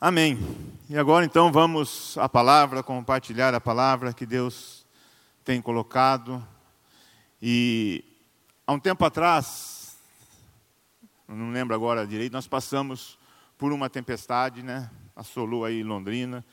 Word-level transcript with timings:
Amém. 0.00 0.38
E 0.88 0.96
agora 0.96 1.24
então 1.24 1.50
vamos 1.50 2.16
à 2.18 2.28
palavra, 2.28 2.84
compartilhar 2.84 3.52
a 3.52 3.60
palavra 3.60 4.12
que 4.12 4.24
Deus 4.24 4.86
tem 5.44 5.60
colocado. 5.60 6.40
E 7.42 8.04
há 8.64 8.72
um 8.72 8.78
tempo 8.78 9.04
atrás, 9.04 9.96
não 11.26 11.50
lembro 11.50 11.74
agora 11.74 12.06
direito, 12.06 12.32
nós 12.32 12.46
passamos 12.46 13.18
por 13.58 13.72
uma 13.72 13.90
tempestade, 13.90 14.62
né? 14.62 14.88
Assolou 15.16 15.64
aí 15.64 15.82
Londrina. 15.82 16.44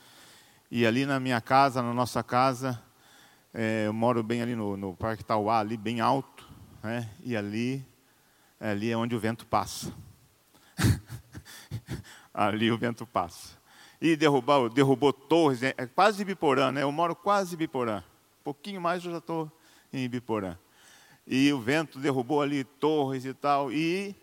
E 0.72 0.84
ali 0.84 1.06
na 1.06 1.20
minha 1.20 1.40
casa, 1.40 1.84
na 1.84 1.94
nossa 1.94 2.24
casa, 2.24 2.82
é, 3.54 3.84
eu 3.86 3.94
moro 3.94 4.24
bem 4.24 4.42
ali 4.42 4.56
no, 4.56 4.76
no 4.76 4.96
Parque 4.96 5.24
Tauá, 5.24 5.60
ali 5.60 5.78
bem 5.78 6.02
alto, 6.02 6.50
né? 6.82 7.08
E 7.24 7.38
ali, 7.38 7.86
ali 8.60 8.90
é 8.90 8.98
onde 8.98 9.16
o 9.16 9.20
vento 9.20 9.46
passa. 9.46 9.94
ali 12.36 12.70
o 12.70 12.78
vento 12.78 13.08
passa. 13.08 13.58
E 14.02 14.16
derrubou, 14.16 14.70
derrubou 14.70 15.14
torres, 15.14 15.64
é, 15.64 15.74
é 15.78 15.88
quase 15.88 16.26
Biporã, 16.26 16.72
né? 16.72 16.84
Eu 16.84 16.92
moro 16.92 17.16
quase 17.16 17.56
Biporã. 17.56 18.00
Um 18.42 18.44
pouquinho 18.44 18.82
mais 18.82 19.04
eu 19.06 19.12
já 19.12 19.20
estou 19.20 19.50
em 19.92 20.08
Biporã. 20.10 20.58
E 21.26 21.52
o 21.54 21.60
vento 21.60 21.98
derrubou 21.98 22.42
ali 22.42 22.66
torres 22.66 23.24
e 23.24 23.34
tal. 23.34 23.72
E 23.72 24.14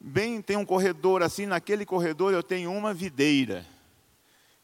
bem 0.00 0.40
tem 0.40 0.56
um 0.56 0.64
corredor 0.64 1.22
assim, 1.22 1.44
naquele 1.44 1.84
corredor 1.84 2.32
eu 2.32 2.42
tenho 2.42 2.72
uma 2.72 2.94
videira 2.94 3.64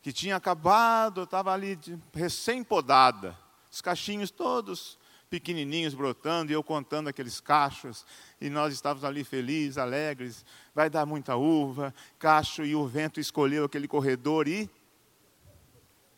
que 0.03 0.13
tinha 0.13 0.35
acabado, 0.35 1.25
estava 1.25 1.53
ali 1.53 1.79
recém-podada, 2.15 3.37
os 3.71 3.83
cachinhos 3.83 4.31
todos 4.31 4.99
pequenininhos 5.31 5.95
brotando, 5.95 6.51
e 6.51 6.55
eu 6.55 6.63
contando 6.63 7.09
aqueles 7.09 7.41
cachos, 7.41 8.05
e 8.41 8.51
nós 8.51 8.75
estávamos 8.75 9.05
ali 9.05 9.23
felizes, 9.23 9.79
alegres, 9.79 10.45
vai 10.75 10.91
dar 10.91 11.07
muita 11.07 11.37
uva, 11.37 11.95
cacho, 12.19 12.65
e 12.65 12.75
o 12.75 12.87
vento 12.87 13.21
escolheu 13.21 13.65
aquele 13.65 13.87
corredor 13.87 14.49
e 14.49 14.69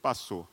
passou. 0.00 0.48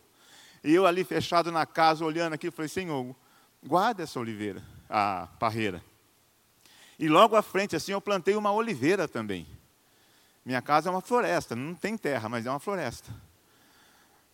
E 0.61 0.75
eu 0.75 0.85
ali 0.85 1.05
fechado 1.05 1.51
na 1.51 1.65
casa, 1.65 2.03
olhando 2.03 2.33
aqui, 2.33 2.51
falei, 2.51 2.67
Senhor, 2.67 3.15
guarda 3.63 4.03
essa 4.03 4.19
oliveira, 4.19 4.61
a 4.89 5.29
parreira. 5.39 5.81
E 6.99 7.07
logo 7.07 7.37
à 7.37 7.41
frente, 7.41 7.77
assim, 7.77 7.93
eu 7.93 8.01
plantei 8.01 8.35
uma 8.35 8.51
oliveira 8.51 9.07
também. 9.07 9.47
Minha 10.43 10.61
casa 10.61 10.89
é 10.89 10.91
uma 10.91 10.99
floresta, 10.99 11.55
não 11.55 11.73
tem 11.73 11.97
terra, 11.97 12.27
mas 12.27 12.45
é 12.45 12.49
uma 12.49 12.59
floresta. 12.59 13.09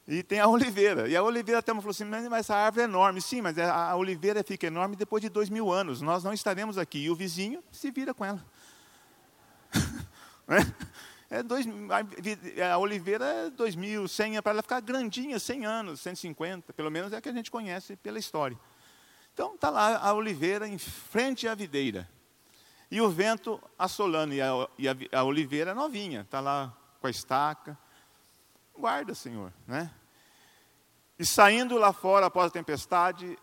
E 0.07 0.21
tem 0.21 0.39
a 0.39 0.47
oliveira. 0.47 1.07
E 1.07 1.15
a 1.15 1.23
oliveira 1.23 1.59
até 1.59 1.73
falou 1.73 1.89
assim, 1.89 2.05
mas 2.05 2.25
essa 2.25 2.55
árvore 2.55 2.83
é 2.83 2.85
enorme. 2.85 3.21
Sim, 3.21 3.41
mas 3.41 3.57
é, 3.57 3.65
a 3.65 3.95
oliveira 3.95 4.43
fica 4.43 4.67
enorme 4.67 4.95
depois 4.95 5.21
de 5.21 5.29
dois 5.29 5.49
mil 5.49 5.71
anos. 5.71 6.01
Nós 6.01 6.23
não 6.23 6.33
estaremos 6.33 6.77
aqui. 6.77 6.99
E 6.99 7.09
o 7.09 7.15
vizinho 7.15 7.63
se 7.71 7.91
vira 7.91 8.13
com 8.13 8.23
ela. 8.23 8.45
é 11.29 11.41
dois, 11.41 11.65
a 12.71 12.77
oliveira 12.77 13.25
é 13.25 13.49
dois 13.49 13.75
mil, 13.75 14.07
cem, 14.07 14.41
para 14.41 14.51
ela 14.53 14.61
ficar 14.61 14.79
grandinha, 14.79 15.39
cem 15.39 15.65
anos, 15.65 16.01
150. 16.01 16.71
Pelo 16.73 16.91
menos 16.91 17.11
é 17.11 17.17
a 17.17 17.21
que 17.21 17.29
a 17.29 17.33
gente 17.33 17.49
conhece 17.49 17.95
pela 17.95 18.19
história. 18.19 18.57
Então 19.33 19.55
está 19.55 19.69
lá 19.69 19.97
a 19.97 20.13
oliveira 20.13 20.67
em 20.67 20.77
frente 20.77 21.47
à 21.47 21.55
videira. 21.55 22.07
E 22.91 23.01
o 23.01 23.09
vento 23.09 23.59
assolando. 23.77 24.33
E 24.33 24.41
a, 24.41 24.69
e 24.77 24.87
a, 24.87 24.95
a 25.19 25.23
oliveira 25.23 25.73
novinha. 25.73 26.21
Está 26.21 26.39
lá 26.39 26.71
com 27.01 27.07
a 27.07 27.09
estaca 27.09 27.77
Guarda, 28.77 29.15
Senhor, 29.15 29.53
né? 29.65 29.91
E 31.17 31.25
saindo 31.25 31.77
lá 31.77 31.93
fora 31.93 32.25
após 32.25 32.47
a 32.47 32.53
tempestade, 32.53 33.37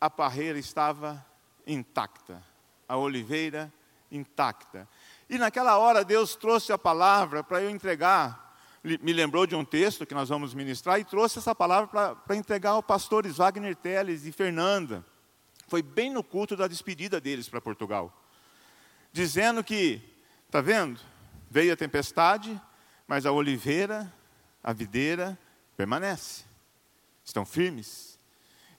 a 0.00 0.08
parreira 0.08 0.58
estava 0.58 1.24
intacta, 1.66 2.42
a 2.88 2.96
oliveira 2.96 3.72
intacta. 4.10 4.88
E 5.28 5.36
naquela 5.36 5.76
hora 5.76 6.04
Deus 6.04 6.34
trouxe 6.34 6.72
a 6.72 6.78
palavra 6.78 7.44
para 7.44 7.62
eu 7.62 7.68
entregar, 7.68 8.56
me 8.82 9.12
lembrou 9.12 9.46
de 9.46 9.54
um 9.54 9.64
texto 9.64 10.06
que 10.06 10.14
nós 10.14 10.30
vamos 10.30 10.54
ministrar, 10.54 10.98
e 10.98 11.04
trouxe 11.04 11.38
essa 11.38 11.54
palavra 11.54 12.14
para 12.16 12.36
entregar 12.36 12.70
ao 12.70 12.82
pastores 12.82 13.36
Wagner 13.36 13.76
Teles 13.76 14.24
e 14.24 14.32
Fernanda. 14.32 15.04
Foi 15.66 15.82
bem 15.82 16.10
no 16.10 16.24
culto 16.24 16.56
da 16.56 16.66
despedida 16.66 17.20
deles 17.20 17.46
para 17.46 17.60
Portugal. 17.60 18.10
Dizendo 19.12 19.62
que, 19.62 20.00
está 20.46 20.62
vendo? 20.62 20.98
Veio 21.50 21.74
a 21.74 21.76
tempestade, 21.76 22.58
mas 23.06 23.26
a 23.26 23.32
oliveira 23.32 24.10
a 24.62 24.72
videira 24.72 25.38
permanece. 25.76 26.44
Estão 27.24 27.44
firmes. 27.44 28.18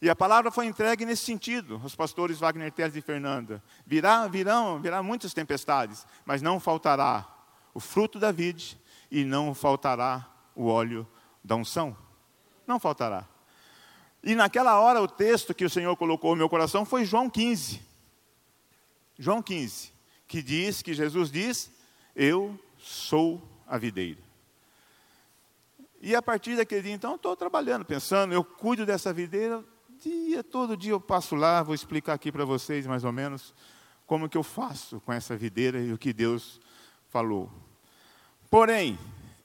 E 0.01 0.09
a 0.09 0.15
palavra 0.15 0.49
foi 0.49 0.65
entregue 0.65 1.05
nesse 1.05 1.25
sentido, 1.25 1.81
os 1.83 1.93
pastores 1.93 2.39
Wagner 2.39 2.71
Teles 2.71 2.95
e 2.95 3.01
Fernanda. 3.01 3.61
Virá, 3.85 4.27
virão, 4.27 4.79
virá 4.81 5.03
muitas 5.03 5.33
tempestades, 5.33 6.07
mas 6.25 6.41
não 6.41 6.59
faltará 6.59 7.27
o 7.73 7.79
fruto 7.79 8.17
da 8.17 8.31
vide 8.31 8.79
e 9.11 9.25
não 9.25 9.53
faltará 9.53 10.27
o 10.55 10.67
óleo 10.67 11.07
da 11.43 11.55
unção. 11.55 11.95
Não 12.65 12.79
faltará. 12.79 13.27
E 14.23 14.35
naquela 14.35 14.79
hora 14.79 15.01
o 15.01 15.07
texto 15.07 15.53
que 15.53 15.65
o 15.65 15.69
Senhor 15.69 15.95
colocou 15.95 16.31
no 16.31 16.37
meu 16.37 16.49
coração 16.49 16.85
foi 16.85 17.03
João 17.03 17.29
15. 17.29 17.81
João 19.17 19.41
15, 19.41 19.91
que 20.27 20.41
diz 20.41 20.81
que 20.81 20.93
Jesus 20.93 21.29
diz: 21.29 21.71
Eu 22.15 22.57
sou 22.77 23.41
a 23.67 23.77
videira. 23.77 24.28
E 26.01 26.15
a 26.15 26.21
partir 26.21 26.55
daquele 26.55 26.81
dia, 26.81 26.93
então, 26.93 27.15
estou 27.15 27.35
trabalhando, 27.35 27.83
pensando, 27.83 28.33
eu 28.33 28.43
cuido 28.43 28.85
dessa 28.85 29.11
videira, 29.11 29.63
dia, 30.01 30.41
todo 30.41 30.77
dia 30.77 30.91
eu 30.91 31.01
passo 31.01 31.35
lá, 31.35 31.61
vou 31.61 31.75
explicar 31.75 32.13
aqui 32.13 32.31
para 32.31 32.45
vocês 32.45 32.87
mais 32.87 33.03
ou 33.03 33.11
menos 33.11 33.53
como 34.05 34.29
que 34.29 34.37
eu 34.37 34.43
faço 34.43 35.01
com 35.01 35.11
essa 35.11 35.35
videira 35.35 35.79
e 35.79 35.91
o 35.91 35.97
que 35.97 36.13
Deus 36.13 36.59
falou. 37.09 37.51
Porém, 38.49 38.97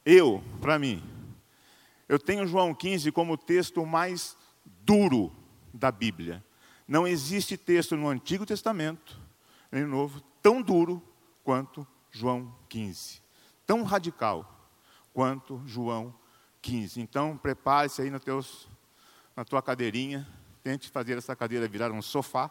eu, 0.06 0.42
para 0.60 0.78
mim, 0.78 1.02
eu 2.08 2.18
tenho 2.18 2.46
João 2.46 2.72
15 2.72 3.10
como 3.10 3.32
o 3.32 3.38
texto 3.38 3.84
mais 3.84 4.36
duro 4.64 5.32
da 5.72 5.90
Bíblia. 5.90 6.44
Não 6.86 7.06
existe 7.06 7.56
texto 7.56 7.96
no 7.96 8.08
Antigo 8.08 8.46
Testamento, 8.46 9.20
nem 9.72 9.82
no 9.82 9.88
Novo, 9.88 10.20
tão 10.40 10.62
duro 10.62 11.02
quanto 11.42 11.86
João 12.10 12.54
15. 12.68 13.20
Tão 13.66 13.82
radical 13.82 14.70
quanto 15.12 15.60
João 15.66 16.06
15. 16.08 16.23
15. 16.64 16.98
Então, 16.98 17.36
prepare-se 17.36 18.00
aí 18.00 18.18
teus, 18.18 18.66
na 19.36 19.44
tua 19.44 19.60
cadeirinha. 19.60 20.26
Tente 20.62 20.88
fazer 20.88 21.18
essa 21.18 21.36
cadeira 21.36 21.68
virar 21.68 21.92
um 21.92 22.00
sofá. 22.00 22.50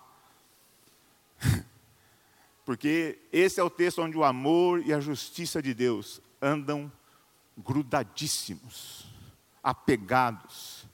Porque 2.64 3.18
esse 3.32 3.60
é 3.60 3.64
o 3.64 3.72
texto 3.72 4.04
onde 4.04 4.16
o 4.16 4.24
amor 4.24 4.86
e 4.86 4.94
a 4.94 5.00
justiça 5.00 5.62
de 5.62 5.74
Deus 5.74 6.22
andam 6.40 6.92
grudadíssimos, 7.58 9.08
apegados. 9.64 10.86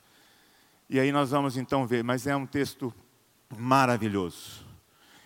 E 0.90 0.98
aí 1.00 1.12
nós 1.12 1.32
vamos 1.32 1.58
então 1.58 1.86
ver, 1.86 2.04
mas 2.04 2.26
é 2.26 2.36
um 2.36 2.46
texto 2.46 2.94
maravilhoso. 3.58 4.66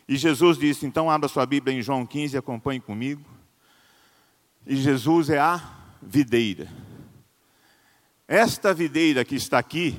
E 0.07 0.17
Jesus 0.17 0.57
disse, 0.57 0.85
então 0.85 1.11
abra 1.11 1.29
sua 1.29 1.45
Bíblia 1.45 1.77
em 1.77 1.81
João 1.81 2.05
15 2.05 2.35
e 2.35 2.37
acompanhe 2.37 2.79
comigo. 2.79 3.23
E 4.65 4.75
Jesus 4.75 5.29
é 5.29 5.39
a 5.39 5.61
videira. 6.01 6.67
Esta 8.33 8.73
videira 8.73 9.23
que 9.23 9.35
está 9.35 9.59
aqui 9.59 9.95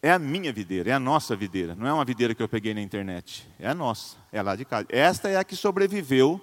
é 0.00 0.12
a 0.12 0.18
minha 0.18 0.52
videira, 0.52 0.90
é 0.90 0.92
a 0.92 1.00
nossa 1.00 1.34
videira. 1.34 1.74
Não 1.74 1.88
é 1.88 1.92
uma 1.92 2.04
videira 2.04 2.36
que 2.36 2.40
eu 2.40 2.48
peguei 2.48 2.72
na 2.72 2.80
internet. 2.80 3.50
É 3.58 3.68
a 3.68 3.74
nossa, 3.74 4.16
é 4.30 4.40
lá 4.40 4.54
de 4.54 4.64
casa. 4.64 4.86
Esta 4.90 5.28
é 5.28 5.36
a 5.36 5.42
que 5.42 5.56
sobreviveu 5.56 6.40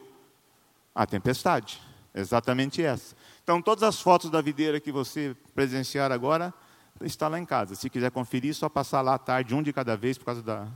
à 0.93 1.05
tempestade. 1.05 1.81
Exatamente 2.13 2.83
essa. 2.83 3.15
Então, 3.45 3.61
todas 3.61 3.83
as 3.83 4.01
fotos 4.01 4.29
da 4.29 4.41
videira 4.41 4.77
que 4.77 4.91
você 4.91 5.33
presenciar 5.55 6.11
agora 6.11 6.53
está 6.99 7.29
lá 7.29 7.39
em 7.39 7.45
casa. 7.45 7.75
Se 7.75 7.89
quiser 7.89 8.11
conferir, 8.11 8.53
só 8.53 8.67
passar 8.67 8.99
lá 8.99 9.13
à 9.13 9.17
tarde, 9.17 9.55
um 9.55 9.63
de 9.63 9.71
cada 9.71 9.95
vez, 9.95 10.17
por 10.17 10.25
causa 10.25 10.43
da, 10.43 10.67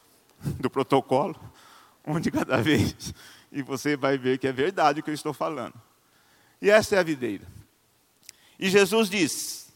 do 0.58 0.70
protocolo. 0.70 1.36
Um 2.06 2.18
de 2.18 2.30
cada 2.30 2.56
vez. 2.64 3.12
E 3.52 3.60
você 3.60 3.94
vai 3.94 4.16
ver 4.16 4.38
que 4.38 4.46
é 4.46 4.52
verdade 4.52 5.00
o 5.00 5.02
que 5.02 5.10
eu 5.10 5.14
estou 5.14 5.34
falando. 5.34 5.74
E 6.62 6.70
essa 6.70 6.96
é 6.96 6.98
a 6.98 7.02
videira. 7.02 7.46
E 8.62 8.70
Jesus 8.70 9.10
diz: 9.10 9.72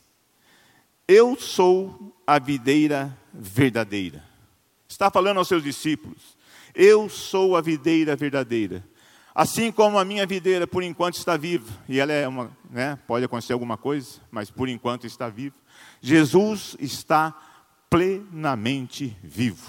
Eu 1.08 1.36
sou 1.36 2.16
a 2.24 2.38
videira 2.38 3.18
verdadeira. 3.34 4.22
Está 4.88 5.10
falando 5.10 5.38
aos 5.38 5.48
seus 5.48 5.64
discípulos: 5.64 6.38
Eu 6.72 7.08
sou 7.08 7.56
a 7.56 7.60
videira 7.60 8.14
verdadeira. 8.14 8.84
Assim 9.34 9.72
como 9.72 9.98
a 9.98 10.04
minha 10.04 10.24
videira 10.24 10.68
por 10.68 10.84
enquanto 10.84 11.16
está 11.16 11.36
viva, 11.36 11.68
e 11.88 11.98
ela 11.98 12.12
é 12.12 12.28
uma, 12.28 12.56
né, 12.70 12.96
pode 13.08 13.24
acontecer 13.24 13.52
alguma 13.52 13.76
coisa, 13.76 14.20
mas 14.30 14.52
por 14.52 14.68
enquanto 14.68 15.04
está 15.04 15.28
viva. 15.28 15.56
Jesus 16.00 16.76
está 16.78 17.34
plenamente 17.90 19.16
vivo. 19.20 19.68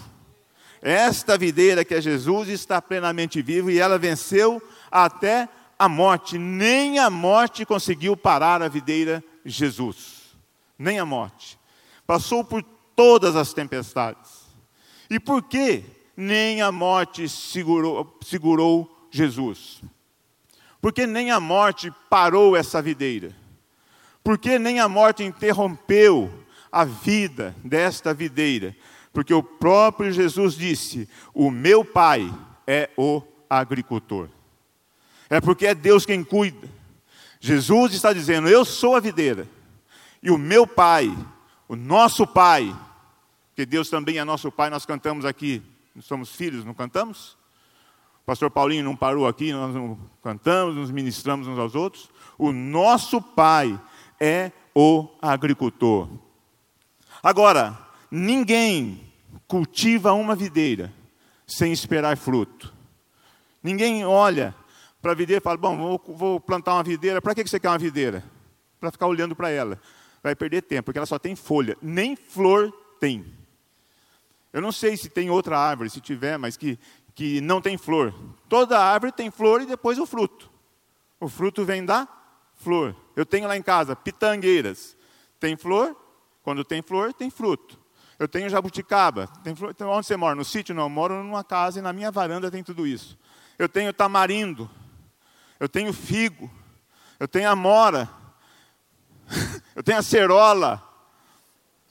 Esta 0.80 1.40
videira 1.40 1.84
que 1.84 1.96
é 1.96 2.02
Jesus 2.02 2.50
está 2.50 2.80
plenamente 2.80 3.42
vivo 3.42 3.72
e 3.72 3.80
ela 3.80 3.98
venceu 3.98 4.62
até 4.92 5.50
a 5.78 5.88
morte, 5.88 6.38
nem 6.38 7.00
a 7.00 7.10
morte 7.10 7.66
conseguiu 7.66 8.18
parar 8.18 8.62
a 8.62 8.68
videira 8.68 9.24
Jesus, 9.46 10.36
nem 10.78 11.00
a 11.00 11.06
morte. 11.06 11.60
Passou 12.06 12.44
por 12.44 12.64
todas 12.96 13.36
as 13.36 13.54
tempestades. 13.54 14.48
E 15.10 15.20
por 15.20 15.44
que 15.44 15.84
nem 16.16 16.62
a 16.62 16.72
morte 16.72 17.30
segurou, 17.30 18.18
segurou 18.22 19.08
Jesus? 19.12 19.82
Porque 20.82 21.06
nem 21.06 21.32
a 21.32 21.40
morte 21.40 21.92
parou 22.10 22.56
essa 22.56 22.82
videira. 22.82 23.36
Porque 24.24 24.60
nem 24.60 24.80
a 24.80 24.90
morte 24.90 25.24
interrompeu 25.24 26.32
a 26.72 26.84
vida 26.84 27.56
desta 27.64 28.14
videira. 28.14 28.76
Porque 29.14 29.34
o 29.34 29.42
próprio 29.42 30.12
Jesus 30.12 30.56
disse: 30.56 31.10
O 31.34 31.50
meu 31.50 31.84
Pai 31.84 32.32
é 32.66 32.90
o 32.98 33.22
agricultor. 33.50 34.30
É 35.30 35.42
porque 35.42 35.68
é 35.68 35.76
Deus 35.76 36.06
quem 36.06 36.24
cuida. 36.24 36.68
Jesus 37.40 37.94
está 37.94 38.14
dizendo: 38.14 38.48
Eu 38.48 38.66
sou 38.66 38.96
a 38.96 39.00
videira. 39.00 39.48
E 40.22 40.32
o 40.32 40.38
meu 40.38 40.66
Pai, 40.66 41.16
o 41.68 41.76
nosso 41.76 42.26
Pai, 42.26 42.76
que 43.56 43.66
Deus 43.66 43.90
também 43.90 44.18
é 44.18 44.24
nosso 44.24 44.52
Pai, 44.52 44.70
nós 44.70 44.86
cantamos 44.86 45.26
aqui, 45.26 45.62
somos 46.02 46.36
filhos, 46.36 46.66
não 46.66 46.74
cantamos? 46.74 47.38
O 48.22 48.26
pastor 48.26 48.52
Paulinho 48.52 48.84
não 48.84 48.96
parou 48.96 49.28
aqui, 49.28 49.54
nós 49.54 49.74
não 49.74 49.98
cantamos, 50.22 50.76
nos 50.76 50.92
ministramos 50.92 51.48
uns 51.48 51.58
aos 51.58 51.76
outros. 51.76 52.10
O 52.38 52.52
nosso 52.52 53.22
Pai 53.22 53.80
é 54.20 54.52
o 54.76 55.08
agricultor. 55.22 56.10
Agora, 57.24 57.78
ninguém 58.12 59.02
cultiva 59.48 60.14
uma 60.14 60.36
videira 60.36 60.94
sem 61.46 61.72
esperar 61.72 62.18
fruto. 62.18 62.74
Ninguém 63.64 64.06
olha 64.06 64.54
para 65.02 65.12
a 65.12 65.16
videira 65.16 65.40
e 65.40 65.44
fala: 65.44 65.58
Bom, 65.58 65.78
vou, 65.78 66.02
vou 66.16 66.40
plantar 66.40 66.74
uma 66.74 66.84
videira. 66.84 67.22
Para 67.22 67.36
que 67.36 67.48
você 67.48 67.60
quer 67.60 67.70
uma 67.70 67.78
videira? 67.78 68.24
Para 68.80 68.92
ficar 68.92 69.08
olhando 69.08 69.36
para 69.36 69.50
ela. 69.50 69.80
Vai 70.22 70.36
perder 70.36 70.64
tempo, 70.64 70.86
porque 70.86 71.00
ela 71.00 71.06
só 71.06 71.20
tem 71.20 71.36
folha, 71.36 71.78
nem 71.82 72.16
flor 72.16 72.72
tem. 73.00 73.26
Eu 74.52 74.62
não 74.62 74.72
sei 74.72 74.98
se 74.98 75.10
tem 75.10 75.30
outra 75.30 75.58
árvore, 75.58 75.90
se 75.90 76.02
tiver, 76.02 76.38
mas 76.38 76.58
que, 76.58 76.80
que 77.14 77.40
não 77.42 77.62
tem 77.62 77.78
flor. 77.78 78.14
Toda 78.50 78.80
árvore 78.80 79.12
tem 79.12 79.30
flor 79.30 79.62
e 79.62 79.66
depois 79.66 80.00
o 80.00 80.06
fruto. 80.06 80.50
O 81.20 81.28
fruto 81.28 81.64
vem 81.64 81.86
da 81.86 82.08
flor. 82.56 82.96
Eu 83.16 83.26
tenho 83.26 83.48
lá 83.48 83.56
em 83.56 83.62
casa 83.62 83.96
pitangueiras. 83.96 84.98
Tem 85.40 85.56
flor, 85.56 85.96
quando 86.44 86.64
tem 86.64 86.82
flor, 86.82 87.14
tem 87.14 87.30
fruto. 87.30 87.80
Eu 88.18 88.28
tenho 88.28 88.50
jabuticaba. 88.50 89.28
Tem 89.44 89.56
flor, 89.56 89.72
então, 89.72 89.90
onde 89.90 90.08
você 90.08 90.18
mora? 90.18 90.34
No 90.34 90.44
sítio? 90.44 90.74
Não, 90.74 90.84
eu 90.84 90.90
moro 90.90 91.24
numa 91.24 91.44
casa 91.44 91.80
e 91.80 91.82
na 91.82 91.94
minha 91.94 92.12
varanda 92.12 92.50
tem 92.50 92.64
tudo 92.64 92.88
isso. 92.88 93.18
Eu 93.60 93.70
tenho 93.70 93.94
tamarindo 93.94 94.70
eu 95.60 95.68
tenho 95.68 95.92
figo, 95.94 96.50
eu 97.20 97.28
tenho 97.28 97.50
amora, 97.50 98.10
eu 99.76 99.84
tenho 99.84 99.98
acerola. 99.98 100.84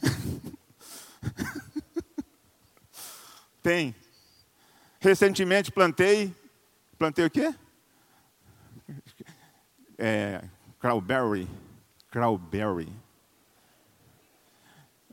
Tem. 3.62 3.94
Recentemente 5.00 5.72
plantei, 5.72 6.34
plantei 6.98 7.26
o 7.26 7.30
quê? 7.30 7.54
É, 9.98 10.44
crowberry. 10.78 11.48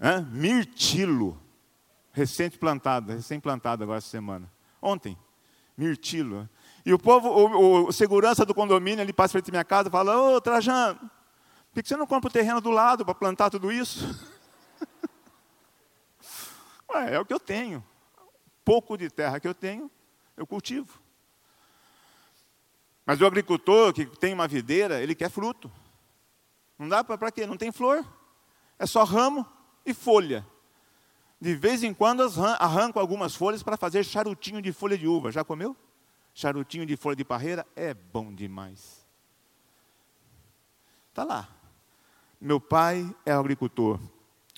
Hã? 0.02 0.22
Mirtilo, 0.32 1.42
recente 2.12 2.58
plantado, 2.58 3.14
recém 3.14 3.40
plantado 3.40 3.84
agora 3.84 3.98
essa 3.98 4.10
semana. 4.10 4.52
Ontem, 4.82 5.18
mirtilo. 5.78 6.50
E 6.86 6.94
o 6.94 7.00
povo, 7.00 7.30
o, 7.30 7.88
o 7.88 7.92
segurança 7.92 8.46
do 8.46 8.54
condomínio, 8.54 9.02
ele 9.02 9.14
passa 9.14 9.34
frente 9.34 9.50
à 9.50 9.52
minha 9.52 9.64
casa 9.64 9.88
e 9.88 9.92
fala, 9.92 10.18
ô 10.18 10.42
Trajano, 10.42 11.00
por 11.74 11.82
que 11.82 11.88
você 11.88 11.96
não 11.96 12.06
compra 12.06 12.30
o 12.30 12.34
terreno 12.34 12.60
do 12.60 12.70
lado 12.70 13.06
para 13.06 13.16
plantar 13.16 13.50
tudo 13.50 13.72
isso? 13.72 14.06
Ué, 16.94 17.16
é 17.16 17.20
o 17.20 17.26
que 17.26 17.34
eu 17.34 17.40
tenho. 17.40 17.84
Pouco 18.66 18.98
de 18.98 19.10
terra 19.10 19.40
que 19.40 19.48
eu 19.48 19.54
tenho, 19.54 19.90
eu 20.36 20.46
cultivo. 20.46 21.02
Mas 23.06 23.20
o 23.20 23.26
agricultor 23.26 23.94
que 23.94 24.06
tem 24.06 24.34
uma 24.34 24.48
videira, 24.48 25.02
ele 25.02 25.16
quer 25.16 25.30
fruto. 25.30 25.72
Não 26.78 26.88
dá 26.88 27.04
para 27.04 27.32
quê? 27.32 27.46
Não 27.46 27.58
tem 27.58 27.72
flor. 27.72 28.06
É 28.78 28.86
só 28.86 29.04
ramo 29.04 29.46
e 29.86 29.94
folha. 29.94 30.46
De 31.40 31.56
vez 31.56 31.84
em 31.84 31.94
quando 31.94 32.24
arranco 32.60 33.00
algumas 33.00 33.36
folhas 33.36 33.64
para 33.64 33.78
fazer 33.78 34.04
charutinho 34.04 34.62
de 34.62 34.72
folha 34.72 34.98
de 34.98 35.08
uva. 35.08 35.32
Já 35.32 35.44
comeu? 35.44 35.76
Charutinho 36.34 36.86
de 36.86 36.98
folha 36.98 37.16
de 37.16 37.24
parreira 37.24 37.66
é 37.76 37.94
bom 37.94 38.34
demais. 38.34 39.06
Está 41.10 41.24
lá. 41.24 41.50
Meu 42.42 42.60
pai 42.60 43.08
é 43.26 43.32
agricultor. 43.32 44.00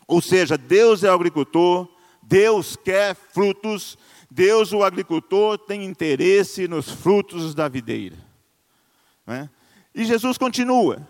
Ou 0.08 0.22
seja, 0.22 0.58
Deus 0.58 1.04
é 1.04 1.10
agricultor, 1.10 1.90
Deus 2.22 2.76
quer 2.76 3.16
frutos, 3.16 3.98
Deus, 4.30 4.72
o 4.74 4.84
agricultor, 4.84 5.58
tem 5.58 5.84
interesse 5.84 6.68
nos 6.68 6.90
frutos 6.90 7.54
da 7.54 7.68
videira. 7.68 8.18
É? 9.28 9.50
E 9.94 10.06
Jesus 10.06 10.38
continua: 10.38 11.08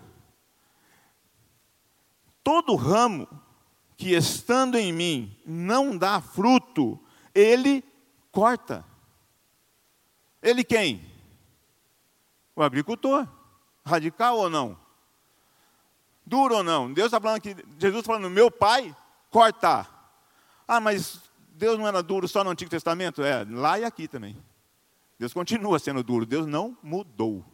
todo 2.42 2.74
ramo 2.74 3.28
que 3.96 4.14
estando 4.14 4.76
em 4.76 4.92
mim 4.92 5.36
não 5.46 5.96
dá 5.96 6.20
fruto, 6.20 7.00
ele 7.34 7.82
corta. 8.30 8.84
Ele 10.46 10.62
quem? 10.62 11.04
O 12.54 12.62
agricultor. 12.62 13.26
Radical 13.84 14.38
ou 14.38 14.48
não? 14.48 14.78
Duro 16.24 16.56
ou 16.56 16.62
não? 16.62 16.92
Deus 16.92 17.06
está 17.06 17.20
falando 17.20 17.40
que 17.40 17.56
Jesus 17.78 18.00
está 18.00 18.12
falando, 18.12 18.30
meu 18.30 18.48
pai, 18.48 18.94
corta. 19.28 19.88
Ah, 20.66 20.78
mas 20.78 21.20
Deus 21.50 21.76
não 21.76 21.86
era 21.86 22.00
duro 22.00 22.28
só 22.28 22.44
no 22.44 22.50
Antigo 22.50 22.70
Testamento? 22.70 23.24
É, 23.24 23.44
lá 23.48 23.76
e 23.80 23.84
aqui 23.84 24.06
também. 24.06 24.36
Deus 25.18 25.32
continua 25.32 25.80
sendo 25.80 26.04
duro. 26.04 26.24
Deus 26.24 26.46
não 26.46 26.78
mudou. 26.80 27.44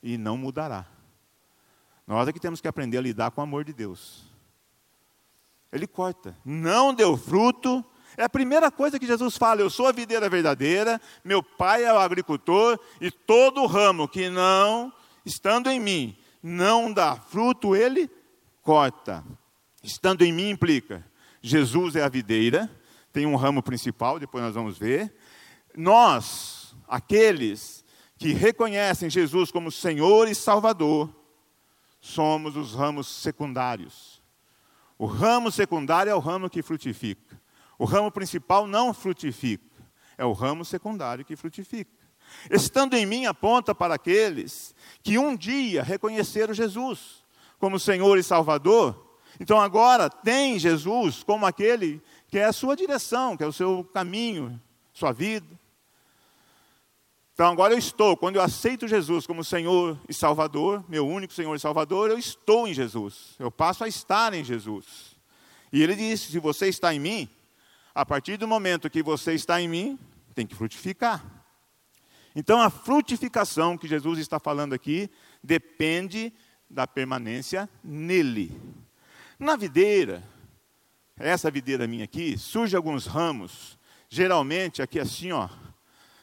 E 0.00 0.16
não 0.16 0.36
mudará. 0.36 0.86
Nós 2.06 2.28
é 2.28 2.32
que 2.32 2.40
temos 2.40 2.60
que 2.60 2.68
aprender 2.68 2.98
a 2.98 3.02
lidar 3.02 3.32
com 3.32 3.40
o 3.40 3.44
amor 3.44 3.64
de 3.64 3.72
Deus. 3.72 4.24
Ele 5.72 5.88
corta. 5.88 6.36
Não 6.44 6.94
deu 6.94 7.16
fruto, 7.16 7.84
é 8.20 8.24
a 8.24 8.28
primeira 8.28 8.70
coisa 8.70 8.98
que 8.98 9.06
Jesus 9.06 9.38
fala: 9.38 9.62
Eu 9.62 9.70
sou 9.70 9.86
a 9.86 9.92
videira 9.92 10.28
verdadeira, 10.28 11.00
meu 11.24 11.42
pai 11.42 11.84
é 11.84 11.92
o 11.92 11.98
agricultor, 11.98 12.78
e 13.00 13.10
todo 13.10 13.64
ramo 13.64 14.06
que 14.06 14.28
não, 14.28 14.92
estando 15.24 15.70
em 15.70 15.80
mim, 15.80 16.14
não 16.42 16.92
dá 16.92 17.16
fruto, 17.16 17.74
ele 17.74 18.10
corta. 18.62 19.24
Estando 19.82 20.20
em 20.20 20.34
mim 20.34 20.50
implica: 20.50 21.02
Jesus 21.40 21.96
é 21.96 22.02
a 22.02 22.10
videira, 22.10 22.70
tem 23.10 23.24
um 23.24 23.36
ramo 23.36 23.62
principal, 23.62 24.18
depois 24.18 24.44
nós 24.44 24.54
vamos 24.54 24.76
ver. 24.76 25.10
Nós, 25.74 26.74
aqueles 26.86 27.82
que 28.18 28.34
reconhecem 28.34 29.08
Jesus 29.08 29.50
como 29.50 29.72
Senhor 29.72 30.28
e 30.28 30.34
Salvador, 30.34 31.08
somos 32.02 32.54
os 32.54 32.74
ramos 32.74 33.06
secundários. 33.06 34.20
O 34.98 35.06
ramo 35.06 35.50
secundário 35.50 36.10
é 36.10 36.14
o 36.14 36.18
ramo 36.18 36.50
que 36.50 36.60
frutifica. 36.60 37.39
O 37.80 37.86
ramo 37.86 38.12
principal 38.12 38.66
não 38.66 38.92
frutifica, 38.92 39.64
é 40.18 40.22
o 40.22 40.34
ramo 40.34 40.66
secundário 40.66 41.24
que 41.24 41.34
frutifica. 41.34 41.90
Estando 42.50 42.92
em 42.92 43.06
mim 43.06 43.24
aponta 43.24 43.74
para 43.74 43.94
aqueles 43.94 44.74
que 45.02 45.16
um 45.16 45.34
dia 45.34 45.82
reconheceram 45.82 46.52
Jesus 46.52 47.24
como 47.58 47.80
Senhor 47.80 48.18
e 48.18 48.22
Salvador. 48.22 49.16
Então 49.40 49.58
agora 49.58 50.10
tem 50.10 50.58
Jesus 50.58 51.22
como 51.22 51.46
aquele 51.46 52.02
que 52.28 52.38
é 52.38 52.44
a 52.44 52.52
sua 52.52 52.76
direção, 52.76 53.34
que 53.34 53.42
é 53.42 53.46
o 53.46 53.52
seu 53.52 53.82
caminho, 53.94 54.60
sua 54.92 55.10
vida. 55.10 55.58
Então 57.32 57.50
agora 57.50 57.72
eu 57.72 57.78
estou, 57.78 58.14
quando 58.14 58.36
eu 58.36 58.42
aceito 58.42 58.86
Jesus 58.86 59.26
como 59.26 59.42
Senhor 59.42 59.98
e 60.06 60.12
Salvador, 60.12 60.84
meu 60.86 61.08
único 61.08 61.32
Senhor 61.32 61.54
e 61.54 61.58
Salvador, 61.58 62.10
eu 62.10 62.18
estou 62.18 62.68
em 62.68 62.74
Jesus. 62.74 63.36
Eu 63.38 63.50
passo 63.50 63.84
a 63.84 63.88
estar 63.88 64.34
em 64.34 64.44
Jesus. 64.44 65.16
E 65.72 65.82
ele 65.82 65.96
disse: 65.96 66.30
se 66.30 66.38
você 66.38 66.68
está 66.68 66.94
em 66.94 67.00
mim, 67.00 67.28
a 67.94 68.06
partir 68.06 68.36
do 68.36 68.46
momento 68.46 68.88
que 68.88 69.02
você 69.02 69.34
está 69.34 69.60
em 69.60 69.68
mim, 69.68 69.98
tem 70.34 70.46
que 70.46 70.54
frutificar. 70.54 71.24
Então, 72.34 72.60
a 72.60 72.70
frutificação 72.70 73.76
que 73.76 73.88
Jesus 73.88 74.18
está 74.18 74.38
falando 74.38 74.72
aqui 74.72 75.10
depende 75.42 76.32
da 76.68 76.86
permanência 76.86 77.68
nele. 77.82 78.60
Na 79.38 79.56
videira, 79.56 80.22
essa 81.16 81.50
videira 81.50 81.86
minha 81.88 82.04
aqui, 82.04 82.38
surge 82.38 82.76
alguns 82.76 83.06
ramos, 83.06 83.76
geralmente 84.08 84.80
aqui 84.80 85.00
assim, 85.00 85.32
ó. 85.32 85.48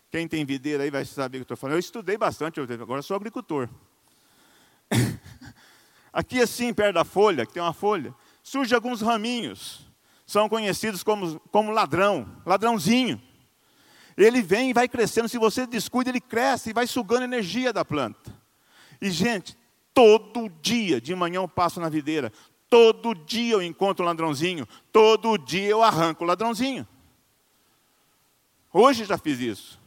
Quem 0.09 0.25
tem 0.27 0.45
videira 0.45 0.83
aí 0.83 0.89
vai 0.89 1.03
saber 1.03 1.37
o 1.37 1.39
que 1.39 1.41
eu 1.41 1.55
estou 1.55 1.57
falando. 1.57 1.75
Eu 1.75 1.79
estudei 1.79 2.17
bastante, 2.17 2.61
agora 2.61 3.01
sou 3.01 3.17
agricultor. 3.17 3.67
aqui 6.13 6.41
assim, 6.41 6.73
perto 6.73 6.95
da 6.95 7.03
folha, 7.03 7.45
que 7.45 7.51
tem 7.51 7.61
uma 7.61 7.73
folha, 7.73 8.15
surge 8.41 8.73
alguns 8.73 9.01
raminhos 9.01 9.86
são 10.27 10.49
conhecidos 10.49 11.03
como, 11.03 11.39
como 11.51 11.71
ladrão, 11.71 12.27
ladrãozinho. 12.45 13.19
Ele 14.17 14.41
vem 14.41 14.71
e 14.71 14.73
vai 14.73 14.89
crescendo, 14.89 15.29
se 15.29 15.37
você 15.37 15.65
descuida, 15.65 16.09
ele 16.09 16.19
cresce 16.19 16.69
e 16.69 16.73
vai 16.73 16.85
sugando 16.85 17.23
energia 17.23 17.71
da 17.71 17.85
planta. 17.85 18.35
E, 19.01 19.09
gente, 19.09 19.57
todo 19.93 20.49
dia 20.61 20.99
de 20.99 21.15
manhã 21.15 21.37
eu 21.37 21.47
passo 21.47 21.79
na 21.79 21.87
videira, 21.87 22.31
todo 22.69 23.15
dia 23.15 23.53
eu 23.53 23.61
encontro 23.61 24.03
um 24.03 24.07
ladrãozinho, 24.07 24.67
todo 24.91 25.37
dia 25.37 25.69
eu 25.69 25.81
arranco 25.81 26.25
o 26.25 26.27
ladrãozinho. 26.27 26.85
Hoje 28.73 29.05
já 29.05 29.17
fiz 29.17 29.39
isso. 29.39 29.79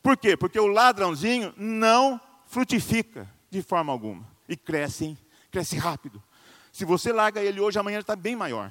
Por 0.00 0.16
quê? 0.16 0.36
Porque 0.36 0.60
o 0.60 0.68
ladrãozinho 0.68 1.52
não 1.56 2.20
frutifica 2.46 3.28
de 3.50 3.62
forma 3.62 3.92
alguma. 3.92 4.24
E 4.48 4.56
cresce, 4.56 5.06
hein? 5.06 5.18
Cresce 5.50 5.76
rápido. 5.76 6.22
Se 6.70 6.84
você 6.84 7.12
larga 7.12 7.42
ele 7.42 7.58
hoje, 7.58 7.78
amanhã 7.78 7.96
ele 7.96 8.02
está 8.02 8.14
bem 8.14 8.36
maior. 8.36 8.70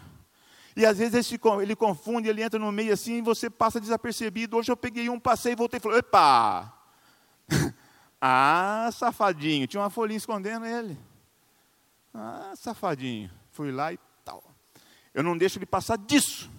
E 0.76 0.86
às 0.86 0.98
vezes 0.98 1.32
ele, 1.32 1.42
ele 1.62 1.76
confunde, 1.76 2.28
ele 2.28 2.44
entra 2.44 2.60
no 2.60 2.72
meio 2.72 2.94
assim 2.94 3.18
e 3.18 3.22
você 3.22 3.50
passa 3.50 3.80
desapercebido. 3.80 4.58
Hoje 4.58 4.72
eu 4.72 4.76
peguei 4.76 5.10
um, 5.10 5.20
passei, 5.20 5.56
voltei 5.56 5.78
e 5.78 5.82
falei, 5.82 6.00
epa! 6.00 6.74
ah, 8.20 8.90
safadinho, 8.92 9.68
tinha 9.68 9.82
uma 9.82 9.90
folhinha 9.90 10.18
escondendo 10.18 10.66
ele. 10.66 10.98
Ah, 12.14 12.54
safadinho. 12.56 13.32
Fui 13.52 13.72
lá 13.72 13.94
e 13.94 14.00
tal. 14.26 14.44
Eu 15.14 15.24
não 15.24 15.38
deixo 15.38 15.58
ele 15.58 15.66
passar 15.66 15.98
disso 15.98 16.52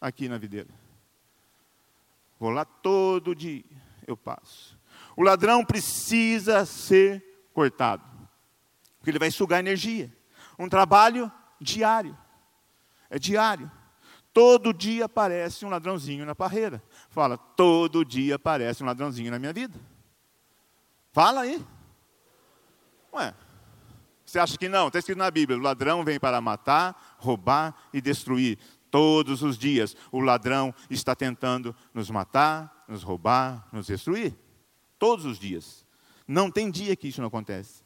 aqui 0.00 0.28
na 0.28 0.36
videira. 0.36 0.68
Vou 2.40 2.50
lá 2.50 2.64
todo 2.64 3.34
dia, 3.34 3.64
eu 4.06 4.16
passo. 4.16 4.76
O 5.16 5.22
ladrão 5.22 5.64
precisa 5.64 6.66
ser 6.66 7.24
cortado, 7.54 8.04
porque 8.98 9.10
ele 9.10 9.18
vai 9.18 9.30
sugar 9.30 9.60
energia. 9.60 10.12
Um 10.58 10.68
trabalho 10.68 11.30
diário. 11.60 12.16
É 13.10 13.18
diário. 13.18 13.70
Todo 14.32 14.74
dia 14.74 15.06
aparece 15.06 15.64
um 15.64 15.70
ladrãozinho 15.70 16.26
na 16.26 16.34
parreira. 16.34 16.82
Fala, 17.08 17.38
todo 17.38 18.04
dia 18.04 18.34
aparece 18.34 18.82
um 18.82 18.86
ladrãozinho 18.86 19.30
na 19.30 19.38
minha 19.38 19.52
vida. 19.52 19.78
Fala 21.12 21.40
aí. 21.42 21.64
Ué, 23.14 23.34
você 24.26 24.38
acha 24.38 24.58
que 24.58 24.68
não? 24.68 24.88
Está 24.88 24.98
escrito 24.98 25.18
na 25.18 25.30
Bíblia: 25.30 25.58
o 25.58 25.62
ladrão 25.62 26.04
vem 26.04 26.20
para 26.20 26.40
matar, 26.40 27.16
roubar 27.18 27.74
e 27.94 28.00
destruir. 28.00 28.58
Todos 28.90 29.42
os 29.42 29.56
dias 29.56 29.96
o 30.12 30.20
ladrão 30.20 30.74
está 30.90 31.14
tentando 31.14 31.74
nos 31.94 32.10
matar, 32.10 32.84
nos 32.86 33.02
roubar, 33.02 33.66
nos 33.72 33.86
destruir. 33.86 34.36
Todos 34.98 35.24
os 35.24 35.38
dias. 35.38 35.86
Não 36.28 36.50
tem 36.50 36.70
dia 36.70 36.96
que 36.96 37.08
isso 37.08 37.20
não 37.20 37.28
acontece. 37.28 37.82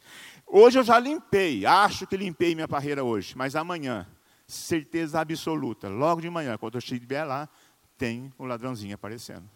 Hoje 0.47 0.79
eu 0.79 0.83
já 0.83 0.99
limpei, 0.99 1.67
acho 1.67 2.07
que 2.07 2.17
limpei 2.17 2.55
minha 2.55 2.67
parreira 2.67 3.05
hoje, 3.05 3.37
mas 3.37 3.55
amanhã, 3.55 4.07
certeza 4.51 5.21
absoluta, 5.21 5.89
logo 5.89 6.21
de 6.21 6.29
manhã, 6.29 6.59
quando 6.59 6.75
eu 6.75 6.79
estiver 6.81 7.25
lá, 7.25 7.49
tem 7.97 8.33
um 8.39 8.47
ladrãozinho 8.47 8.95
aparecendo. 8.95 9.49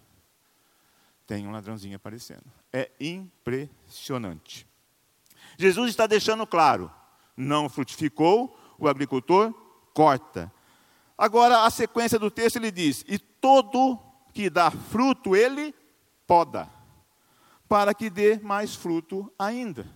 Tem 1.27 1.47
um 1.47 1.51
ladrãozinho 1.51 1.97
aparecendo. 1.97 2.45
É 2.73 2.91
impressionante. 3.01 4.67
Jesus 5.59 5.91
está 5.91 6.07
deixando 6.07 6.47
claro: 6.47 6.91
não 7.37 7.69
frutificou, 7.69 8.59
o 8.79 8.89
agricultor 8.89 9.53
corta. 9.93 10.53
Agora, 11.17 11.65
a 11.65 11.71
sequência 11.71 12.19
do 12.19 12.31
texto 12.31 12.57
ele 12.57 12.71
diz: 12.71 13.05
E 13.09 13.19
todo 13.19 13.99
que 14.33 14.51
dá 14.51 14.71
fruto, 14.71 15.35
ele 15.35 15.75
poda, 16.27 16.69
para 17.69 17.95
que 17.95 18.11
dê 18.11 18.39
mais 18.39 18.75
fruto 18.75 19.33
ainda. 19.39 19.87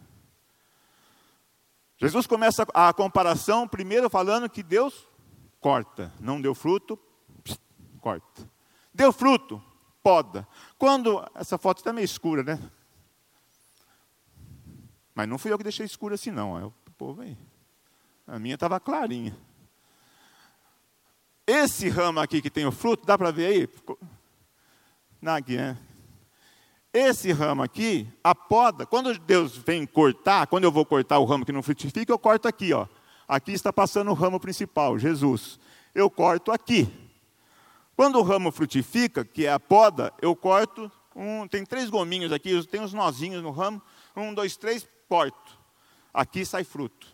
Jesus 1.98 2.26
começa 2.26 2.64
a 2.72 2.92
comparação 2.92 3.66
primeiro 3.66 4.08
falando 4.08 4.48
que 4.48 4.62
Deus 4.62 5.08
corta, 5.60 6.12
não 6.20 6.40
deu 6.40 6.54
fruto, 6.54 6.98
corta. 8.00 8.48
Deu 8.94 9.12
fruto, 9.12 9.62
poda. 10.02 10.46
Quando 10.78 11.28
essa 11.34 11.58
foto 11.58 11.78
está 11.78 11.92
meio 11.92 12.04
escura, 12.04 12.42
né? 12.42 12.58
Mas 15.12 15.28
não 15.28 15.38
fui 15.38 15.52
eu 15.52 15.58
que 15.58 15.64
deixei 15.64 15.84
escura 15.84 16.14
assim, 16.14 16.30
não. 16.30 16.56
É 16.56 16.64
o 16.64 16.72
povo 16.96 17.22
aí. 17.22 17.36
A 18.26 18.38
minha 18.38 18.54
estava 18.54 18.78
clarinha. 18.78 19.36
Esse 21.44 21.88
ramo 21.88 22.20
aqui 22.20 22.40
que 22.40 22.50
tem 22.50 22.64
o 22.64 22.70
fruto, 22.70 23.04
dá 23.04 23.18
para 23.18 23.32
ver 23.32 23.46
aí? 23.46 23.68
Não, 25.20 25.34
aqui, 25.34 25.56
né? 25.56 25.76
Esse 26.92 27.32
ramo 27.32 27.62
aqui, 27.62 28.10
a 28.24 28.34
poda, 28.34 28.86
quando 28.86 29.16
Deus 29.18 29.56
vem 29.56 29.86
cortar, 29.86 30.46
quando 30.46 30.64
eu 30.64 30.72
vou 30.72 30.86
cortar 30.86 31.18
o 31.18 31.24
ramo 31.24 31.44
que 31.44 31.52
não 31.52 31.62
frutifica, 31.62 32.10
eu 32.10 32.18
corto 32.18 32.48
aqui, 32.48 32.72
ó. 32.72 32.86
Aqui 33.26 33.52
está 33.52 33.70
passando 33.72 34.10
o 34.10 34.14
ramo 34.14 34.40
principal, 34.40 34.98
Jesus. 34.98 35.60
Eu 35.94 36.08
corto 36.08 36.50
aqui. 36.50 36.90
Quando 37.94 38.18
o 38.18 38.22
ramo 38.22 38.50
frutifica, 38.50 39.24
que 39.24 39.44
é 39.44 39.52
a 39.52 39.60
poda, 39.60 40.14
eu 40.22 40.34
corto, 40.34 40.90
um, 41.14 41.46
tem 41.46 41.64
três 41.64 41.90
gominhos 41.90 42.32
aqui, 42.32 42.64
tem 42.66 42.80
uns 42.80 42.94
nozinhos 42.94 43.42
no 43.42 43.50
ramo, 43.50 43.82
um, 44.16 44.32
dois, 44.32 44.56
três, 44.56 44.88
corto. 45.08 45.58
Aqui 46.14 46.44
sai 46.46 46.64
fruto. 46.64 47.06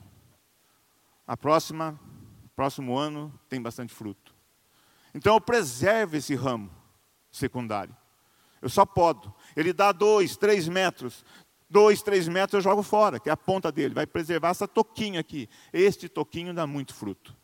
A 1.26 1.36
próxima, 1.36 1.98
próximo 2.54 2.96
ano 2.96 3.32
tem 3.48 3.60
bastante 3.60 3.92
fruto. 3.92 4.34
Então 5.14 5.34
eu 5.34 5.40
preservo 5.40 6.16
esse 6.16 6.34
ramo 6.34 6.70
secundário. 7.30 7.96
Eu 8.60 8.68
só 8.68 8.86
podo. 8.86 9.34
Ele 9.56 9.72
dá 9.72 9.92
dois, 9.92 10.36
três 10.36 10.68
metros. 10.68 11.24
Dois, 11.68 12.02
três 12.02 12.28
metros 12.28 12.54
eu 12.54 12.70
jogo 12.70 12.82
fora, 12.82 13.18
que 13.18 13.28
é 13.28 13.32
a 13.32 13.36
ponta 13.36 13.72
dele. 13.72 13.94
Vai 13.94 14.06
preservar 14.06 14.50
essa 14.50 14.68
toquinha 14.68 15.20
aqui. 15.20 15.48
Este 15.72 16.08
toquinho 16.08 16.54
dá 16.54 16.66
muito 16.66 16.94
fruto. 16.94 17.34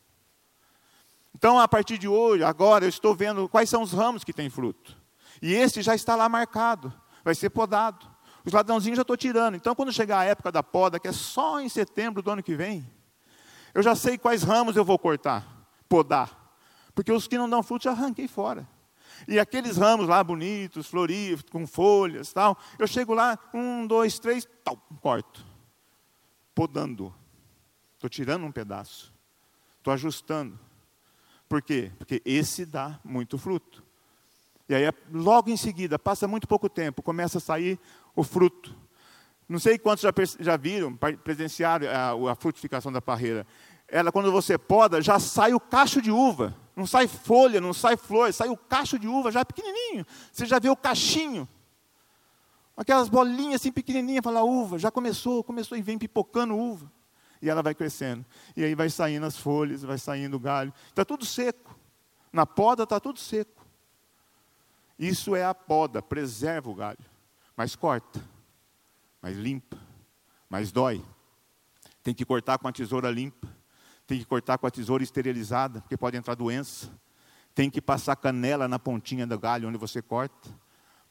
Então, 1.35 1.59
a 1.59 1.67
partir 1.67 1.97
de 1.97 2.07
hoje, 2.07 2.43
agora, 2.43 2.85
eu 2.85 2.89
estou 2.89 3.15
vendo 3.15 3.49
quais 3.49 3.69
são 3.69 3.81
os 3.81 3.91
ramos 3.91 4.23
que 4.23 4.33
têm 4.33 4.49
fruto. 4.49 4.95
E 5.41 5.53
este 5.53 5.81
já 5.81 5.95
está 5.95 6.15
lá 6.15 6.29
marcado. 6.29 6.93
Vai 7.23 7.33
ser 7.35 7.49
podado. 7.49 8.09
Os 8.45 8.53
ladrãozinhos 8.53 8.97
já 8.97 9.01
estou 9.01 9.17
tirando. 9.17 9.55
Então, 9.55 9.75
quando 9.75 9.91
chegar 9.91 10.19
a 10.19 10.23
época 10.23 10.51
da 10.51 10.63
poda, 10.63 10.99
que 10.99 11.07
é 11.07 11.11
só 11.11 11.59
em 11.59 11.69
setembro 11.69 12.21
do 12.21 12.31
ano 12.31 12.43
que 12.43 12.55
vem, 12.55 12.87
eu 13.73 13.81
já 13.81 13.95
sei 13.95 14.17
quais 14.17 14.43
ramos 14.43 14.75
eu 14.75 14.83
vou 14.83 14.99
cortar, 14.99 15.45
podar. 15.87 16.37
Porque 16.93 17.11
os 17.11 17.27
que 17.27 17.37
não 17.37 17.49
dão 17.49 17.63
fruto 17.63 17.85
já 17.85 17.91
arranquei 17.91 18.27
fora. 18.27 18.67
E 19.27 19.39
aqueles 19.39 19.77
ramos 19.77 20.07
lá 20.07 20.23
bonitos, 20.23 20.87
floridos, 20.87 21.45
com 21.49 21.65
folhas 21.67 22.31
tal, 22.33 22.57
eu 22.77 22.87
chego 22.87 23.13
lá, 23.13 23.37
um, 23.53 23.85
dois, 23.85 24.19
três, 24.19 24.47
tal, 24.63 24.77
corto. 25.01 25.45
Podando. 26.53 27.13
Estou 27.95 28.09
tirando 28.09 28.45
um 28.45 28.51
pedaço. 28.51 29.13
Estou 29.77 29.93
ajustando. 29.93 30.59
Por 31.47 31.61
quê? 31.61 31.91
Porque 31.97 32.21
esse 32.23 32.65
dá 32.65 32.99
muito 33.03 33.37
fruto. 33.37 33.83
E 34.69 34.75
aí, 34.75 34.83
logo 35.11 35.49
em 35.49 35.57
seguida, 35.57 35.99
passa 35.99 36.27
muito 36.27 36.47
pouco 36.47 36.69
tempo, 36.69 37.01
começa 37.01 37.39
a 37.39 37.41
sair 37.41 37.77
o 38.15 38.23
fruto. 38.23 38.73
Não 39.49 39.59
sei 39.59 39.77
quantos 39.77 40.01
já, 40.01 40.13
já 40.39 40.55
viram, 40.55 40.95
presenciaram 40.95 41.87
a, 41.89 42.31
a 42.31 42.35
frutificação 42.35 42.89
da 42.89 43.01
parreira. 43.01 43.45
Ela, 43.85 44.09
quando 44.09 44.31
você 44.31 44.57
poda, 44.57 45.01
já 45.01 45.19
sai 45.19 45.53
o 45.53 45.59
cacho 45.59 46.01
de 46.01 46.09
uva. 46.09 46.55
Não 46.81 46.87
sai 46.87 47.07
folha, 47.07 47.61
não 47.61 47.73
sai 47.73 47.95
flor, 47.95 48.33
sai 48.33 48.49
o 48.49 48.57
cacho 48.57 48.97
de 48.97 49.07
uva 49.07 49.31
já 49.31 49.45
pequenininho. 49.45 50.05
Você 50.31 50.45
já 50.45 50.59
vê 50.59 50.69
o 50.69 50.75
cachinho. 50.75 51.47
Aquelas 52.75 53.07
bolinhas 53.07 53.61
assim 53.61 53.71
pequenininhas, 53.71 54.23
fala 54.23 54.43
uva, 54.43 54.79
já 54.79 54.89
começou, 54.89 55.43
começou 55.43 55.77
e 55.77 55.81
vem 55.81 55.97
pipocando 55.97 56.57
uva. 56.57 56.91
E 57.41 57.49
ela 57.49 57.61
vai 57.61 57.75
crescendo. 57.75 58.25
E 58.57 58.63
aí 58.63 58.73
vai 58.73 58.89
saindo 58.89 59.25
as 59.25 59.37
folhas, 59.37 59.83
vai 59.83 59.97
saindo 59.97 60.37
o 60.37 60.39
galho. 60.39 60.73
Está 60.89 61.05
tudo 61.05 61.25
seco. 61.25 61.77
Na 62.33 62.45
poda 62.45 62.83
está 62.83 62.99
tudo 62.99 63.19
seco. 63.19 63.65
Isso 64.97 65.35
é 65.35 65.45
a 65.45 65.53
poda, 65.53 66.01
preserva 66.01 66.69
o 66.69 66.75
galho 66.75 67.11
mas 67.61 67.75
corta, 67.75 68.19
mas 69.21 69.37
limpa, 69.37 69.77
mas 70.49 70.71
dói. 70.71 71.03
Tem 72.01 72.11
que 72.11 72.25
cortar 72.25 72.57
com 72.57 72.67
a 72.67 72.71
tesoura 72.71 73.11
limpa, 73.11 73.47
tem 74.11 74.19
que 74.19 74.25
cortar 74.25 74.57
com 74.57 74.67
a 74.67 74.71
tesoura 74.71 75.01
esterilizada, 75.01 75.79
porque 75.79 75.95
pode 75.95 76.17
entrar 76.17 76.35
doença. 76.35 76.91
Tem 77.55 77.69
que 77.69 77.81
passar 77.81 78.13
canela 78.17 78.67
na 78.67 78.77
pontinha 78.77 79.25
do 79.25 79.39
galho 79.39 79.69
onde 79.69 79.77
você 79.77 80.01
corta, 80.01 80.49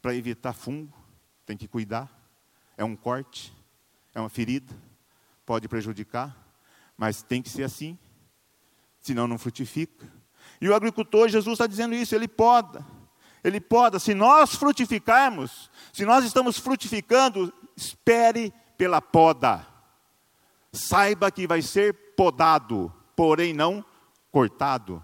para 0.02 0.14
evitar 0.14 0.52
fungo. 0.52 0.92
Tem 1.46 1.56
que 1.56 1.66
cuidar. 1.66 2.10
É 2.76 2.84
um 2.84 2.94
corte, 2.94 3.56
é 4.14 4.20
uma 4.20 4.28
ferida, 4.28 4.74
pode 5.46 5.66
prejudicar, 5.66 6.36
mas 6.94 7.22
tem 7.22 7.40
que 7.40 7.48
ser 7.48 7.62
assim, 7.62 7.98
senão 9.00 9.26
não 9.26 9.38
frutifica. 9.38 10.06
E 10.60 10.68
o 10.68 10.74
agricultor, 10.74 11.26
Jesus 11.30 11.54
está 11.54 11.66
dizendo 11.66 11.94
isso, 11.94 12.14
ele 12.14 12.28
poda 12.28 12.84
ele 13.42 13.58
poda. 13.58 13.98
Se 13.98 14.12
nós 14.12 14.54
frutificarmos, 14.54 15.70
se 15.94 16.04
nós 16.04 16.26
estamos 16.26 16.58
frutificando, 16.58 17.50
espere 17.74 18.52
pela 18.76 19.00
poda. 19.00 19.66
Saiba 20.70 21.30
que 21.30 21.46
vai 21.46 21.62
ser 21.62 22.09
podado, 22.20 22.92
porém 23.16 23.54
não 23.54 23.82
cortado. 24.30 25.02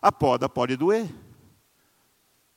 A 0.00 0.12
poda 0.12 0.48
pode 0.48 0.76
doer, 0.76 1.12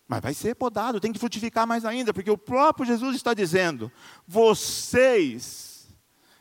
mas 0.08 0.22
vai 0.22 0.36
ser 0.36 0.54
podado, 0.54 1.00
tem 1.00 1.12
que 1.12 1.18
frutificar 1.18 1.66
mais 1.66 1.84
ainda, 1.84 2.14
porque 2.14 2.30
o 2.30 2.38
próprio 2.38 2.86
Jesus 2.86 3.16
está 3.16 3.34
dizendo: 3.34 3.92
vocês 4.28 5.88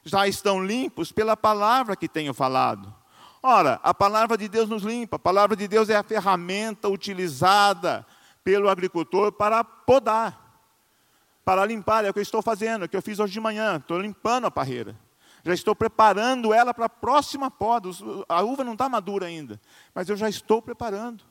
já 0.05 0.29
estão 0.29 0.63
limpos 0.63 1.11
pela 1.11 1.35
palavra 1.35 1.97
que 1.97 2.07
tenho 2.07 2.35
falado. 2.35 2.95
Ora, 3.43 3.81
a 3.83 3.95
palavra 3.95 4.37
de 4.37 4.47
Deus 4.47 4.69
nos 4.69 4.83
limpa, 4.83 5.17
a 5.17 5.19
palavra 5.19 5.57
de 5.57 5.67
Deus 5.67 5.89
é 5.89 5.97
a 5.97 6.03
ferramenta 6.03 6.87
utilizada 6.87 8.07
pelo 8.45 8.69
agricultor 8.69 9.33
para 9.33 9.65
podar, 9.65 10.61
para 11.43 11.65
limpar. 11.65 12.05
É 12.05 12.11
o 12.11 12.13
que 12.13 12.19
eu 12.19 12.23
estou 12.23 12.43
fazendo, 12.43 12.83
é 12.83 12.85
o 12.85 12.89
que 12.91 12.97
eu 12.97 13.01
fiz 13.01 13.19
hoje 13.19 13.33
de 13.33 13.41
manhã. 13.41 13.79
Estou 13.79 13.99
limpando 13.99 14.47
a 14.47 14.51
parreira. 14.51 15.06
Já 15.47 15.55
estou 15.55 15.77
preparando 15.77 16.53
ela 16.53 16.75
para 16.75 16.87
a 16.87 16.89
próxima 16.89 17.49
poda. 17.49 17.89
A 18.29 18.43
uva 18.43 18.65
não 18.65 18.73
está 18.73 18.89
madura 18.89 19.27
ainda, 19.27 19.61
mas 19.95 20.09
eu 20.09 20.17
já 20.17 20.29
estou 20.29 20.61
preparando. 20.61 21.23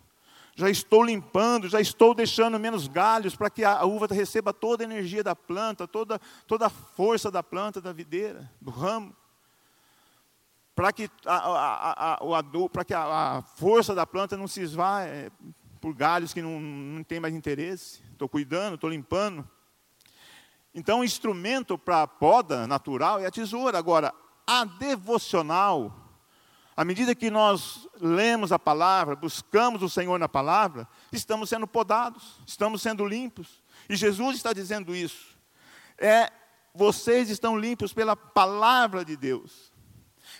já 0.56 0.70
estou 0.70 1.04
limpando, 1.04 1.68
já 1.68 1.82
estou 1.82 2.16
deixando 2.16 2.58
menos 2.58 2.88
galhos 2.88 3.36
para 3.36 3.50
que 3.50 3.66
a 3.66 3.84
uva 3.84 4.08
receba 4.10 4.54
toda 4.54 4.86
a 4.86 4.86
energia 4.86 5.22
da 5.22 5.36
planta, 5.36 5.86
toda, 5.86 6.18
toda 6.48 6.68
a 6.68 6.70
força 6.70 7.30
da 7.30 7.44
planta, 7.44 7.82
da 7.82 7.92
videira, 7.92 8.50
do 8.62 8.72
ramo. 8.72 9.14
Para 10.74 10.94
que 10.94 11.10
a, 11.26 11.36
a, 11.36 12.14
a, 12.14 12.86
que 12.86 12.94
a, 12.94 13.44
força 13.58 13.94
da 13.94 14.08
planta 14.08 14.38
não 14.38 14.48
se 14.48 14.62
esvá 14.62 15.02
é, 15.02 15.30
por 15.82 15.94
galhos 15.94 16.34
que 16.34 16.42
não, 16.42 16.58
não 16.62 17.04
tem 17.04 17.20
mais 17.20 17.34
interesse. 17.34 18.02
Estou 18.14 18.30
cuidando, 18.30 18.76
estou 18.76 18.90
limpando. 18.90 19.46
Então, 20.76 21.00
o 21.00 21.04
instrumento 21.04 21.78
para 21.78 22.04
a 22.04 22.08
poda 22.08 22.68
natural 22.68 23.20
é 23.20 23.26
a 23.26 23.32
tesoura. 23.32 23.80
Agora, 23.80 24.14
a 24.46 24.64
devocional 24.66 26.06
à 26.76 26.84
medida 26.84 27.16
que 27.16 27.32
nós 27.32 27.88
lemos 28.02 28.52
a 28.52 28.60
palavra, 28.60 29.16
buscamos 29.16 29.82
o 29.82 29.90
Senhor 29.90 30.20
na 30.20 30.28
palavra, 30.28 30.86
estamos 31.10 31.48
sendo 31.48 31.66
podados, 31.66 32.38
estamos 32.46 32.82
sendo 32.82 33.06
limpos. 33.06 33.64
E 33.88 33.96
Jesus 33.96 34.36
está 34.36 34.52
dizendo 34.52 34.94
isso. 34.94 35.38
É, 35.98 36.30
vocês 36.74 37.30
estão 37.30 37.58
limpos 37.58 37.94
pela 37.94 38.16
palavra 38.18 39.06
de 39.06 39.16
Deus. 39.16 39.72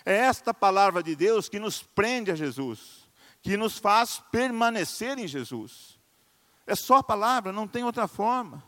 É 0.04 0.14
esta 0.14 0.52
palavra 0.52 1.02
de 1.02 1.16
Deus 1.16 1.48
que 1.48 1.58
nos 1.58 1.82
prende 1.82 2.30
a 2.30 2.34
Jesus, 2.34 3.08
que 3.40 3.56
nos 3.56 3.78
faz 3.78 4.22
permanecer 4.30 5.18
em 5.18 5.26
Jesus. 5.26 5.98
É 6.66 6.74
só 6.74 6.96
a 6.96 7.02
palavra, 7.02 7.50
não 7.50 7.66
tem 7.66 7.82
outra 7.82 8.06
forma. 8.06 8.62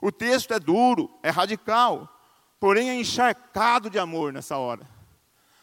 O 0.00 0.12
texto 0.12 0.52
é 0.52 0.58
duro, 0.58 1.10
é 1.22 1.30
radical, 1.30 2.08
porém 2.60 2.90
é 2.90 2.94
encharcado 2.94 3.88
de 3.88 3.98
amor 3.98 4.32
nessa 4.32 4.56
hora. 4.56 4.88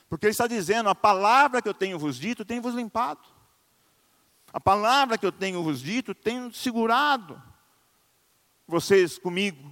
Porque 0.10 0.28
ele 0.28 0.32
está 0.32 0.48
dizendo: 0.48 0.90
a 0.90 0.96
palavra 0.96 1.62
que 1.62 1.68
eu 1.68 1.74
tenho 1.74 1.98
vos 1.98 2.20
dito, 2.20 2.46
tem 2.46 2.60
vos 2.60 2.76
limpado. 2.76 3.22
A 4.52 4.60
palavra 4.60 5.18
que 5.18 5.26
eu 5.26 5.32
tenho 5.32 5.64
vos 5.64 5.82
dito, 5.82 6.14
tem 6.14 6.52
segurado 6.52 7.42
vocês 8.68 9.18
comigo, 9.18 9.72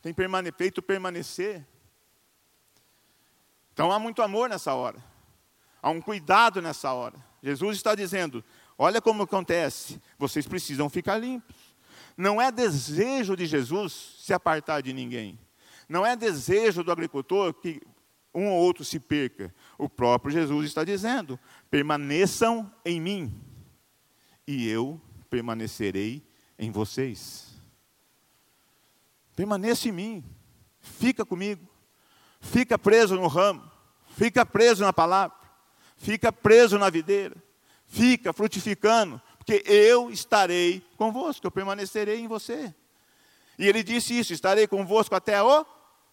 tem 0.00 0.14
permane 0.14 0.50
feito 0.50 0.80
permanecer. 0.80 1.66
Então 3.72 3.92
há 3.92 3.98
muito 3.98 4.22
amor 4.22 4.48
nessa 4.48 4.72
hora, 4.72 5.02
há 5.82 5.90
um 5.90 6.00
cuidado 6.00 6.62
nessa 6.62 6.92
hora. 6.92 7.22
Jesus 7.42 7.76
está 7.76 7.94
dizendo: 7.94 8.42
olha 8.78 9.02
como 9.02 9.24
acontece, 9.24 10.00
vocês 10.18 10.46
precisam 10.46 10.88
ficar 10.88 11.18
limpos. 11.18 11.75
Não 12.16 12.40
é 12.40 12.50
desejo 12.50 13.36
de 13.36 13.46
Jesus 13.46 14.16
se 14.20 14.32
apartar 14.32 14.80
de 14.80 14.92
ninguém. 14.92 15.38
Não 15.88 16.04
é 16.04 16.16
desejo 16.16 16.82
do 16.82 16.90
agricultor 16.90 17.52
que 17.54 17.80
um 18.34 18.48
ou 18.48 18.58
outro 18.60 18.84
se 18.84 18.98
perca. 19.00 19.54
O 19.78 19.88
próprio 19.88 20.32
Jesus 20.32 20.66
está 20.66 20.84
dizendo: 20.84 21.38
permaneçam 21.70 22.72
em 22.84 23.00
mim, 23.00 23.40
e 24.46 24.68
eu 24.68 25.00
permanecerei 25.28 26.26
em 26.58 26.70
vocês. 26.70 27.54
Permaneça 29.34 29.88
em 29.88 29.92
mim, 29.92 30.24
fica 30.80 31.24
comigo, 31.24 31.68
fica 32.40 32.78
preso 32.78 33.16
no 33.16 33.26
ramo, 33.26 33.70
fica 34.16 34.46
preso 34.46 34.82
na 34.82 34.92
palavra, 34.92 35.36
fica 35.96 36.32
preso 36.32 36.78
na 36.78 36.88
videira, 36.88 37.36
fica 37.86 38.32
frutificando, 38.32 39.20
porque 39.46 39.62
eu 39.64 40.10
estarei 40.10 40.84
convosco, 40.98 41.46
eu 41.46 41.52
permanecerei 41.52 42.18
em 42.18 42.26
você. 42.26 42.74
E 43.56 43.66
ele 43.68 43.84
disse 43.84 44.18
isso: 44.18 44.32
estarei 44.32 44.66
convosco 44.66 45.14
até 45.14 45.40
o 45.40 45.64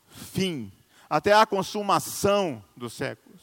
fim 0.07 0.71
até 1.13 1.31
a 1.31 1.45
consumação 1.45 2.63
dos 2.75 2.93
séculos. 2.93 3.39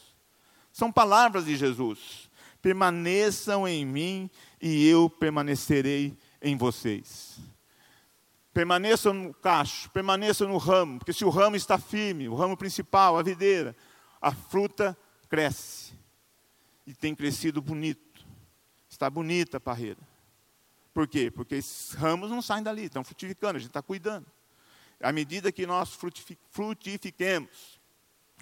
São 0.72 0.90
palavras 0.90 1.44
de 1.44 1.56
Jesus. 1.56 2.28
Permaneçam 2.60 3.66
em 3.68 3.86
mim 3.86 4.28
e 4.60 4.88
eu 4.88 5.08
permanecerei 5.08 6.18
em 6.42 6.56
vocês. 6.56 7.38
Permaneçam 8.52 9.14
no 9.14 9.32
cacho, 9.32 9.88
permaneçam 9.90 10.48
no 10.48 10.58
ramo, 10.58 10.98
porque 10.98 11.12
se 11.12 11.24
o 11.24 11.30
ramo 11.30 11.54
está 11.54 11.78
firme, 11.78 12.28
o 12.28 12.34
ramo 12.34 12.56
principal, 12.56 13.16
a 13.16 13.22
videira, 13.22 13.76
a 14.20 14.32
fruta 14.32 14.98
cresce. 15.28 15.92
E 16.84 16.92
tem 16.92 17.14
crescido 17.14 17.62
bonito. 17.62 18.09
Está 19.00 19.08
bonita 19.08 19.56
a 19.56 19.60
parreira. 19.60 19.96
Por 20.92 21.08
quê? 21.08 21.30
Porque 21.30 21.54
esses 21.54 21.94
ramos 21.94 22.28
não 22.30 22.42
saem 22.42 22.62
dali, 22.62 22.84
estão 22.84 23.02
frutificando, 23.02 23.56
a 23.56 23.58
gente 23.58 23.70
está 23.70 23.80
cuidando. 23.80 24.26
À 25.02 25.10
medida 25.10 25.50
que 25.50 25.66
nós 25.66 25.98
frutifiquemos, 26.50 27.80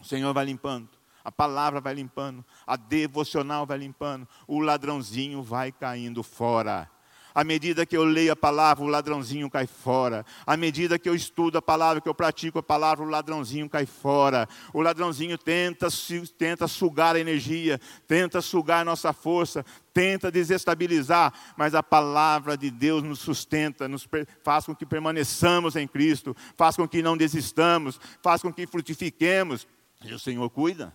o 0.02 0.04
Senhor 0.04 0.34
vai 0.34 0.44
limpando, 0.46 0.88
a 1.22 1.30
palavra 1.30 1.80
vai 1.80 1.94
limpando, 1.94 2.44
a 2.66 2.74
devocional 2.74 3.64
vai 3.66 3.78
limpando, 3.78 4.26
o 4.48 4.58
ladrãozinho 4.58 5.44
vai 5.44 5.70
caindo 5.70 6.24
fora. 6.24 6.90
À 7.34 7.44
medida 7.44 7.86
que 7.86 7.96
eu 7.96 8.04
leio 8.04 8.32
a 8.32 8.36
palavra, 8.36 8.84
o 8.84 8.88
ladrãozinho 8.88 9.50
cai 9.50 9.66
fora. 9.66 10.24
À 10.46 10.56
medida 10.56 10.98
que 10.98 11.08
eu 11.08 11.14
estudo 11.14 11.58
a 11.58 11.62
palavra, 11.62 12.00
que 12.00 12.08
eu 12.08 12.14
pratico 12.14 12.58
a 12.58 12.62
palavra, 12.62 13.04
o 13.04 13.08
ladrãozinho 13.08 13.68
cai 13.68 13.86
fora. 13.86 14.48
O 14.72 14.80
ladrãozinho 14.80 15.36
tenta, 15.36 15.88
tenta 16.36 16.66
sugar 16.66 17.16
a 17.16 17.20
energia, 17.20 17.80
tenta 18.06 18.40
sugar 18.40 18.80
a 18.80 18.84
nossa 18.84 19.12
força, 19.12 19.64
tenta 19.92 20.30
desestabilizar, 20.30 21.32
mas 21.56 21.74
a 21.74 21.82
palavra 21.82 22.56
de 22.56 22.70
Deus 22.70 23.02
nos 23.02 23.18
sustenta, 23.18 23.88
nos 23.88 24.08
faz 24.42 24.64
com 24.64 24.74
que 24.74 24.86
permaneçamos 24.86 25.76
em 25.76 25.86
Cristo, 25.86 26.36
faz 26.56 26.76
com 26.76 26.88
que 26.88 27.02
não 27.02 27.16
desistamos, 27.16 28.00
faz 28.22 28.42
com 28.42 28.52
que 28.52 28.66
frutifiquemos. 28.66 29.66
E 30.04 30.12
o 30.14 30.18
Senhor 30.18 30.48
cuida. 30.50 30.94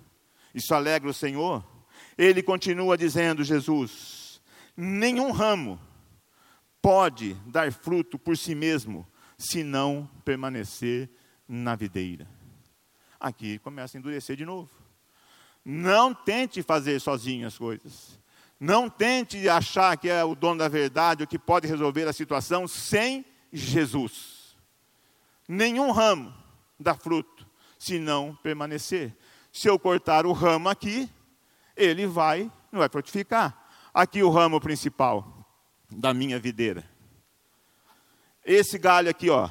Isso 0.53 0.73
alegra 0.73 1.09
o 1.09 1.13
Senhor. 1.13 1.63
Ele 2.17 2.41
continua 2.41 2.97
dizendo, 2.97 3.43
Jesus: 3.43 4.41
nenhum 4.75 5.31
ramo 5.31 5.79
pode 6.83 7.33
dar 7.45 7.71
fruto 7.71 8.19
por 8.19 8.37
si 8.37 8.53
mesmo, 8.53 9.07
se 9.37 9.63
não 9.63 10.05
permanecer 10.25 11.09
na 11.47 11.77
videira. 11.77 12.27
Aqui 13.17 13.57
começa 13.59 13.97
a 13.97 13.99
endurecer 13.99 14.35
de 14.35 14.43
novo. 14.43 14.69
Não 15.63 16.13
tente 16.13 16.61
fazer 16.61 16.99
sozinho 16.99 17.47
as 17.47 17.57
coisas. 17.57 18.19
Não 18.59 18.89
tente 18.89 19.47
achar 19.47 19.95
que 19.97 20.09
é 20.09 20.25
o 20.25 20.35
dono 20.35 20.59
da 20.59 20.67
verdade, 20.67 21.23
o 21.23 21.27
que 21.27 21.39
pode 21.39 21.67
resolver 21.67 22.05
a 22.05 22.11
situação 22.11 22.67
sem 22.67 23.25
Jesus. 23.51 24.57
Nenhum 25.47 25.89
ramo 25.91 26.33
dá 26.77 26.95
fruto 26.95 27.47
se 27.79 27.97
não 27.97 28.35
permanecer. 28.35 29.15
Se 29.53 29.69
eu 29.69 29.79
cortar 29.79 30.25
o 30.25 30.33
ramo 30.33 30.67
aqui, 30.67 31.09
ele 31.77 32.05
vai, 32.05 32.51
não 32.69 32.79
vai 32.79 32.89
frutificar. 32.89 33.57
Aqui 33.93 34.21
o 34.21 34.29
ramo 34.29 34.59
principal 34.59 35.42
da 35.97 36.13
minha 36.13 36.39
videira. 36.39 36.83
Esse 38.43 38.77
galho 38.77 39.09
aqui, 39.09 39.29
ó, 39.29 39.49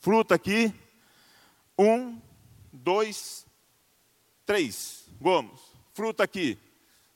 fruta 0.00 0.34
aqui, 0.34 0.72
um, 1.78 2.20
dois, 2.72 3.46
três 4.46 5.08
gomos. 5.20 5.60
Fruta 5.94 6.22
aqui, 6.24 6.58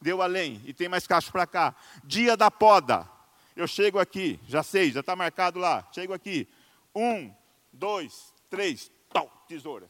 deu 0.01 0.21
além, 0.21 0.61
e 0.65 0.75
tem 0.75 0.89
mais 0.89 1.07
cacho 1.07 1.31
para 1.31 1.47
cá. 1.47 1.75
Dia 2.05 2.37
da 2.37 2.51
poda, 2.51 3.09
eu 3.55 3.67
chego 3.67 3.99
aqui, 3.99 4.41
já 4.49 4.63
sei, 4.63 4.91
já 4.91 5.01
está 5.01 5.15
marcado 5.15 5.59
lá. 5.59 5.89
Chego 5.93 6.13
aqui, 6.13 6.49
um, 6.95 7.33
dois, 7.73 8.35
três, 8.51 8.91
tal, 9.13 9.29
tesoura. 9.49 9.89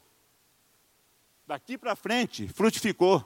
Daqui 1.45 1.77
para 1.77 1.95
frente, 1.95 2.47
frutificou. 2.47 3.25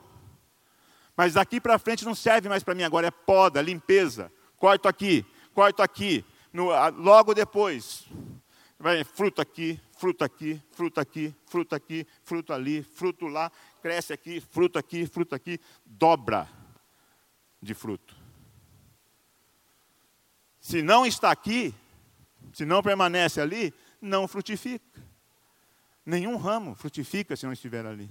Mas 1.16 1.34
daqui 1.34 1.60
para 1.60 1.78
frente 1.78 2.04
não 2.04 2.14
serve 2.14 2.48
mais 2.48 2.62
para 2.62 2.74
mim 2.74 2.84
agora, 2.84 3.08
é 3.08 3.10
poda, 3.10 3.60
limpeza 3.60 4.32
corto 4.62 4.86
aqui, 4.86 5.26
corto 5.54 5.82
aqui. 5.82 6.24
No, 6.52 6.68
logo 6.90 7.34
depois, 7.34 8.06
vai 8.78 9.04
fruto 9.04 9.40
aqui, 9.40 9.80
fruto 9.96 10.24
aqui, 10.24 10.60
fruto 10.72 11.00
aqui, 11.00 11.34
fruto 11.46 11.74
aqui, 11.74 12.06
fruto 12.22 12.52
ali, 12.52 12.82
fruto 12.82 13.26
lá, 13.26 13.50
cresce 13.80 14.12
aqui, 14.12 14.40
fruto 14.40 14.78
aqui, 14.78 15.06
fruto 15.06 15.34
aqui, 15.34 15.58
dobra 15.86 16.48
de 17.60 17.74
fruto. 17.74 18.14
Se 20.60 20.82
não 20.82 21.06
está 21.06 21.30
aqui, 21.30 21.74
se 22.52 22.64
não 22.64 22.82
permanece 22.82 23.40
ali, 23.40 23.72
não 24.00 24.28
frutifica. 24.28 25.00
Nenhum 26.04 26.36
ramo 26.36 26.74
frutifica 26.74 27.36
se 27.36 27.46
não 27.46 27.52
estiver 27.52 27.86
ali. 27.86 28.10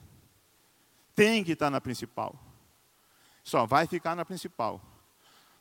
Tem 1.13 1.43
que 1.43 1.51
estar 1.51 1.69
na 1.69 1.82
principal. 1.82 2.36
Só 3.43 3.65
vai 3.65 3.86
ficar 3.88 4.15
na 4.15 4.23
principal 4.23 4.82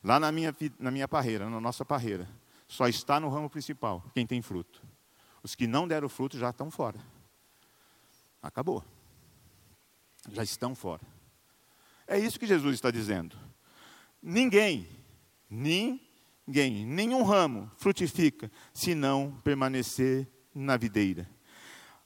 Lá 0.03 0.19
na 0.19 0.33
minha, 0.33 0.55
na 0.79 0.91
minha 0.91 1.07
parreira, 1.07 1.49
na 1.49 1.61
nossa 1.61 1.85
parreira, 1.85 2.29
só 2.67 2.89
está 2.89 3.21
no 3.21 3.29
ramo 3.29 3.51
principal 3.51 4.05
quem 4.15 4.27
tem 4.27 4.41
fruto. 4.41 4.83
Os 5.43 5.55
que 5.55 5.67
não 5.67 5.87
deram 5.87 6.09
fruto 6.09 6.39
já 6.39 6.51
estão 6.51 6.71
fora. 6.71 6.99
Acabou. 8.43 8.85
Já 10.33 10.43
estão 10.43 10.75
fora. 10.75 11.03
É 12.07 12.19
isso 12.19 12.39
que 12.39 12.47
Jesus 12.47 12.75
está 12.75 12.91
dizendo. 12.91 13.37
Ninguém, 14.23 14.89
ninguém, 15.49 16.85
nenhum 16.85 17.23
ramo 17.23 17.71
frutifica 17.77 18.51
se 18.73 18.95
não 18.95 19.33
permanecer 19.43 20.29
na 20.55 20.77
videira. 20.77 21.29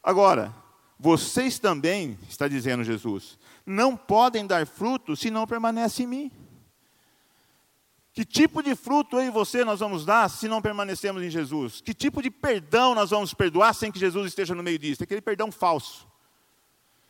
Agora, 0.02 0.54
vocês 0.98 1.58
também, 1.58 2.18
está 2.28 2.46
dizendo 2.46 2.84
Jesus, 2.84 3.38
não 3.66 3.96
podem 3.96 4.46
dar 4.46 4.66
fruto 4.66 5.16
se 5.16 5.30
não 5.30 5.46
permanece 5.46 6.04
em 6.04 6.06
mim. 6.06 6.32
Que 8.14 8.24
tipo 8.24 8.62
de 8.62 8.76
fruto 8.76 9.16
eu 9.16 9.26
e 9.26 9.30
você 9.30 9.64
nós 9.64 9.80
vamos 9.80 10.06
dar 10.06 10.30
se 10.30 10.46
não 10.46 10.62
permanecemos 10.62 11.20
em 11.20 11.28
Jesus? 11.28 11.80
Que 11.80 11.92
tipo 11.92 12.22
de 12.22 12.30
perdão 12.30 12.94
nós 12.94 13.10
vamos 13.10 13.34
perdoar 13.34 13.74
sem 13.74 13.90
que 13.90 13.98
Jesus 13.98 14.28
esteja 14.28 14.54
no 14.54 14.62
meio 14.62 14.78
disso? 14.78 15.02
Aquele 15.02 15.20
perdão 15.20 15.50
falso. 15.50 16.06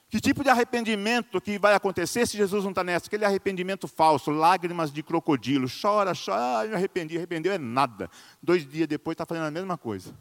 Que 0.09 0.19
tipo 0.19 0.43
de 0.43 0.49
arrependimento 0.49 1.43
que 1.43 1.59
vai 1.59 1.75
acontecer 1.75 2.27
se 2.27 2.39
Jesus 2.39 2.65
não 2.65 2.71
está 2.71 2.83
nessa? 2.83 3.07
Aquele 3.07 3.27
arrependimento 3.27 3.87
falso, 3.87 4.31
lágrimas 4.31 4.91
de 4.91 5.03
crocodilo, 5.03 5.69
chora, 5.69 6.13
chora, 6.15 6.61
ah, 6.61 6.67
me 6.67 6.75
arrependi, 6.75 7.19
arrependeu 7.19 7.53
é 7.53 7.59
nada. 7.59 8.11
Dois 8.43 8.67
dias 8.67 8.89
depois 8.89 9.15
está 9.15 9.27
fazendo 9.27 9.45
a 9.45 9.51
mesma 9.51 9.77
coisa. 9.77 10.17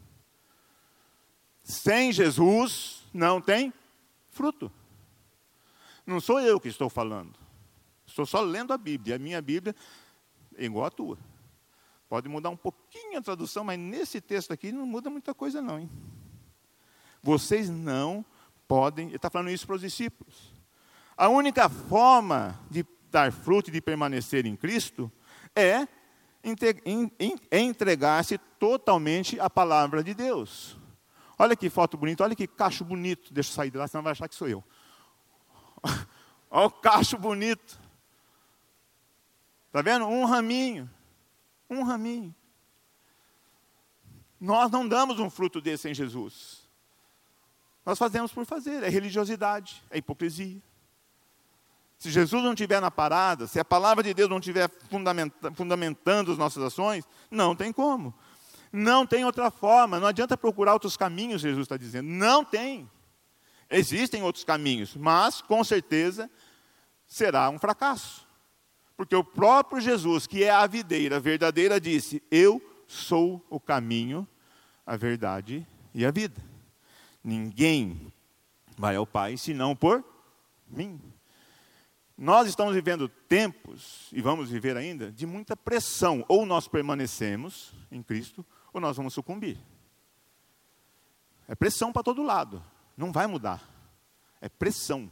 Sem 1.64 2.12
Jesus 2.12 3.04
não 3.14 3.40
tem 3.40 3.72
fruto. 4.32 4.70
Não 6.06 6.20
sou 6.20 6.42
eu 6.42 6.60
que 6.60 6.68
estou 6.68 6.90
falando. 6.90 7.40
Estou 8.06 8.26
só 8.26 8.42
lendo 8.42 8.74
a 8.74 8.78
Bíblia. 8.78 9.16
A 9.16 9.20
minha 9.20 9.42
Bíblia 9.42 9.74
igual 10.58 10.86
a 10.86 10.92
tua. 10.92 11.18
Pode 12.10 12.30
mudar 12.30 12.50
um 12.50 12.58
pouquinho 12.58 13.18
a 13.18 13.22
tradução, 13.22 13.64
mas 13.64 13.80
nesse 13.80 14.22
texto 14.22 14.54
aqui 14.54 14.72
não 14.72 14.86
muda 14.86 15.10
muita 15.10 15.34
coisa 15.34 15.62
não. 15.62 15.80
Hein? 15.80 15.90
Vocês 17.22 17.70
não 17.70 18.26
podem, 18.68 19.08
ele 19.08 19.16
está 19.16 19.30
falando 19.30 19.50
isso 19.50 19.66
para 19.66 19.76
os 19.76 19.82
discípulos. 19.82 20.54
A 21.18 21.30
única 21.30 21.70
forma 21.70 22.60
de 22.70 22.86
dar 23.10 23.32
fruto 23.32 23.70
e 23.70 23.74
de 23.74 23.82
permanecer 23.82 24.46
em 24.46 24.56
Cristo 24.56 25.12
é 25.56 25.88
entregar-se 27.52 28.38
totalmente 28.60 29.40
à 29.40 29.50
palavra 29.50 30.04
de 30.04 30.14
Deus. 30.14 30.78
Olha 31.38 31.56
que 31.56 31.70
foto 31.70 31.98
bonita, 31.98 32.24
olha 32.24 32.36
que 32.36 32.48
cacho 32.48 32.84
bonito. 32.84 33.34
Deixa 33.34 33.52
eu 33.52 33.56
sair 33.56 33.72
de 33.72 33.78
lá, 33.78 33.88
senão 33.88 34.04
vai 34.04 34.12
achar 34.12 34.28
que 34.28 34.36
sou 34.36 34.48
eu. 34.48 34.64
olha 36.52 36.68
o 36.68 36.72
cacho 36.72 37.18
bonito. 37.18 37.80
Está 39.74 39.82
vendo? 39.82 40.06
Um 40.06 40.24
raminho. 40.24 40.88
Um 41.68 41.82
raminho. 41.82 42.34
Nós 44.40 44.70
não 44.70 44.88
damos 44.88 45.20
um 45.20 45.32
fruto 45.32 45.60
desse 45.60 45.90
em 45.90 45.96
Jesus. 45.96 46.70
Nós 47.84 47.98
fazemos 47.98 48.32
por 48.32 48.46
fazer. 48.46 48.84
É 48.84 48.90
religiosidade, 48.90 49.82
é 49.90 49.98
hipocrisia. 49.98 50.62
Se 51.98 52.12
Jesus 52.12 52.44
não 52.44 52.54
estiver 52.54 52.80
na 52.80 52.92
parada, 52.92 53.48
se 53.48 53.60
a 53.60 53.66
palavra 53.66 54.04
de 54.04 54.14
Deus 54.14 54.30
não 54.30 54.38
estiver 54.38 54.70
fundamentando 55.56 56.32
as 56.32 56.38
nossas 56.38 56.62
ações, 56.62 57.04
não 57.32 57.56
tem 57.56 57.74
como. 57.74 58.14
Não 58.72 59.08
tem 59.08 59.26
outra 59.26 59.50
forma. 59.50 60.00
Não 60.00 60.06
adianta 60.06 60.38
procurar 60.38 60.74
outros 60.74 60.96
caminhos, 60.96 61.42
Jesus 61.42 61.64
está 61.64 61.78
dizendo. 61.78 62.08
Não 62.08 62.46
tem. 62.46 62.88
Existem 63.72 64.22
outros 64.22 64.44
caminhos, 64.44 64.96
mas 64.96 65.42
com 65.42 65.64
certeza 65.64 66.30
será 67.08 67.50
um 67.50 67.58
fracasso. 67.58 68.32
Porque 68.96 69.16
o 69.16 69.24
próprio 69.24 69.82
Jesus, 69.82 70.28
que 70.28 70.44
é 70.44 70.52
a 70.52 70.68
videira 70.68 71.20
verdadeira, 71.20 71.80
disse: 71.80 72.22
Eu 72.30 72.62
sou 72.88 73.46
o 73.50 73.60
caminho, 73.60 74.28
a 74.86 74.96
verdade 74.96 75.66
e 75.94 76.06
a 76.06 76.12
vida. 76.12 76.42
Ninguém 77.24 78.12
vai 78.78 78.96
ao 78.96 79.08
Pai 79.08 79.38
senão 79.38 79.76
por 79.76 80.04
mim. 80.68 81.00
Nós 82.18 82.48
estamos 82.48 82.76
vivendo 82.76 83.10
tempos, 83.10 84.08
e 84.12 84.22
vamos 84.22 84.50
viver 84.50 84.78
ainda, 84.78 85.12
de 85.12 85.26
muita 85.26 85.58
pressão. 85.58 86.24
Ou 86.28 86.46
nós 86.46 86.68
permanecemos 86.68 87.74
em 87.92 88.04
Cristo, 88.04 88.46
ou 88.72 88.80
nós 88.80 88.96
vamos 88.96 89.14
sucumbir. 89.14 89.58
É 91.48 91.56
pressão 91.56 91.92
para 91.92 92.04
todo 92.04 92.22
lado. 92.22 92.64
Não 92.96 93.12
vai 93.12 93.26
mudar. 93.26 93.62
É 94.40 94.48
pressão. 94.48 95.12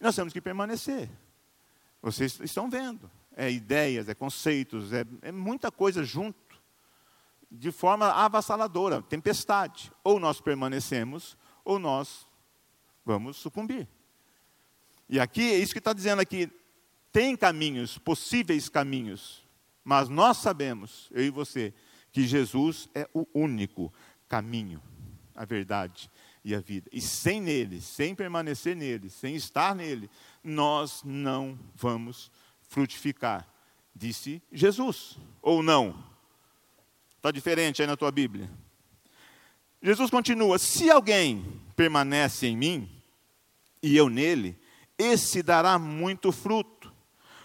Nós 0.00 0.14
temos 0.16 0.32
que 0.32 0.40
permanecer. 0.40 1.08
Vocês 2.06 2.38
estão 2.38 2.70
vendo. 2.70 3.10
É 3.36 3.50
ideias, 3.50 4.08
é 4.08 4.14
conceitos, 4.14 4.92
é, 4.92 5.04
é 5.22 5.32
muita 5.32 5.72
coisa 5.72 6.04
junto, 6.04 6.38
de 7.50 7.72
forma 7.72 8.06
avassaladora, 8.06 9.02
tempestade. 9.02 9.90
Ou 10.04 10.20
nós 10.20 10.40
permanecemos, 10.40 11.36
ou 11.64 11.80
nós 11.80 12.24
vamos 13.04 13.36
sucumbir. 13.38 13.88
E 15.08 15.18
aqui, 15.18 15.50
é 15.50 15.58
isso 15.58 15.72
que 15.72 15.80
está 15.80 15.92
dizendo 15.92 16.22
aqui, 16.22 16.48
tem 17.10 17.36
caminhos, 17.36 17.98
possíveis 17.98 18.68
caminhos, 18.68 19.44
mas 19.82 20.08
nós 20.08 20.36
sabemos, 20.36 21.08
eu 21.10 21.24
e 21.24 21.30
você, 21.30 21.74
que 22.12 22.24
Jesus 22.24 22.88
é 22.94 23.08
o 23.12 23.26
único 23.34 23.92
caminho, 24.28 24.80
a 25.34 25.44
verdade 25.44 26.08
e 26.44 26.54
a 26.54 26.60
vida. 26.60 26.88
E 26.92 27.00
sem 27.00 27.40
nele, 27.40 27.80
sem 27.80 28.14
permanecer 28.14 28.76
nele, 28.76 29.10
sem 29.10 29.34
estar 29.34 29.74
nele, 29.74 30.08
nós 30.46 31.02
não 31.04 31.58
vamos 31.74 32.30
frutificar, 32.62 33.46
disse 33.94 34.40
Jesus. 34.52 35.18
Ou 35.42 35.62
não? 35.62 36.04
Está 37.16 37.30
diferente 37.30 37.82
aí 37.82 37.88
na 37.88 37.96
tua 37.96 38.10
Bíblia. 38.10 38.48
Jesus 39.82 40.10
continua: 40.10 40.58
se 40.58 40.90
alguém 40.90 41.44
permanece 41.74 42.46
em 42.46 42.56
mim 42.56 43.02
e 43.82 43.96
eu 43.96 44.08
nele, 44.08 44.58
esse 44.96 45.42
dará 45.42 45.78
muito 45.78 46.30
fruto, 46.32 46.92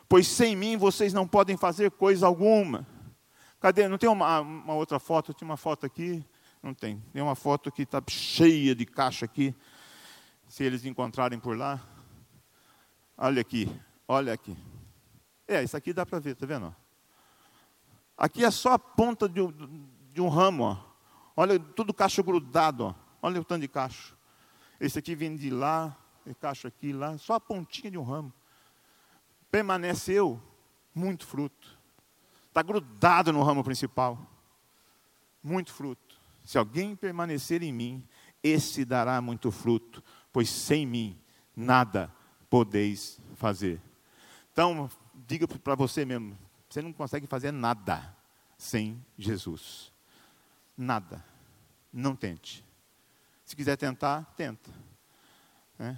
pois 0.07 0.27
sem 0.27 0.55
mim 0.55 0.77
vocês 0.77 1.13
não 1.13 1.27
podem 1.27 1.57
fazer 1.57 1.91
coisa 1.91 2.27
alguma. 2.27 2.87
Cadê? 3.59 3.87
Não 3.87 3.97
tem 3.97 4.09
uma, 4.09 4.39
uma 4.39 4.73
outra 4.73 4.99
foto? 4.99 5.33
Tinha 5.33 5.49
uma 5.49 5.57
foto 5.57 5.85
aqui. 5.85 6.23
Não 6.61 6.73
tem. 6.73 6.99
Tem 7.13 7.21
uma 7.21 7.35
foto 7.35 7.71
que 7.71 7.83
está 7.83 8.01
cheia 8.07 8.73
de 8.75 8.85
caixa 8.85 9.25
aqui. 9.25 9.55
Se 10.47 10.63
eles 10.63 10.85
encontrarem 10.85 11.39
por 11.39 11.57
lá. 11.57 11.79
Olha 13.23 13.39
aqui, 13.39 13.71
olha 14.07 14.34
aqui. 14.34 14.57
É, 15.47 15.62
isso 15.62 15.77
aqui 15.77 15.93
dá 15.93 16.03
para 16.03 16.17
ver, 16.17 16.36
tá 16.36 16.43
vendo? 16.47 16.75
Aqui 18.17 18.43
é 18.43 18.49
só 18.49 18.73
a 18.73 18.79
ponta 18.79 19.29
de 19.29 19.39
um, 19.39 19.53
de 20.12 20.19
um 20.19 20.27
ramo, 20.27 20.63
ó. 20.63 20.77
Olha, 21.38 21.60
tudo 21.60 21.93
cacho 21.93 22.23
grudado, 22.23 22.86
ó. 22.86 22.95
Olha 23.21 23.39
o 23.39 23.45
tanto 23.45 23.62
de 23.62 23.67
cacho. 23.67 24.17
Esse 24.79 24.97
aqui 24.97 25.13
vem 25.13 25.36
de 25.36 25.51
lá, 25.51 25.95
esse 26.25 26.34
cacho 26.34 26.65
aqui, 26.65 26.91
lá, 26.91 27.15
só 27.19 27.36
a 27.36 27.39
pontinha 27.39 27.91
de 27.91 27.97
um 27.99 28.01
ramo. 28.01 28.34
Permaneceu 29.51 30.41
muito 30.95 31.27
fruto. 31.27 31.77
Está 32.47 32.63
grudado 32.63 33.31
no 33.31 33.43
ramo 33.43 33.63
principal. 33.63 34.17
Muito 35.43 35.71
fruto. 35.71 36.19
Se 36.43 36.57
alguém 36.57 36.95
permanecer 36.95 37.62
em 37.62 37.71
mim, 37.71 38.03
esse 38.41 38.84
dará 38.84 39.21
muito 39.21 39.51
fruto, 39.51 40.03
pois 40.34 40.49
sem 40.49 40.88
mim 40.88 41.21
nada 41.55 42.12
podeis 42.51 43.17
fazer. 43.35 43.81
Então, 44.51 44.91
diga 45.25 45.47
para 45.47 45.73
você 45.73 46.03
mesmo, 46.03 46.37
você 46.69 46.81
não 46.81 46.91
consegue 46.91 47.25
fazer 47.25 47.49
nada 47.49 48.13
sem 48.57 49.01
Jesus. 49.17 49.89
Nada. 50.77 51.23
Não 51.93 52.13
tente. 52.13 52.63
Se 53.45 53.55
quiser 53.55 53.77
tentar, 53.77 54.25
tenta. 54.35 54.69
É. 55.79 55.95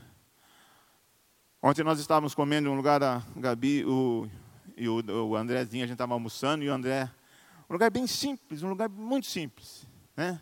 Ontem 1.60 1.84
nós 1.84 2.00
estávamos 2.00 2.36
comendo 2.36 2.70
em 2.70 2.72
um 2.72 2.76
lugar, 2.76 3.02
a 3.02 3.24
Gabi 3.36 3.84
o, 3.84 4.30
e 4.78 4.88
o, 4.88 5.04
o 5.30 5.36
Andrezinho, 5.36 5.84
a 5.84 5.88
gente 5.88 5.96
estava 5.96 6.14
almoçando, 6.14 6.64
e 6.64 6.70
o 6.70 6.74
André, 6.74 7.10
um 7.68 7.74
lugar 7.74 7.90
bem 7.90 8.06
simples, 8.06 8.62
um 8.62 8.70
lugar 8.70 8.90
muito 8.90 9.26
simples. 9.26 9.88
Né? 10.16 10.40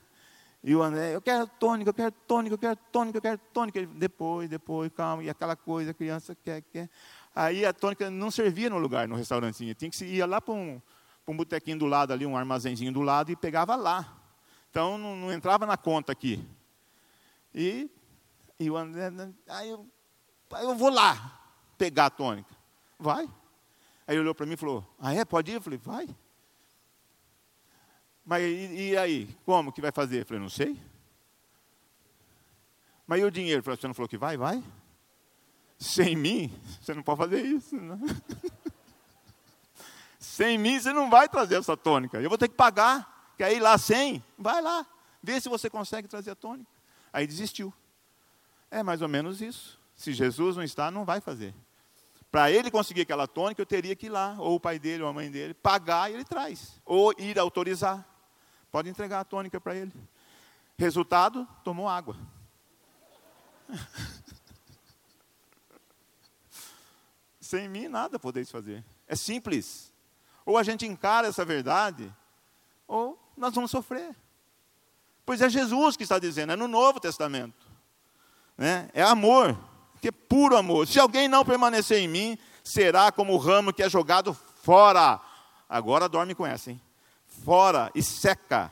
E 0.64 0.76
o 0.76 0.84
André, 0.84 1.16
eu 1.16 1.22
quero 1.22 1.48
tônica, 1.48 1.90
eu 1.90 1.94
quero 1.94 2.12
tônica, 2.12 2.54
eu 2.54 2.58
quero 2.58 2.80
tônica, 2.92 3.18
eu 3.18 3.22
quero 3.22 3.38
tônica. 3.52 3.80
Ele, 3.80 3.88
depois, 3.88 4.50
depois, 4.50 4.92
calma. 4.94 5.24
E 5.24 5.30
aquela 5.30 5.56
coisa, 5.56 5.92
a 5.92 5.94
criança 5.94 6.36
quer, 6.36 6.62
quer. 6.62 6.90
Aí 7.36 7.66
a 7.66 7.74
tônica 7.74 8.10
não 8.12 8.30
servia 8.30 8.70
no 8.70 8.78
lugar, 8.78 9.08
no 9.08 9.16
restaurantinho. 9.16 9.74
Tinha 9.74 9.90
que 9.90 9.98
se 9.98 10.06
ia 10.06 10.26
lá 10.26 10.40
para 10.40 10.54
um, 10.54 10.80
um 11.28 11.36
botequinho 11.36 11.80
do 11.80 11.88
lado 11.88 12.14
ali, 12.14 12.26
um 12.26 12.38
armazenzinho 12.38 12.92
do 12.92 13.02
lado, 13.02 13.32
e 13.32 13.36
pegava 13.36 13.76
lá. 13.76 14.18
Então 14.70 14.98
não, 14.98 15.16
não 15.16 15.34
entrava 15.34 15.66
na 15.66 15.78
conta 15.78 16.12
aqui. 16.12 16.48
E, 17.54 17.90
e 18.60 18.70
o 18.70 18.78
André, 18.78 19.12
aí 19.48 19.70
eu, 19.70 19.88
aí 20.54 20.64
eu 20.64 20.76
vou 20.76 20.90
lá 20.90 21.40
pegar 21.76 22.06
a 22.06 22.10
tônica. 22.12 22.56
Vai. 23.00 23.28
Aí 24.06 24.16
ele 24.16 24.20
olhou 24.20 24.36
para 24.36 24.46
mim 24.46 24.54
e 24.54 24.58
falou, 24.58 24.86
ah 25.00 25.14
é, 25.14 25.26
pode 25.26 25.52
ir? 25.52 25.56
Eu 25.56 25.62
falei, 25.62 25.80
vai. 25.80 26.08
Mas 28.32 28.44
e, 28.44 28.92
e, 28.92 28.98
aí? 28.98 29.28
Como 29.46 29.74
que 29.74 29.82
vai 29.82 29.92
fazer? 29.92 30.22
Eu 30.22 30.26
falei, 30.26 30.42
não 30.42 30.50
sei. 30.50 30.82
Mas 33.06 33.20
e 33.20 33.26
o 33.26 33.30
dinheiro? 33.30 33.62
falei, 33.62 33.78
você 33.78 33.88
não 33.88 33.94
falou 33.94 34.08
que 34.08 34.18
vai? 34.18 34.38
Vai. 34.38 34.64
Sem 35.78 36.16
mim, 36.16 36.50
você 36.80 36.94
não 36.94 37.04
pode 37.04 37.18
fazer 37.18 37.42
isso. 37.42 37.76
Não. 37.76 38.00
sem 40.18 40.58
mim, 40.58 40.80
você 40.80 40.94
não 40.94 41.10
vai 41.10 41.28
trazer 41.28 41.56
essa 41.56 41.76
tônica. 41.76 42.22
Eu 42.22 42.30
vou 42.30 42.38
ter 42.38 42.48
que 42.48 42.56
pagar. 42.56 43.34
Quer 43.38 43.52
ir 43.52 43.60
lá 43.60 43.78
sem? 43.78 44.24
Vai 44.38 44.62
lá. 44.62 44.88
Vê 45.22 45.42
se 45.42 45.50
você 45.50 45.70
consegue 45.70 46.08
trazer 46.08 46.32
a 46.32 46.36
tônica. 46.36 46.72
Aí 47.12 47.28
desistiu. 47.28 47.74
É 48.70 48.82
mais 48.82 49.02
ou 49.02 49.10
menos 49.10 49.42
isso. 49.42 49.78
Se 49.94 50.14
Jesus 50.14 50.56
não 50.56 50.64
está, 50.64 50.90
não 50.90 51.04
vai 51.04 51.20
fazer. 51.20 51.54
Para 52.32 52.50
ele 52.50 52.72
conseguir 52.72 53.02
aquela 53.02 53.28
tônica, 53.28 53.62
eu 53.62 53.66
teria 53.66 53.94
que 53.94 54.06
ir 54.06 54.10
lá, 54.10 54.38
ou 54.40 54.56
o 54.56 54.60
pai 54.60 54.80
dele, 54.80 55.04
ou 55.04 55.10
a 55.10 55.12
mãe 55.12 55.30
dele, 55.30 55.54
pagar 55.54 56.10
e 56.10 56.14
ele 56.14 56.24
traz. 56.24 56.82
Ou 56.86 57.14
ir 57.18 57.38
autorizar. 57.38 58.08
Pode 58.72 58.90
entregar 58.90 59.20
a 59.20 59.26
tônica 59.26 59.60
para 59.60 59.76
ele. 59.76 59.92
Resultado, 60.78 61.48
tomou 61.64 61.90
água. 61.90 62.16
Sem 67.40 67.68
mim 67.68 67.88
nada 67.88 68.18
podeis 68.18 68.50
fazer. 68.50 68.84
É 69.08 69.16
simples. 69.16 69.92
Ou 70.46 70.58
a 70.58 70.64
gente 70.64 70.86
encara 70.86 71.28
essa 71.28 71.44
verdade, 71.44 72.12
ou 72.88 73.20
nós 73.38 73.54
vamos 73.54 73.70
sofrer. 73.72 74.16
Pois 75.26 75.42
é 75.42 75.50
Jesus 75.50 75.96
que 75.96 76.04
está 76.04 76.18
dizendo, 76.18 76.54
é 76.54 76.56
no 76.56 76.68
Novo 76.68 77.00
Testamento. 77.00 77.68
Né? 78.58 78.90
É 78.94 79.04
amor, 79.04 79.58
que 80.02 80.08
é 80.08 80.12
puro 80.12 80.58
amor. 80.58 80.88
Se 80.88 81.00
alguém 81.00 81.28
não 81.28 81.46
permanecer 81.46 82.00
em 82.00 82.08
mim, 82.08 82.38
será 82.64 83.12
como 83.12 83.34
o 83.34 83.38
ramo 83.38 83.74
que 83.74 83.84
é 83.84 83.90
jogado 83.90 84.34
fora. 84.34 85.20
Agora 85.70 86.10
dorme 86.10 86.34
com 86.34 86.46
essa, 86.46 86.72
hein? 86.72 86.82
Fora 87.32 87.90
e 87.96 88.04
seca. 88.04 88.72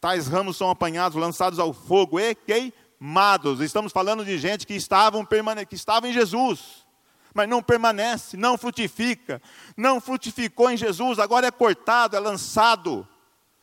Tais 0.00 0.26
ramos 0.26 0.56
são 0.56 0.68
apanhados, 0.68 1.16
lançados 1.16 1.58
ao 1.58 1.72
fogo 1.72 2.18
e 2.18 2.34
queimados. 2.34 3.60
Estamos 3.60 3.92
falando 3.92 4.24
de 4.24 4.36
gente 4.38 4.66
que 4.66 4.74
estavam 4.74 5.24
que 5.24 5.74
estava 5.74 6.08
em 6.08 6.12
Jesus, 6.12 6.86
mas 7.32 7.48
não 7.48 7.62
permanece, 7.62 8.36
não 8.36 8.58
frutifica, 8.58 9.40
não 9.76 10.00
frutificou 10.00 10.70
em 10.70 10.76
Jesus, 10.76 11.18
agora 11.18 11.46
é 11.46 11.50
cortado, 11.50 12.16
é 12.16 12.20
lançado, 12.20 13.06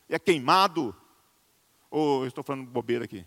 é 0.08 0.18
queimado. 0.18 0.94
Ou 1.90 2.22
oh, 2.22 2.26
estou 2.26 2.42
falando 2.42 2.66
bobeira 2.66 3.04
aqui? 3.04 3.24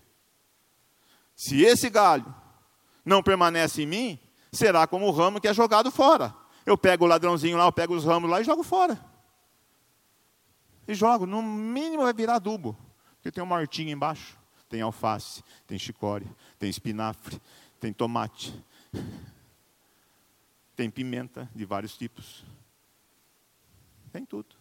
Se 1.35 1.63
esse 1.63 1.89
galho 1.89 2.33
não 3.05 3.21
permanece 3.21 3.83
em 3.83 3.85
mim, 3.85 4.19
será 4.51 4.87
como 4.87 5.07
o 5.07 5.11
ramo 5.11 5.39
que 5.39 5.47
é 5.47 5.53
jogado 5.53 5.91
fora. 5.91 6.33
Eu 6.65 6.77
pego 6.77 7.05
o 7.05 7.07
ladrãozinho 7.07 7.57
lá, 7.57 7.65
eu 7.65 7.71
pego 7.71 7.95
os 7.95 8.05
ramos 8.05 8.29
lá 8.29 8.41
e 8.41 8.43
jogo 8.43 8.63
fora. 8.63 9.10
E 10.91 10.93
jogo, 10.93 11.25
no 11.25 11.41
mínimo 11.41 12.03
vai 12.03 12.11
virar 12.11 12.35
adubo, 12.35 12.77
porque 13.13 13.31
tem 13.31 13.41
uma 13.41 13.55
hortinha 13.55 13.93
embaixo. 13.93 14.37
Tem 14.67 14.81
alface, 14.81 15.41
tem 15.65 15.79
chicória, 15.79 16.27
tem 16.59 16.69
espinafre, 16.69 17.41
tem 17.79 17.93
tomate, 17.93 18.53
tem 20.75 20.89
pimenta 20.89 21.49
de 21.55 21.63
vários 21.63 21.97
tipos. 21.97 22.43
Tem 24.11 24.25
tudo. 24.25 24.53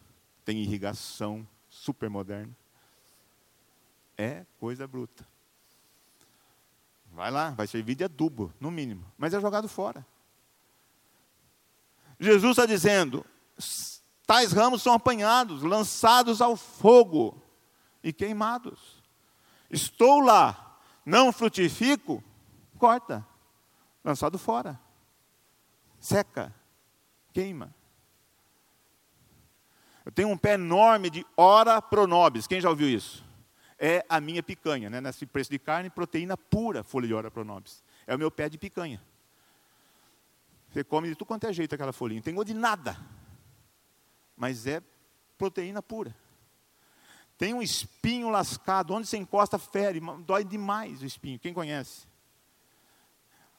Tem 0.44 0.58
irrigação 0.58 1.44
super 1.68 2.08
moderna. 2.08 2.56
É 4.16 4.46
coisa 4.60 4.86
bruta. 4.86 5.26
Vai 7.12 7.32
lá, 7.32 7.50
vai 7.50 7.66
servir 7.66 7.96
de 7.96 8.04
adubo, 8.04 8.54
no 8.60 8.70
mínimo. 8.70 9.04
Mas 9.18 9.34
é 9.34 9.40
jogado 9.40 9.68
fora. 9.68 10.06
Jesus 12.20 12.52
está 12.52 12.66
dizendo: 12.66 13.26
tais 14.30 14.52
ramos 14.52 14.80
são 14.80 14.94
apanhados, 14.94 15.64
lançados 15.64 16.40
ao 16.40 16.56
fogo 16.56 17.42
e 18.00 18.12
queimados. 18.12 19.02
Estou 19.68 20.20
lá, 20.20 20.78
não 21.04 21.32
frutifico, 21.32 22.22
corta, 22.78 23.26
lançado 24.04 24.38
fora, 24.38 24.78
seca, 25.98 26.54
queima. 27.32 27.74
Eu 30.06 30.12
tenho 30.12 30.28
um 30.28 30.38
pé 30.38 30.52
enorme 30.52 31.10
de 31.10 31.26
ora 31.36 31.82
pronobis. 31.82 32.46
Quem 32.46 32.60
já 32.60 32.70
ouviu 32.70 32.88
isso? 32.88 33.28
é 33.82 34.04
a 34.08 34.20
minha 34.20 34.42
picanha, 34.42 34.88
né? 34.90 35.00
nesse 35.00 35.26
preço 35.26 35.50
de 35.50 35.58
carne, 35.58 35.90
proteína 35.90 36.36
pura, 36.36 36.84
folha 36.84 37.08
de 37.08 37.14
ora 37.14 37.30
pronobis. 37.32 37.82
É 38.06 38.14
o 38.14 38.18
meu 38.18 38.30
pé 38.30 38.48
de 38.48 38.58
picanha. 38.58 39.02
Você 40.70 40.84
come 40.84 41.08
de 41.08 41.16
tudo 41.16 41.26
quanto 41.26 41.48
é 41.48 41.52
jeito 41.52 41.74
aquela 41.74 41.92
folhinha, 41.92 42.18
não 42.20 42.24
tem 42.24 42.34
gosto 42.34 42.48
de 42.48 42.54
nada. 42.54 42.96
Mas 44.40 44.66
é 44.66 44.82
proteína 45.36 45.82
pura. 45.82 46.16
Tem 47.36 47.52
um 47.52 47.60
espinho 47.60 48.30
lascado, 48.30 48.94
onde 48.94 49.06
você 49.06 49.18
encosta, 49.18 49.58
fere, 49.58 50.00
dói 50.24 50.44
demais 50.44 51.02
o 51.02 51.04
espinho. 51.04 51.38
Quem 51.38 51.52
conhece? 51.52 52.08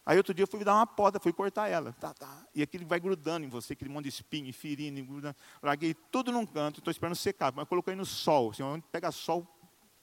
Aí 0.04 0.18
outro 0.18 0.34
dia 0.34 0.42
eu 0.42 0.48
fui 0.48 0.64
dar 0.64 0.74
uma 0.74 0.88
poda, 0.88 1.20
fui 1.20 1.32
cortar 1.32 1.68
ela. 1.68 1.94
Tá, 2.00 2.16
tá. 2.16 2.48
E 2.56 2.64
aquele 2.64 2.84
vai 2.84 3.00
grudando 3.00 3.46
em 3.46 3.48
você, 3.50 3.74
aquele 3.74 3.92
monte 3.92 4.06
de 4.06 4.10
espinho, 4.10 4.52
ferindo, 4.52 5.06
grudando. 5.06 5.36
Larguei 5.62 5.94
tudo 5.94 6.32
num 6.32 6.48
canto, 6.48 6.80
estou 6.80 6.90
esperando 6.90 7.16
secar, 7.16 7.54
mas 7.54 7.68
coloquei 7.68 7.94
no 7.94 8.06
sol. 8.06 8.50
Assim, 8.50 8.64
onde 8.64 8.84
pega 8.92 9.12
sol, 9.12 9.48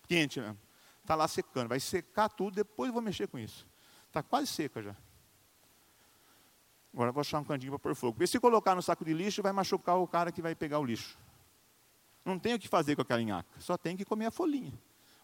quente 0.07 0.41
mesmo. 0.41 0.57
Está 1.03 1.17
lá 1.17 1.27
secando. 1.27 1.71
Vai 1.71 1.81
secar 1.81 2.29
tudo, 2.29 2.55
depois 2.55 2.87
eu 2.87 2.93
vou 2.93 3.03
mexer 3.03 3.27
com 3.27 3.37
isso. 3.37 3.67
Está 4.07 4.23
quase 4.23 4.47
seca 4.47 4.81
já. 4.81 4.97
Agora 6.93 7.13
vou 7.13 7.21
achar 7.21 7.39
um 7.39 7.45
cantinho 7.45 7.73
para 7.73 7.79
pôr 7.79 7.95
fogo. 7.95 8.15
Porque 8.15 8.27
se 8.27 8.41
colocar 8.41 8.75
no 8.75 8.83
saco 8.83 9.05
de 9.05 9.13
lixo, 9.13 9.43
vai 9.43 9.53
machucar 9.53 9.97
o 9.99 10.07
cara 10.07 10.33
que 10.33 10.43
vai 10.43 10.55
pegar 10.55 10.79
o 10.79 10.85
lixo. 10.85 11.19
Não 12.25 12.39
tem 12.39 12.55
o 12.55 12.59
que 12.59 12.69
fazer 12.69 12.97
com 12.97 13.03
aquela 13.03 13.23
nhaca. 13.23 13.49
Só 13.61 13.77
tem 13.77 13.97
que 13.97 14.05
comer 14.05 14.27
a 14.27 14.31
folhinha. 14.31 14.73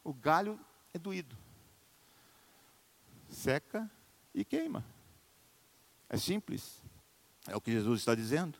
O 0.02 0.12
galho 0.12 0.58
é 0.92 0.98
doído. 0.98 1.36
Seca 3.28 3.90
e 4.34 4.44
queima. 4.44 4.84
É 6.08 6.16
simples. 6.16 6.82
É 7.46 7.56
o 7.56 7.60
que 7.60 7.72
Jesus 7.72 8.00
está 8.00 8.14
dizendo. 8.14 8.58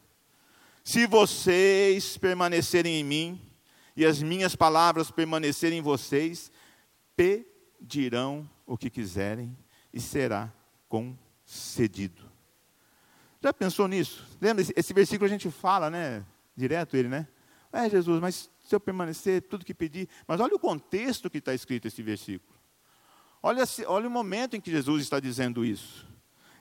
Se 0.83 1.07
vocês 1.07 2.19
permanecerem 2.19 3.01
em 3.01 3.05
mim 3.05 3.41
e 3.97 4.05
as 4.05 4.23
minhas 4.23 4.55
palavras 4.55 5.11
permanecerem 5.11 5.79
em 5.79 5.83
vocês, 5.83 6.51
pedirão 7.17 8.49
o 8.67 8.77
que 8.77 8.91
quiserem 8.91 9.57
e 9.93 10.01
será 10.01 10.53
concedido. 10.89 12.34
Já 13.45 13.53
pensou 13.53 13.87
nisso? 13.87 14.25
Lembra, 14.41 14.63
esse, 14.63 14.73
esse 14.75 14.95
versículo 14.95 15.27
a 15.27 15.29
gente 15.29 15.51
fala, 15.51 15.91
né? 15.91 16.25
Direto 16.57 16.97
ele, 16.97 17.09
né? 17.09 17.29
É, 17.71 17.91
Jesus, 17.91 18.19
mas 18.19 18.49
se 18.65 18.75
eu 18.75 18.81
permanecer, 18.81 19.43
tudo 19.43 19.67
que 19.67 19.75
pedir. 19.75 20.09
Mas 20.27 20.41
olha 20.41 20.55
o 20.55 20.59
contexto 20.59 21.29
que 21.29 21.37
está 21.37 21.53
escrito 21.53 21.87
esse 21.87 22.03
versículo. 22.03 22.59
Olha, 23.43 23.65
olha 23.87 24.09
o 24.09 24.11
momento 24.11 24.57
em 24.57 24.63
que 24.63 24.71
Jesus 24.71 25.03
está 25.03 25.21
dizendo 25.21 25.63
isso. 25.63 26.09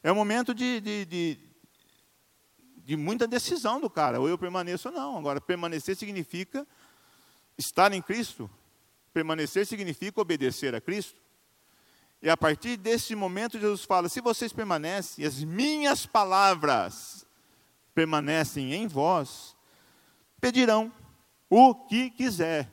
É 0.03 0.11
um 0.11 0.15
momento 0.15 0.53
de, 0.53 0.81
de, 0.81 1.05
de, 1.05 1.39
de 2.79 2.97
muita 2.97 3.25
decisão 3.25 3.79
do 3.79 3.89
cara. 3.89 4.19
Ou 4.19 4.27
eu 4.27 4.37
permaneço 4.37 4.89
ou 4.89 4.93
não. 4.93 5.17
Agora, 5.17 5.39
permanecer 5.39 5.95
significa 5.95 6.67
Estar 7.57 7.93
em 7.93 8.01
Cristo, 8.01 8.49
permanecer 9.13 9.65
significa 9.65 10.19
obedecer 10.19 10.75
a 10.75 10.81
Cristo. 10.81 11.21
E 12.23 12.29
a 12.29 12.37
partir 12.37 12.77
desse 12.77 13.13
momento, 13.15 13.59
Jesus 13.59 13.83
fala: 13.83 14.07
se 14.07 14.21
vocês 14.21 14.53
permanecem, 14.53 15.25
as 15.25 15.43
minhas 15.43 16.05
palavras 16.05 17.27
permanecem 17.93 18.73
em 18.73 18.87
vós, 18.87 19.53
pedirão 20.39 20.89
o 21.49 21.75
que 21.75 22.09
quiser, 22.09 22.71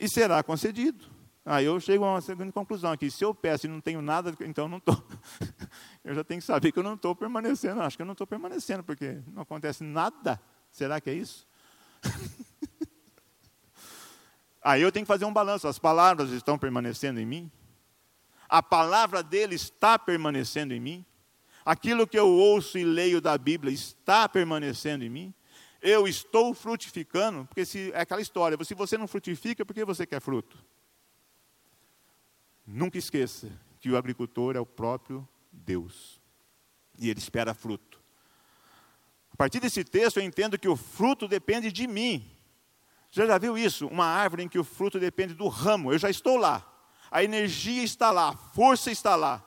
e 0.00 0.08
será 0.08 0.42
concedido. 0.42 1.06
Aí 1.46 1.64
eu 1.64 1.78
chego 1.78 2.04
a 2.04 2.14
uma 2.14 2.20
segunda 2.20 2.50
conclusão 2.50 2.90
aqui: 2.90 3.08
se 3.08 3.24
eu 3.24 3.32
peço 3.32 3.66
e 3.66 3.70
não 3.70 3.80
tenho 3.80 4.02
nada, 4.02 4.34
então 4.40 4.66
não 4.66 4.78
estou. 4.78 5.00
eu 6.02 6.12
já 6.12 6.24
tenho 6.24 6.40
que 6.40 6.46
saber 6.46 6.72
que 6.72 6.80
eu 6.80 6.82
não 6.82 6.94
estou 6.94 7.14
permanecendo. 7.14 7.82
Acho 7.82 7.96
que 7.96 8.02
eu 8.02 8.06
não 8.06 8.14
estou 8.14 8.26
permanecendo, 8.26 8.82
porque 8.82 9.22
não 9.28 9.42
acontece 9.42 9.84
nada. 9.84 10.42
Será 10.72 11.00
que 11.00 11.08
é 11.08 11.14
isso? 11.14 11.46
Aí 14.60 14.82
eu 14.82 14.90
tenho 14.90 15.06
que 15.06 15.08
fazer 15.08 15.24
um 15.24 15.32
balanço. 15.32 15.68
As 15.68 15.78
palavras 15.78 16.30
estão 16.30 16.58
permanecendo 16.58 17.20
em 17.20 17.26
mim? 17.26 17.52
A 18.52 18.62
palavra 18.62 19.22
dele 19.22 19.54
está 19.54 19.98
permanecendo 19.98 20.74
em 20.74 20.78
mim? 20.78 21.06
Aquilo 21.64 22.06
que 22.06 22.18
eu 22.18 22.28
ouço 22.28 22.76
e 22.76 22.84
leio 22.84 23.18
da 23.18 23.38
Bíblia 23.38 23.72
está 23.72 24.28
permanecendo 24.28 25.02
em 25.02 25.08
mim? 25.08 25.34
Eu 25.80 26.06
estou 26.06 26.52
frutificando? 26.52 27.46
Porque 27.46 27.64
se, 27.64 27.90
é 27.94 28.02
aquela 28.02 28.20
história, 28.20 28.62
se 28.62 28.74
você 28.74 28.98
não 28.98 29.08
frutifica, 29.08 29.64
por 29.64 29.72
que 29.72 29.86
você 29.86 30.04
quer 30.04 30.20
fruto? 30.20 30.62
Nunca 32.66 32.98
esqueça 32.98 33.50
que 33.80 33.88
o 33.88 33.96
agricultor 33.96 34.54
é 34.54 34.60
o 34.60 34.66
próprio 34.66 35.26
Deus. 35.50 36.20
E 36.98 37.08
ele 37.08 37.20
espera 37.20 37.54
fruto. 37.54 38.02
A 39.32 39.36
partir 39.38 39.60
desse 39.60 39.82
texto 39.82 40.18
eu 40.18 40.24
entendo 40.24 40.58
que 40.58 40.68
o 40.68 40.76
fruto 40.76 41.26
depende 41.26 41.72
de 41.72 41.86
mim, 41.86 42.30
você 43.10 43.26
já 43.26 43.38
viu 43.38 43.56
isso? 43.56 43.86
Uma 43.86 44.04
árvore 44.04 44.42
em 44.42 44.48
que 44.48 44.58
o 44.58 44.64
fruto 44.64 45.00
depende 45.00 45.32
do 45.32 45.48
ramo. 45.48 45.90
Eu 45.90 45.98
já 45.98 46.10
estou 46.10 46.36
lá. 46.36 46.68
A 47.12 47.22
energia 47.22 47.84
está 47.84 48.10
lá, 48.10 48.30
a 48.30 48.36
força 48.36 48.90
está 48.90 49.14
lá. 49.14 49.44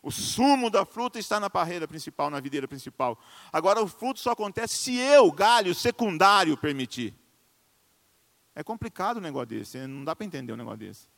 O 0.00 0.12
sumo 0.12 0.70
da 0.70 0.84
fruta 0.84 1.18
está 1.18 1.40
na 1.40 1.50
parreira 1.50 1.88
principal, 1.88 2.30
na 2.30 2.38
videira 2.38 2.68
principal. 2.68 3.18
Agora 3.52 3.82
o 3.82 3.88
fruto 3.88 4.20
só 4.20 4.30
acontece 4.30 4.78
se 4.78 4.96
eu, 4.96 5.32
galho 5.32 5.74
secundário, 5.74 6.56
permitir. 6.56 7.12
É 8.54 8.62
complicado 8.62 9.16
um 9.16 9.20
negócio 9.20 9.48
desse, 9.48 9.84
não 9.86 10.04
dá 10.04 10.14
para 10.14 10.24
entender 10.24 10.52
um 10.52 10.56
negócio 10.56 10.78
desse. 10.78 11.08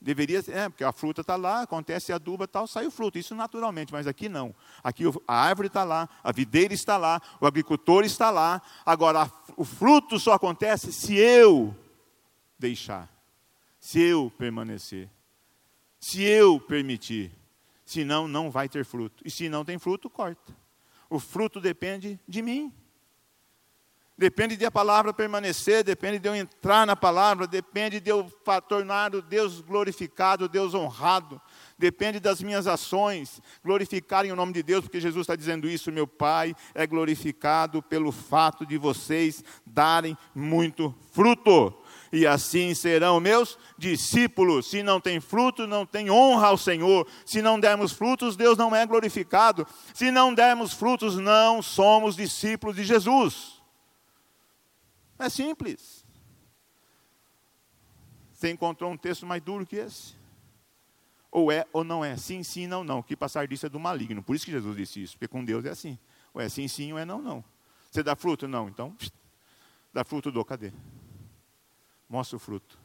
Deveria 0.00 0.42
é, 0.48 0.68
porque 0.68 0.82
a 0.82 0.92
fruta 0.92 1.20
está 1.20 1.36
lá, 1.36 1.62
acontece 1.62 2.10
a 2.10 2.16
aduba 2.16 2.48
tal, 2.48 2.66
sai 2.66 2.86
o 2.86 2.90
fruto, 2.90 3.18
isso 3.18 3.34
naturalmente, 3.34 3.92
mas 3.92 4.06
aqui 4.06 4.28
não. 4.28 4.54
Aqui 4.82 5.04
a 5.28 5.34
árvore 5.34 5.68
está 5.68 5.84
lá, 5.84 6.08
a 6.24 6.32
videira 6.32 6.74
está 6.74 6.96
lá, 6.96 7.20
o 7.40 7.46
agricultor 7.46 8.02
está 8.02 8.30
lá. 8.30 8.60
Agora, 8.84 9.30
o 9.56 9.64
fruto 9.64 10.18
só 10.18 10.32
acontece 10.32 10.92
se 10.92 11.16
eu 11.16 11.76
deixar, 12.58 13.08
se 13.80 13.98
eu 13.98 14.30
permanecer, 14.36 15.08
se 15.98 16.22
eu 16.22 16.60
permitir. 16.60 17.32
Senão, 17.84 18.28
não 18.28 18.52
vai 18.52 18.68
ter 18.68 18.84
fruto. 18.84 19.20
E 19.26 19.30
se 19.30 19.48
não 19.48 19.64
tem 19.64 19.76
fruto, 19.76 20.08
corta. 20.08 20.56
O 21.08 21.18
fruto 21.18 21.60
depende 21.60 22.20
de 22.28 22.40
mim. 22.40 22.72
Depende 24.16 24.54
de 24.54 24.66
a 24.66 24.70
palavra 24.70 25.14
permanecer, 25.14 25.82
depende 25.82 26.18
de 26.18 26.28
eu 26.28 26.36
entrar 26.36 26.86
na 26.86 26.94
palavra, 26.94 27.46
depende 27.46 27.98
de 27.98 28.10
eu 28.10 28.30
tornar 28.68 29.14
o 29.14 29.22
Deus 29.22 29.62
glorificado, 29.62 30.46
Deus 30.46 30.74
honrado, 30.74 31.40
depende 31.78 32.20
das 32.20 32.42
minhas 32.42 32.66
ações 32.66 33.40
glorificarem 33.64 34.30
o 34.30 34.36
nome 34.36 34.52
de 34.52 34.62
Deus, 34.62 34.84
porque 34.84 35.00
Jesus 35.00 35.22
está 35.22 35.34
dizendo 35.34 35.66
isso. 35.66 35.90
Meu 35.90 36.06
Pai 36.06 36.54
é 36.74 36.86
glorificado 36.86 37.82
pelo 37.82 38.12
fato 38.12 38.66
de 38.66 38.76
vocês 38.76 39.42
darem 39.64 40.16
muito 40.34 40.94
fruto 41.12 41.79
e 42.12 42.26
assim 42.26 42.74
serão 42.74 43.20
meus 43.20 43.58
discípulos. 43.78 44.68
Se 44.68 44.82
não 44.82 45.00
tem 45.00 45.20
fruto, 45.20 45.66
não 45.66 45.86
tem 45.86 46.10
honra 46.10 46.48
ao 46.48 46.58
Senhor. 46.58 47.06
Se 47.24 47.40
não 47.40 47.58
dermos 47.58 47.92
frutos, 47.92 48.36
Deus 48.36 48.58
não 48.58 48.74
é 48.74 48.84
glorificado. 48.84 49.66
Se 49.94 50.10
não 50.10 50.34
dermos 50.34 50.72
frutos, 50.72 51.16
não 51.16 51.62
somos 51.62 52.16
discípulos 52.16 52.76
de 52.76 52.84
Jesus. 52.84 53.60
É 55.18 55.28
simples. 55.28 56.04
Você 58.32 58.50
encontrou 58.50 58.90
um 58.90 58.96
texto 58.96 59.26
mais 59.26 59.42
duro 59.42 59.66
que 59.66 59.76
esse? 59.76 60.14
Ou 61.30 61.52
é 61.52 61.66
ou 61.72 61.84
não 61.84 62.04
é? 62.04 62.16
Sim, 62.16 62.42
sim, 62.42 62.66
não, 62.66 62.82
não. 62.82 62.98
O 63.00 63.02
que 63.02 63.14
passar 63.14 63.46
disso 63.46 63.66
é 63.66 63.68
do 63.68 63.78
maligno. 63.78 64.22
Por 64.22 64.34
isso 64.34 64.44
que 64.44 64.50
Jesus 64.50 64.76
disse 64.76 65.02
isso, 65.02 65.12
porque 65.14 65.28
com 65.28 65.44
Deus 65.44 65.64
é 65.64 65.70
assim. 65.70 65.98
Ou 66.34 66.40
é 66.40 66.48
sim, 66.48 66.66
sim, 66.66 66.92
ou 66.92 66.98
é 66.98 67.04
não, 67.04 67.20
não. 67.20 67.44
Você 67.90 68.02
dá 68.02 68.16
fruto? 68.16 68.48
Não. 68.48 68.68
Então, 68.68 68.96
dá 69.92 70.04
fruto 70.04 70.32
do 70.32 70.44
cadê? 70.44 70.72
Mostra 72.10 72.36
o 72.36 72.40
fruto. 72.40 72.76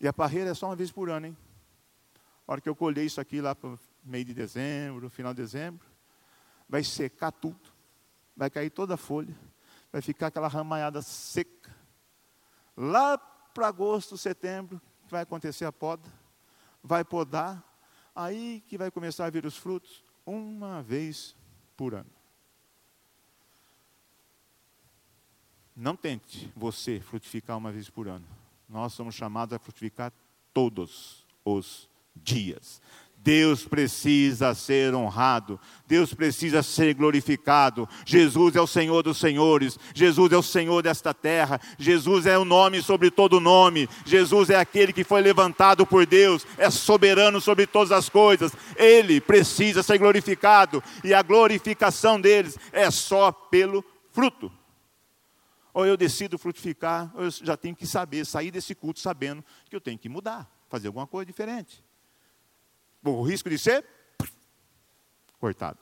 E 0.00 0.08
a 0.08 0.12
parreira 0.12 0.50
é 0.50 0.54
só 0.54 0.66
uma 0.66 0.74
vez 0.74 0.90
por 0.90 1.08
ano, 1.08 1.26
hein? 1.26 1.36
A 2.46 2.52
hora 2.52 2.60
que 2.60 2.68
eu 2.68 2.74
colhei 2.74 3.06
isso 3.06 3.20
aqui 3.20 3.40
lá 3.40 3.54
para 3.54 3.78
meio 4.02 4.24
de 4.24 4.34
dezembro, 4.34 5.08
final 5.08 5.32
de 5.32 5.40
dezembro, 5.40 5.86
vai 6.68 6.82
secar 6.82 7.30
tudo, 7.30 7.60
vai 8.36 8.50
cair 8.50 8.70
toda 8.70 8.94
a 8.94 8.96
folha, 8.96 9.38
vai 9.92 10.02
ficar 10.02 10.26
aquela 10.26 10.48
ramalhada 10.48 11.00
seca. 11.00 11.70
Lá 12.76 13.16
para 13.16 13.68
agosto, 13.68 14.18
setembro, 14.18 14.80
vai 15.08 15.22
acontecer 15.22 15.64
a 15.64 15.72
poda, 15.72 16.08
vai 16.82 17.04
podar, 17.04 17.62
aí 18.14 18.64
que 18.66 18.76
vai 18.76 18.90
começar 18.90 19.26
a 19.26 19.30
vir 19.30 19.46
os 19.46 19.56
frutos, 19.56 20.02
uma 20.26 20.82
vez 20.82 21.36
por 21.76 21.94
ano. 21.94 22.19
Não 25.80 25.96
tente 25.96 26.52
você 26.54 27.00
frutificar 27.00 27.56
uma 27.56 27.72
vez 27.72 27.88
por 27.88 28.06
ano. 28.06 28.26
Nós 28.68 28.92
somos 28.92 29.14
chamados 29.14 29.54
a 29.54 29.58
frutificar 29.58 30.12
todos 30.52 31.24
os 31.42 31.88
dias. 32.14 32.82
Deus 33.16 33.64
precisa 33.64 34.54
ser 34.54 34.94
honrado, 34.94 35.58
Deus 35.86 36.12
precisa 36.12 36.62
ser 36.62 36.92
glorificado. 36.92 37.88
Jesus 38.04 38.56
é 38.56 38.60
o 38.60 38.66
Senhor 38.66 39.02
dos 39.02 39.16
senhores, 39.16 39.78
Jesus 39.94 40.30
é 40.32 40.36
o 40.36 40.42
Senhor 40.42 40.82
desta 40.82 41.14
terra, 41.14 41.58
Jesus 41.78 42.26
é 42.26 42.36
o 42.36 42.44
nome 42.44 42.82
sobre 42.82 43.10
todo 43.10 43.40
nome, 43.40 43.88
Jesus 44.04 44.50
é 44.50 44.56
aquele 44.56 44.92
que 44.92 45.02
foi 45.02 45.22
levantado 45.22 45.86
por 45.86 46.04
Deus, 46.04 46.46
é 46.58 46.68
soberano 46.68 47.40
sobre 47.40 47.66
todas 47.66 47.90
as 47.90 48.10
coisas. 48.10 48.52
Ele 48.76 49.18
precisa 49.18 49.82
ser 49.82 49.96
glorificado 49.96 50.84
e 51.02 51.14
a 51.14 51.22
glorificação 51.22 52.20
deles 52.20 52.58
é 52.70 52.90
só 52.90 53.32
pelo 53.32 53.82
fruto. 54.12 54.59
Ou 55.72 55.86
eu 55.86 55.96
decido 55.96 56.38
frutificar, 56.38 57.12
ou 57.14 57.24
eu 57.24 57.30
já 57.30 57.56
tenho 57.56 57.76
que 57.76 57.86
saber, 57.86 58.24
sair 58.24 58.50
desse 58.50 58.74
culto 58.74 59.00
sabendo 59.00 59.44
que 59.68 59.76
eu 59.76 59.80
tenho 59.80 59.98
que 59.98 60.08
mudar, 60.08 60.50
fazer 60.68 60.88
alguma 60.88 61.06
coisa 61.06 61.26
diferente. 61.26 61.84
O 63.02 63.22
risco 63.22 63.48
de 63.48 63.58
ser 63.58 63.84
cortado. 65.38 65.78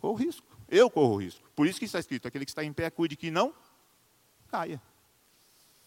Corro 0.00 0.14
risco. 0.14 0.46
Eu 0.68 0.90
corro 0.90 1.16
risco. 1.16 1.42
Por 1.56 1.66
isso 1.66 1.78
que 1.78 1.86
está 1.86 1.98
escrito: 1.98 2.28
aquele 2.28 2.44
que 2.44 2.50
está 2.50 2.62
em 2.62 2.72
pé, 2.72 2.90
cuide 2.90 3.16
que 3.16 3.30
não 3.30 3.54
caia. 4.48 4.80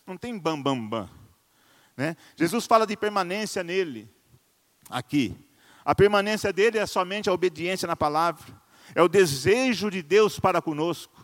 Não 0.05 0.17
tem 0.17 0.37
bam, 0.37 0.61
bam, 0.61 0.87
bam. 0.87 1.09
Né? 1.95 2.15
Jesus 2.35 2.65
fala 2.65 2.85
de 2.85 2.97
permanência 2.97 3.63
nele, 3.63 4.09
aqui. 4.89 5.35
A 5.83 5.95
permanência 5.95 6.51
dele 6.53 6.77
é 6.77 6.85
somente 6.85 7.29
a 7.29 7.33
obediência 7.33 7.87
na 7.87 7.95
palavra, 7.95 8.45
é 8.93 9.01
o 9.01 9.07
desejo 9.07 9.89
de 9.89 10.01
Deus 10.01 10.39
para 10.39 10.61
conosco. 10.61 11.20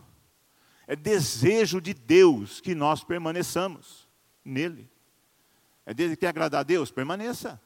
É 0.88 0.96
desejo 0.96 1.82
de 1.82 1.92
Deus 1.92 2.62
que 2.62 2.74
nós 2.74 3.04
permaneçamos 3.04 4.08
nele. 4.42 4.90
É 5.84 5.92
dele 5.92 6.16
que 6.16 6.24
agradar 6.24 6.60
a 6.60 6.62
Deus? 6.62 6.90
Permaneça. 6.90 7.60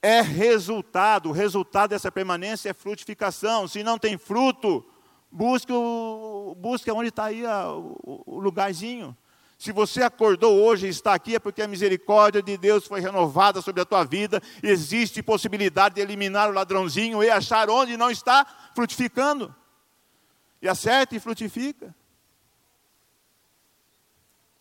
É 0.00 0.20
resultado, 0.20 1.28
o 1.28 1.32
resultado 1.32 1.90
dessa 1.90 2.10
permanência 2.12 2.70
é 2.70 2.72
frutificação. 2.72 3.66
Se 3.66 3.82
não 3.82 3.98
tem 3.98 4.16
fruto, 4.16 4.86
busque, 5.28 5.72
o, 5.72 6.56
busque 6.56 6.88
onde 6.92 7.08
está 7.08 7.24
aí 7.24 7.44
a, 7.44 7.72
o, 7.72 8.22
o 8.26 8.38
lugarzinho. 8.38 9.16
Se 9.58 9.72
você 9.72 10.04
acordou 10.04 10.62
hoje 10.62 10.86
e 10.86 10.90
está 10.90 11.14
aqui, 11.14 11.34
é 11.34 11.40
porque 11.40 11.62
a 11.62 11.68
misericórdia 11.68 12.40
de 12.40 12.56
Deus 12.56 12.86
foi 12.86 13.00
renovada 13.00 13.60
sobre 13.60 13.82
a 13.82 13.84
tua 13.84 14.04
vida. 14.04 14.40
Existe 14.62 15.20
possibilidade 15.20 15.96
de 15.96 16.00
eliminar 16.00 16.48
o 16.48 16.52
ladrãozinho 16.52 17.24
e 17.24 17.28
achar 17.28 17.68
onde 17.68 17.96
não 17.96 18.10
está 18.10 18.46
frutificando 18.72 19.52
e 20.62 20.68
acerta 20.68 21.16
e 21.16 21.20
frutifica. 21.20 21.92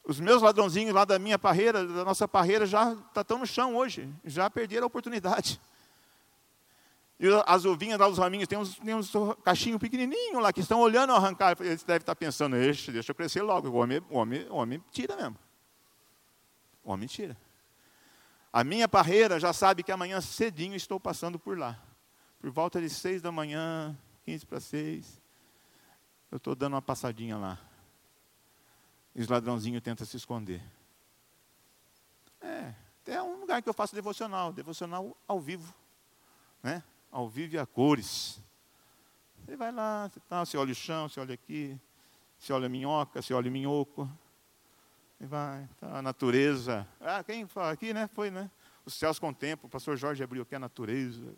Os 0.03 0.19
meus 0.19 0.41
ladrãozinhos 0.41 0.93
lá 0.95 1.05
da 1.05 1.19
minha 1.19 1.37
parreira, 1.37 1.85
da 1.85 2.03
nossa 2.03 2.27
parreira, 2.27 2.65
já 2.65 2.91
estão 2.91 3.23
tá 3.23 3.37
no 3.37 3.45
chão 3.45 3.75
hoje, 3.75 4.09
já 4.25 4.49
perderam 4.49 4.85
a 4.85 4.87
oportunidade. 4.87 5.61
E 7.19 7.27
as 7.45 7.65
ovinhas 7.65 7.99
lá, 7.99 8.07
os 8.07 8.17
raminhos, 8.17 8.47
tem 8.47 8.57
uns, 8.57 8.75
tem 8.79 8.95
uns 8.95 9.11
cachinhos 9.43 9.79
pequenininhos 9.79 10.41
lá 10.41 10.51
que 10.51 10.59
estão 10.59 10.79
olhando 10.79 11.13
arrancar. 11.13 11.55
Eles 11.59 11.83
devem 11.83 12.01
estar 12.01 12.15
pensando, 12.15 12.55
deixa 12.55 13.11
eu 13.11 13.15
crescer 13.15 13.43
logo. 13.43 13.69
O 13.69 13.75
homem, 13.75 14.01
o 14.09 14.17
homem, 14.17 14.47
o 14.49 14.55
homem 14.55 14.83
tira 14.91 15.15
mesmo. 15.15 15.37
O 16.83 16.91
homem 16.91 17.07
tira. 17.07 17.37
A 18.51 18.63
minha 18.63 18.87
parreira 18.87 19.39
já 19.39 19.53
sabe 19.53 19.83
que 19.83 19.91
amanhã 19.91 20.19
cedinho 20.19 20.75
estou 20.75 20.99
passando 20.99 21.37
por 21.37 21.55
lá. 21.55 21.79
Por 22.39 22.49
volta 22.49 22.81
de 22.81 22.89
seis 22.89 23.21
da 23.21 23.31
manhã, 23.31 23.95
quinze 24.25 24.43
para 24.43 24.59
seis 24.59 25.20
eu 26.31 26.37
estou 26.37 26.55
dando 26.55 26.73
uma 26.73 26.81
passadinha 26.81 27.37
lá. 27.37 27.59
E 29.13 29.21
os 29.21 29.27
ladrãozinhos 29.27 29.81
tentam 29.81 30.07
se 30.07 30.15
esconder. 30.15 30.63
É, 32.39 32.73
é 33.07 33.21
um 33.21 33.41
lugar 33.41 33.61
que 33.61 33.67
eu 33.67 33.73
faço 33.73 33.93
devocional, 33.93 34.53
devocional 34.53 35.15
ao 35.27 35.41
vivo. 35.41 35.73
Né? 36.63 36.81
Ao 37.11 37.27
vivo 37.27 37.55
e 37.55 37.59
a 37.59 37.65
cores. 37.65 38.41
Você 39.45 39.57
vai 39.57 39.71
lá, 39.71 40.07
você, 40.07 40.19
tá, 40.21 40.45
você 40.45 40.57
olha 40.57 40.71
o 40.71 40.75
chão, 40.75 41.09
você 41.09 41.19
olha 41.19 41.33
aqui, 41.33 41.77
você 42.39 42.53
olha 42.53 42.67
a 42.67 42.69
minhoca, 42.69 43.21
você 43.21 43.33
olha 43.33 43.49
o 43.49 43.51
minhoco. 43.51 44.09
E 45.19 45.25
vai, 45.25 45.67
tá, 45.79 45.97
a 45.97 46.01
natureza. 46.01 46.87
Ah, 47.01 47.21
quem 47.23 47.45
fala 47.45 47.71
aqui, 47.71 47.93
né? 47.93 48.07
Foi, 48.13 48.31
né? 48.31 48.49
Os 48.85 48.93
céus 48.93 49.19
contemplam, 49.19 49.67
o 49.67 49.69
pastor 49.69 49.97
Jorge 49.97 50.23
abriu 50.23 50.43
aqui 50.43 50.55
a 50.55 50.59
natureza, 50.59 51.35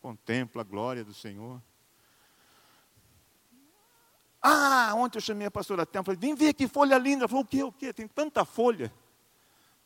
contempla 0.00 0.62
a 0.62 0.64
glória 0.64 1.04
do 1.04 1.12
Senhor. 1.12 1.60
Ah, 4.46 4.92
ontem 4.94 5.16
eu 5.16 5.22
chamei 5.22 5.46
a 5.46 5.50
pastora 5.50 5.86
Thelma, 5.86 6.04
falei, 6.04 6.20
vem 6.20 6.34
ver 6.34 6.52
que 6.52 6.68
folha 6.68 6.98
linda. 6.98 7.22
Ela 7.22 7.28
falou, 7.28 7.44
o 7.44 7.46
quê, 7.46 7.62
o 7.62 7.72
quê? 7.72 7.94
Tem 7.94 8.06
tanta 8.06 8.44
folha. 8.44 8.92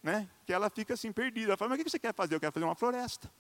Né? 0.03 0.29
Que 0.45 0.53
ela 0.53 0.69
fica 0.69 0.95
assim 0.95 1.13
perdida. 1.13 1.51
Ela 1.51 1.57
falou, 1.57 1.71
mas 1.71 1.81
o 1.81 1.85
que 1.85 1.89
você 1.89 1.97
quer 1.97 2.13
fazer? 2.13 2.35
Eu 2.35 2.41
quero 2.41 2.51
fazer 2.51 2.65
uma 2.65 2.75
floresta. 2.75 3.31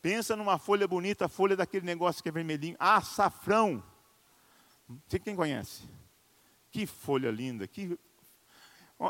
Pensa 0.00 0.36
numa 0.36 0.58
folha 0.58 0.86
bonita, 0.86 1.28
folha 1.28 1.56
daquele 1.56 1.84
negócio 1.84 2.22
que 2.22 2.28
é 2.28 2.32
vermelhinho. 2.32 2.76
Ah, 2.78 3.00
safrão. 3.00 3.82
Você 5.08 5.18
quem 5.18 5.34
conhece? 5.34 5.82
Que 6.70 6.86
folha 6.86 7.28
linda. 7.28 7.66
Que... 7.66 7.98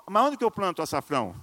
Mas 0.08 0.22
onde 0.24 0.38
que 0.38 0.44
eu 0.44 0.50
planto 0.50 0.80
açafrão? 0.80 1.36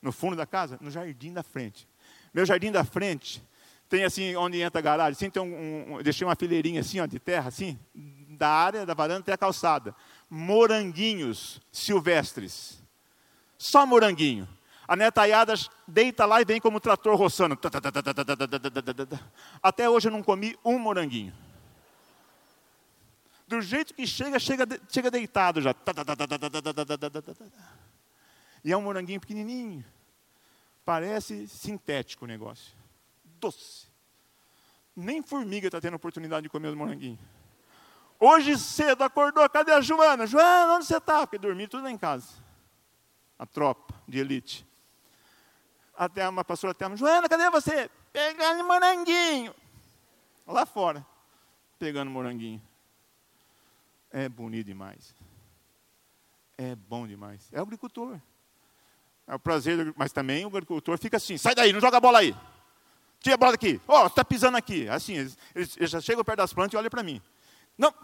No 0.00 0.12
fundo 0.12 0.34
da 0.34 0.46
casa? 0.46 0.78
No 0.80 0.90
jardim 0.90 1.34
da 1.34 1.42
frente. 1.42 1.86
Meu 2.32 2.46
jardim 2.46 2.72
da 2.72 2.84
frente 2.84 3.46
tem 3.90 4.04
assim, 4.04 4.34
onde 4.36 4.60
entra 4.60 4.78
a 4.78 4.82
garagem, 4.82 5.12
assim, 5.12 5.28
tem 5.28 5.42
um, 5.42 5.96
um, 5.96 6.02
deixei 6.02 6.24
uma 6.24 6.36
fileirinha 6.36 6.80
assim, 6.80 7.00
ó, 7.00 7.06
de 7.06 7.18
terra, 7.18 7.48
assim, 7.48 7.76
da 8.40 8.48
área 8.48 8.86
da 8.86 8.94
varanda 8.94 9.20
até 9.20 9.34
a 9.34 9.38
calçada. 9.38 9.94
Moranguinhos 10.30 11.60
silvestres. 11.70 12.82
Só 13.58 13.84
moranguinho. 13.84 14.48
A 14.88 14.96
netaiada 14.96 15.52
deita 15.86 16.24
lá 16.24 16.40
e 16.40 16.44
vem 16.46 16.58
como 16.58 16.78
um 16.78 16.80
trator 16.80 17.14
roçando. 17.16 17.56
Até 19.62 19.90
hoje 19.90 20.08
eu 20.08 20.12
não 20.12 20.22
comi 20.22 20.58
um 20.64 20.78
moranguinho. 20.78 21.34
Do 23.46 23.60
jeito 23.60 23.92
que 23.92 24.06
chega, 24.06 24.38
chega, 24.38 24.66
chega 24.88 25.10
deitado 25.10 25.60
já. 25.60 25.74
E 28.64 28.72
é 28.72 28.76
um 28.76 28.82
moranguinho 28.82 29.20
pequenininho. 29.20 29.84
Parece 30.82 31.46
sintético 31.46 32.24
o 32.24 32.28
negócio. 32.28 32.72
Doce. 33.38 33.86
Nem 34.96 35.22
formiga 35.22 35.68
está 35.68 35.80
tendo 35.80 35.94
oportunidade 35.94 36.44
de 36.44 36.48
comer 36.48 36.68
os 36.68 36.74
moranguinhos. 36.74 37.20
Hoje 38.22 38.58
cedo 38.58 39.02
acordou, 39.02 39.48
cadê 39.48 39.72
a 39.72 39.80
Joana? 39.80 40.26
Joana, 40.26 40.74
onde 40.74 40.84
você 40.84 40.98
está? 40.98 41.26
Porque 41.26 41.38
dormi 41.38 41.66
tudo 41.66 41.84
lá 41.84 41.90
em 41.90 41.96
casa. 41.96 42.28
A 43.38 43.46
tropa 43.46 43.94
de 44.06 44.18
elite. 44.18 44.66
Até 45.96 46.28
uma 46.28 46.44
pastora 46.44 46.72
até 46.72 46.94
Joana, 46.96 47.30
cadê 47.30 47.48
você? 47.48 47.90
Pegando 48.12 48.62
moranguinho. 48.64 49.54
Lá 50.46 50.66
fora, 50.66 51.04
pegando 51.78 52.10
moranguinho. 52.10 52.60
É 54.10 54.28
bonito 54.28 54.66
demais. 54.66 55.14
É 56.58 56.74
bom 56.74 57.06
demais. 57.06 57.48
É 57.52 57.58
agricultor. 57.58 58.20
É 59.26 59.34
o 59.34 59.38
prazer, 59.38 59.94
mas 59.96 60.12
também 60.12 60.44
o 60.44 60.48
agricultor 60.48 60.98
fica 60.98 61.16
assim: 61.16 61.38
sai 61.38 61.54
daí, 61.54 61.72
não 61.72 61.80
joga 61.80 61.96
a 61.96 62.00
bola 62.00 62.18
aí. 62.18 62.36
Tira 63.20 63.34
a 63.34 63.38
bola 63.38 63.52
daqui. 63.52 63.80
Ó, 63.86 64.02
oh, 64.02 64.06
está 64.06 64.24
pisando 64.24 64.56
aqui. 64.56 64.88
Assim, 64.88 65.14
eles, 65.14 65.38
eles, 65.54 65.90
já 65.90 66.00
chegam 66.00 66.24
perto 66.24 66.38
das 66.38 66.52
plantas 66.52 66.74
e 66.74 66.76
olham 66.76 66.90
para 66.90 67.02
mim. 67.02 67.22
Não, 67.80 67.94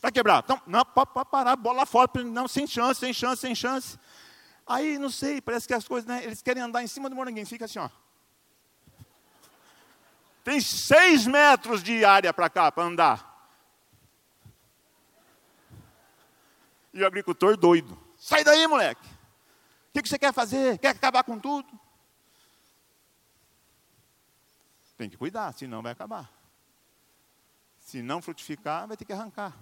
vai 0.00 0.12
quebrar. 0.12 0.44
Não, 0.48 0.62
não 0.68 0.84
pode, 0.84 1.12
pode 1.12 1.28
parar, 1.28 1.56
bola 1.56 1.84
fora. 1.84 2.08
Não, 2.22 2.46
sem 2.46 2.64
chance, 2.64 3.00
sem 3.00 3.12
chance, 3.12 3.40
sem 3.40 3.52
chance. 3.52 3.98
Aí, 4.64 4.98
não 5.00 5.10
sei, 5.10 5.40
parece 5.40 5.66
que 5.66 5.74
as 5.74 5.88
coisas, 5.88 6.06
né, 6.06 6.22
eles 6.22 6.40
querem 6.40 6.62
andar 6.62 6.80
em 6.80 6.86
cima 6.86 7.10
do 7.10 7.16
moranguinho. 7.16 7.44
Fica 7.44 7.64
assim, 7.64 7.80
ó. 7.80 7.90
Tem 10.44 10.60
seis 10.60 11.26
metros 11.26 11.82
de 11.82 12.04
área 12.04 12.32
para 12.32 12.48
cá, 12.48 12.70
para 12.70 12.84
andar. 12.84 13.50
E 16.92 17.02
o 17.02 17.06
agricultor 17.06 17.56
doido. 17.56 17.98
Sai 18.16 18.44
daí, 18.44 18.64
moleque. 18.68 19.04
O 19.04 19.92
que, 19.94 20.02
que 20.02 20.08
você 20.08 20.18
quer 20.20 20.32
fazer? 20.32 20.78
Quer 20.78 20.90
acabar 20.90 21.24
com 21.24 21.36
tudo? 21.36 21.68
Tem 24.96 25.10
que 25.10 25.16
cuidar, 25.16 25.52
senão 25.52 25.82
vai 25.82 25.90
acabar. 25.90 26.33
Se 27.84 28.00
não 28.00 28.22
frutificar, 28.22 28.88
vai 28.88 28.96
ter 28.96 29.04
que 29.04 29.12
arrancar. 29.12 29.54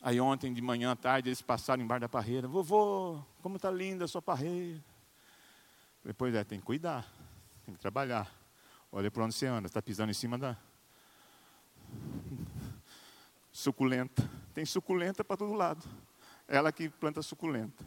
Aí 0.00 0.20
ontem 0.20 0.54
de 0.54 0.62
manhã 0.62 0.92
à 0.92 0.96
tarde 0.96 1.30
eles 1.30 1.42
passaram 1.42 1.82
embaixo 1.82 2.02
da 2.02 2.08
parreira. 2.08 2.46
Vovô, 2.46 3.20
como 3.42 3.56
está 3.56 3.72
linda 3.72 4.04
a 4.04 4.08
sua 4.08 4.22
parreira. 4.22 4.80
Depois 6.04 6.32
é, 6.32 6.44
tem 6.44 6.60
que 6.60 6.64
cuidar, 6.64 7.04
tem 7.64 7.74
que 7.74 7.80
trabalhar. 7.80 8.32
Olha 8.92 9.10
para 9.10 9.24
onde 9.24 9.34
você 9.34 9.46
anda, 9.46 9.66
está 9.66 9.82
pisando 9.82 10.12
em 10.12 10.14
cima 10.14 10.38
da 10.38 10.56
suculenta. 13.50 14.30
Tem 14.54 14.64
suculenta 14.64 15.24
para 15.24 15.36
todo 15.38 15.54
lado. 15.54 15.84
Ela 16.46 16.70
que 16.70 16.88
planta 16.88 17.20
suculenta. 17.20 17.84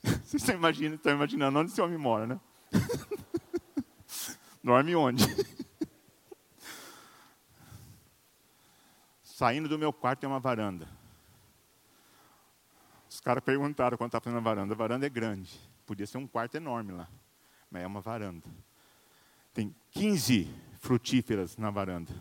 Vocês 0.22 0.34
estão 0.34 0.54
imaginando, 0.54 0.94
estão 0.94 1.12
imaginando 1.12 1.58
onde 1.58 1.72
esse 1.72 1.80
homem 1.80 1.98
mora, 1.98 2.24
né? 2.24 2.40
Dorme 4.66 4.96
onde? 4.96 5.22
Saindo 9.22 9.68
do 9.68 9.78
meu 9.78 9.92
quarto 9.92 10.18
tem 10.18 10.28
uma 10.28 10.40
varanda. 10.40 10.88
Os 13.08 13.20
caras 13.20 13.44
perguntaram 13.44 13.96
quando 13.96 14.08
estava 14.08 14.24
fazendo 14.24 14.38
a 14.38 14.42
varanda. 14.42 14.74
A 14.74 14.76
varanda 14.76 15.06
é 15.06 15.08
grande. 15.08 15.56
Podia 15.86 16.04
ser 16.04 16.18
um 16.18 16.26
quarto 16.26 16.56
enorme 16.56 16.90
lá. 16.90 17.08
Mas 17.70 17.84
é 17.84 17.86
uma 17.86 18.00
varanda. 18.00 18.44
Tem 19.54 19.72
15 19.92 20.52
frutíferas 20.80 21.56
na 21.56 21.70
varanda. 21.70 22.12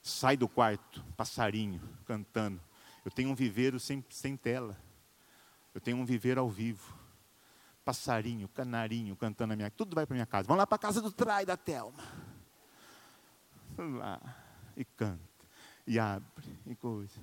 Sai 0.00 0.36
do 0.36 0.46
quarto, 0.46 1.04
passarinho 1.16 1.82
cantando. 2.06 2.60
Eu 3.04 3.10
tenho 3.10 3.30
um 3.30 3.34
viveiro 3.34 3.80
sem, 3.80 4.04
sem 4.10 4.36
tela. 4.36 4.78
Eu 5.74 5.80
tenho 5.80 5.96
um 5.96 6.04
viveiro 6.04 6.40
ao 6.40 6.48
vivo. 6.48 7.01
Passarinho, 7.84 8.48
canarinho 8.48 9.16
cantando 9.16 9.48
na 9.48 9.56
minha 9.56 9.70
Tudo 9.70 9.94
vai 9.94 10.06
para 10.06 10.14
minha 10.14 10.26
casa. 10.26 10.46
Vamos 10.46 10.58
lá 10.58 10.66
para 10.66 10.76
a 10.76 10.78
casa 10.78 11.00
do 11.00 11.10
Trai 11.10 11.44
da 11.44 11.56
Telma. 11.56 12.02
Lá. 13.76 14.20
E 14.76 14.84
canta. 14.84 15.20
E 15.86 15.98
abre. 15.98 16.58
E 16.66 16.74
coisa. 16.74 17.20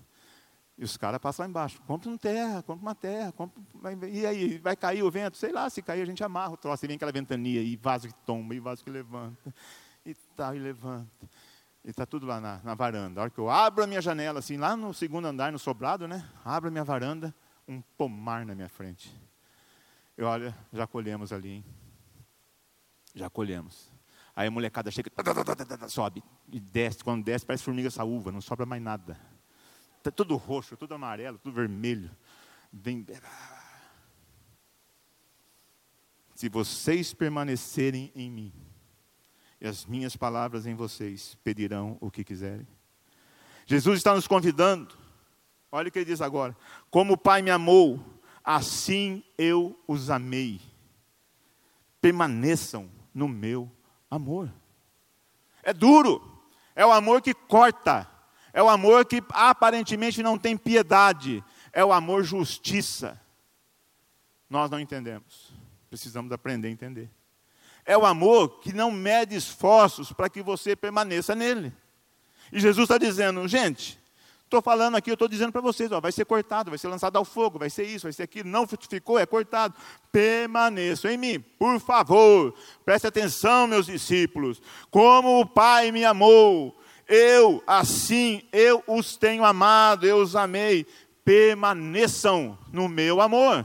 E 0.77 0.83
os 0.83 0.95
caras 0.95 1.19
passam 1.19 1.43
lá 1.43 1.49
embaixo. 1.49 1.81
Compra 1.81 2.09
uma 2.09 2.17
terra, 2.17 2.63
compra 2.63 2.81
uma 2.81 2.95
terra. 2.95 3.31
Compra, 3.33 3.61
e 4.07 4.25
aí, 4.25 4.57
vai 4.57 4.75
cair 4.75 5.03
o 5.03 5.11
vento? 5.11 5.35
Sei 5.37 5.51
lá, 5.51 5.69
se 5.69 5.81
cair 5.81 6.01
a 6.01 6.05
gente 6.05 6.23
amarra 6.23 6.53
o 6.53 6.57
troço. 6.57 6.85
E 6.85 6.87
vem 6.87 6.95
aquela 6.95 7.11
ventania. 7.11 7.61
E 7.61 7.75
vaso 7.75 8.07
que 8.07 8.13
tomba, 8.25 8.55
e 8.55 8.59
vaso 8.59 8.83
que 8.83 8.89
levanta. 8.89 9.53
E 10.05 10.15
tal, 10.35 10.55
e 10.55 10.59
levanta. 10.59 11.29
E 11.83 11.89
está 11.89 12.05
tudo 12.05 12.25
lá 12.25 12.39
na, 12.39 12.61
na, 12.63 12.75
varanda. 12.75 13.19
A 13.19 13.23
hora 13.23 13.29
que 13.29 13.39
eu 13.39 13.49
abro 13.49 13.83
a 13.83 13.87
minha 13.87 14.01
janela, 14.01 14.39
assim, 14.39 14.57
lá 14.57 14.75
no 14.75 14.93
segundo 14.93 15.25
andar, 15.27 15.51
no 15.51 15.59
sobrado, 15.59 16.07
né? 16.07 16.27
Abro 16.43 16.69
a 16.69 16.71
minha 16.71 16.83
varanda, 16.83 17.35
um 17.67 17.81
pomar 17.97 18.45
na 18.45 18.55
minha 18.55 18.69
frente. 18.69 19.13
E 20.19 20.21
olha, 20.21 20.53
já 20.73 20.85
colhemos 20.85 21.31
ali, 21.31 21.49
hein? 21.49 21.65
Já 23.15 23.29
colhemos. 23.29 23.89
Aí 24.35 24.49
a 24.49 24.51
molecada 24.51 24.91
chega, 24.91 25.09
sobe 25.87 26.21
e 26.51 26.59
desce. 26.59 27.01
Quando 27.01 27.23
desce, 27.23 27.45
parece 27.45 27.63
formiga 27.63 27.89
saúva, 27.89 28.29
não 28.29 28.41
sobra 28.41 28.65
mais 28.65 28.83
nada. 28.83 29.17
Está 29.97 30.11
tudo 30.11 30.35
roxo, 30.35 30.75
tudo 30.75 30.93
amarelo, 30.93 31.37
tudo 31.37 31.55
vermelho. 31.55 32.11
Vem. 32.69 33.07
Se 36.35 36.49
vocês 36.49 37.13
permanecerem 37.13 38.11
em 38.13 38.29
mim, 38.29 38.53
e 39.61 39.67
as 39.69 39.85
minhas 39.85 40.17
palavras 40.17 40.65
em 40.65 40.75
vocês, 40.75 41.35
pedirão 41.45 41.97
o 42.01 42.11
que 42.11 42.25
quiserem. 42.25 42.67
Jesus 43.65 43.99
está 43.99 44.13
nos 44.13 44.27
convidando. 44.27 44.97
Olha 45.71 45.87
o 45.87 45.91
que 45.93 45.99
ele 45.99 46.11
diz 46.11 46.19
agora: 46.19 46.57
Como 46.91 47.13
o 47.13 47.17
Pai 47.17 47.41
me 47.41 47.51
amou, 47.51 48.18
assim 48.49 49.23
eu 49.37 49.79
os 49.87 50.09
amei. 50.09 50.59
Permaneçam 52.01 52.89
no 53.13 53.27
meu 53.27 53.71
amor. 54.09 54.51
É 55.61 55.71
duro, 55.71 56.41
é 56.75 56.83
o 56.83 56.91
amor 56.91 57.21
que 57.21 57.31
corta, 57.31 58.09
é 58.51 58.63
o 58.63 58.67
amor 58.67 59.05
que 59.05 59.21
aparentemente 59.29 60.23
não 60.23 60.35
tem 60.35 60.57
piedade, 60.57 61.43
é 61.71 61.85
o 61.85 61.93
amor 61.93 62.23
justiça. 62.23 63.21
Nós 64.49 64.71
não 64.71 64.79
entendemos, 64.79 65.53
precisamos 65.87 66.31
aprender 66.31 66.69
a 66.69 66.71
entender. 66.71 67.11
É 67.85 67.95
o 67.95 68.03
amor 68.03 68.61
que 68.61 68.73
não 68.73 68.89
mede 68.89 69.35
esforços 69.35 70.11
para 70.11 70.27
que 70.27 70.41
você 70.41 70.75
permaneça 70.75 71.35
nele. 71.35 71.71
E 72.51 72.59
Jesus 72.59 72.85
está 72.85 72.97
dizendo, 72.97 73.47
gente, 73.47 73.98
Estou 74.49 74.63
falando 74.63 74.95
aqui, 74.95 75.11
eu 75.11 75.13
estou 75.13 75.27
dizendo 75.27 75.51
para 75.51 75.61
vocês, 75.61 75.91
ó, 75.91 76.01
vai 76.01 76.11
ser 76.11 76.25
cortado, 76.25 76.71
vai 76.71 76.79
ser 76.79 76.87
lançado 76.87 77.15
ao 77.17 77.23
fogo, 77.23 77.59
vai 77.59 77.69
ser 77.69 77.83
isso, 77.83 78.07
vai 78.07 78.11
ser 78.11 78.23
aquilo, 78.23 78.49
não 78.49 78.65
frutificou, 78.65 79.19
é 79.19 79.23
cortado. 79.23 79.75
Permaneçam 80.11 81.11
em 81.11 81.17
mim, 81.17 81.39
por 81.39 81.79
favor, 81.79 82.55
preste 82.83 83.05
atenção, 83.05 83.67
meus 83.67 83.85
discípulos. 83.85 84.59
Como 84.89 85.39
o 85.39 85.45
Pai 85.45 85.91
me 85.91 86.03
amou, 86.03 86.75
eu 87.07 87.63
assim, 87.67 88.41
eu 88.51 88.83
os 88.87 89.15
tenho 89.15 89.45
amado, 89.45 90.07
eu 90.07 90.17
os 90.17 90.35
amei. 90.35 90.83
Permaneçam 91.23 92.57
no 92.73 92.89
meu 92.89 93.21
amor. 93.21 93.63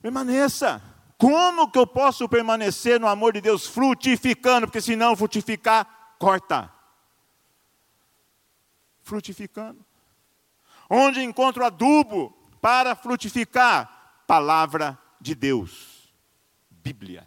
Permaneça. 0.00 0.80
Como 1.18 1.68
que 1.68 1.80
eu 1.80 1.86
posso 1.86 2.28
permanecer 2.28 3.00
no 3.00 3.08
amor 3.08 3.32
de 3.32 3.40
Deus 3.40 3.66
frutificando? 3.66 4.68
Porque 4.68 4.80
se 4.80 4.94
não 4.94 5.16
frutificar, 5.16 6.14
corta 6.16 6.75
frutificando. 9.06 9.86
Onde 10.90 11.22
encontro 11.22 11.64
adubo 11.64 12.30
para 12.60 12.94
frutificar? 12.94 14.24
Palavra 14.26 14.98
de 15.20 15.34
Deus, 15.34 16.12
Bíblia. 16.68 17.26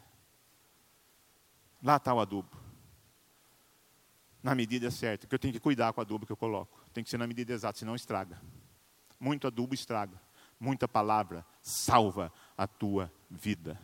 Lá 1.81 1.95
está 1.95 2.13
o 2.13 2.19
adubo. 2.19 2.59
Na 4.43 4.53
medida 4.53 4.91
certa, 4.91 5.25
que 5.25 5.33
eu 5.33 5.39
tenho 5.39 5.53
que 5.53 5.59
cuidar 5.59 5.93
com 5.93 6.01
o 6.01 6.03
adubo 6.03 6.25
que 6.25 6.31
eu 6.31 6.37
coloco. 6.37 6.77
Tem 6.93 7.03
que 7.03 7.09
ser 7.09 7.17
na 7.17 7.27
medida 7.27 7.53
exata, 7.53 7.79
senão 7.79 7.95
estraga. 7.95 8.41
Muito 9.17 9.47
adubo 9.47 9.73
estraga. 9.73 10.21
Muita 10.59 10.87
palavra 10.87 11.45
salva 11.61 12.31
a 12.57 12.67
tua 12.67 13.11
vida. 13.29 13.79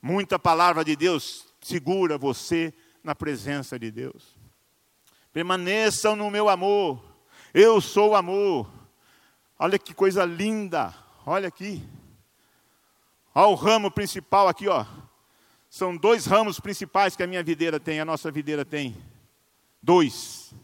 Muita 0.00 0.38
palavra 0.38 0.84
de 0.84 0.94
Deus 0.94 1.46
segura 1.60 2.16
você 2.16 2.72
na 3.02 3.14
presença 3.14 3.76
de 3.76 3.90
Deus 3.90 4.33
permaneçam 5.34 6.14
no 6.14 6.30
meu 6.30 6.48
amor, 6.48 7.02
eu 7.52 7.80
sou 7.80 8.10
o 8.10 8.14
amor. 8.14 8.70
Olha 9.58 9.76
que 9.80 9.92
coisa 9.92 10.24
linda, 10.24 10.94
olha 11.26 11.48
aqui. 11.48 11.82
Olha 13.34 13.48
o 13.48 13.54
ramo 13.56 13.90
principal 13.90 14.46
aqui, 14.46 14.68
ó. 14.68 14.86
São 15.68 15.96
dois 15.96 16.24
ramos 16.24 16.60
principais 16.60 17.16
que 17.16 17.22
a 17.24 17.26
minha 17.26 17.42
videira 17.42 17.80
tem, 17.80 17.98
a 17.98 18.04
nossa 18.04 18.30
videira 18.30 18.64
tem. 18.64 18.96
Dois. 19.82 20.54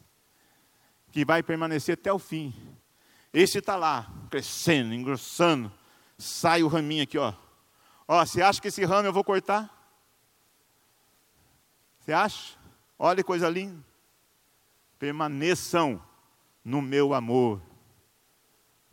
Que 1.10 1.24
vai 1.24 1.42
permanecer 1.42 1.94
até 1.94 2.12
o 2.12 2.18
fim. 2.20 2.54
Esse 3.34 3.58
está 3.58 3.74
lá, 3.74 4.08
crescendo, 4.30 4.94
engrossando. 4.94 5.72
Sai 6.16 6.62
o 6.62 6.68
raminho 6.68 7.02
aqui, 7.02 7.18
ó. 7.18 7.34
Ó, 8.06 8.24
você 8.24 8.40
acha 8.40 8.60
que 8.60 8.68
esse 8.68 8.84
ramo 8.84 9.08
eu 9.08 9.12
vou 9.12 9.24
cortar? 9.24 9.68
Você 11.98 12.12
acha? 12.12 12.56
Olha 12.96 13.16
que 13.16 13.24
coisa 13.24 13.48
linda 13.48 13.89
permaneçam 15.00 16.00
no 16.62 16.82
meu 16.82 17.14
amor. 17.14 17.60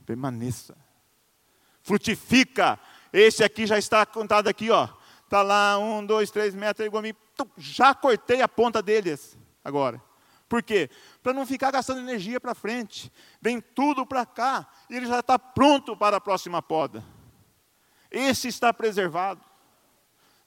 Permaneça. 0.05 0.75
Frutifica. 1.83 2.79
Esse 3.11 3.43
aqui 3.43 3.67
já 3.67 3.77
está 3.77 4.05
contado 4.05 4.47
aqui, 4.47 4.71
ó. 4.71 4.87
Está 5.25 5.41
lá, 5.41 5.77
um, 5.77 6.05
dois, 6.05 6.31
três 6.31 6.55
metros, 6.55 6.87
igual 6.87 7.01
a 7.01 7.03
mim. 7.03 7.13
Já 7.57 7.93
cortei 7.93 8.41
a 8.41 8.47
ponta 8.47 8.81
deles 8.81 9.37
agora. 9.63 10.01
Por 10.47 10.63
quê? 10.63 10.89
Para 11.21 11.33
não 11.33 11.45
ficar 11.45 11.71
gastando 11.71 11.99
energia 11.99 12.39
para 12.39 12.55
frente. 12.55 13.11
Vem 13.41 13.59
tudo 13.59 14.05
para 14.05 14.25
cá 14.25 14.65
e 14.89 14.95
ele 14.95 15.05
já 15.05 15.19
está 15.19 15.37
pronto 15.37 15.95
para 15.97 16.15
a 16.15 16.21
próxima 16.21 16.61
poda. 16.61 17.03
Esse 18.09 18.47
está 18.47 18.73
preservado. 18.73 19.41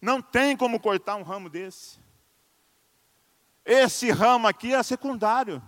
Não 0.00 0.22
tem 0.22 0.56
como 0.56 0.80
cortar 0.80 1.16
um 1.16 1.22
ramo 1.22 1.50
desse. 1.50 1.98
Esse 3.64 4.10
ramo 4.10 4.46
aqui 4.46 4.74
é 4.74 4.82
secundário. 4.82 5.62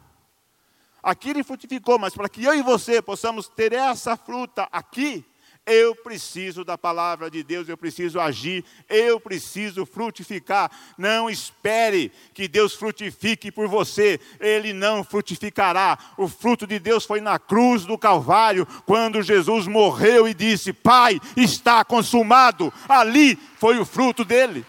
Aqui 1.02 1.30
ele 1.30 1.42
frutificou, 1.42 1.98
mas 1.98 2.14
para 2.14 2.28
que 2.28 2.44
eu 2.44 2.54
e 2.54 2.62
você 2.62 3.02
possamos 3.02 3.48
ter 3.48 3.72
essa 3.72 4.16
fruta 4.16 4.68
aqui, 4.70 5.24
eu 5.64 5.94
preciso 5.94 6.64
da 6.64 6.76
palavra 6.76 7.30
de 7.30 7.42
Deus, 7.42 7.68
eu 7.68 7.76
preciso 7.76 8.18
agir, 8.18 8.64
eu 8.88 9.20
preciso 9.20 9.86
frutificar. 9.86 10.70
Não 10.98 11.30
espere 11.30 12.10
que 12.34 12.48
Deus 12.48 12.74
frutifique 12.74 13.52
por 13.52 13.68
você, 13.68 14.20
ele 14.40 14.72
não 14.72 15.04
frutificará. 15.04 15.96
O 16.16 16.26
fruto 16.26 16.66
de 16.66 16.80
Deus 16.80 17.04
foi 17.04 17.20
na 17.20 17.38
cruz 17.38 17.84
do 17.84 17.96
Calvário, 17.96 18.66
quando 18.84 19.22
Jesus 19.22 19.68
morreu 19.68 20.26
e 20.26 20.34
disse: 20.34 20.72
Pai, 20.72 21.20
está 21.36 21.84
consumado. 21.84 22.72
Ali 22.88 23.36
foi 23.56 23.78
o 23.78 23.84
fruto 23.84 24.24
dele. 24.24 24.66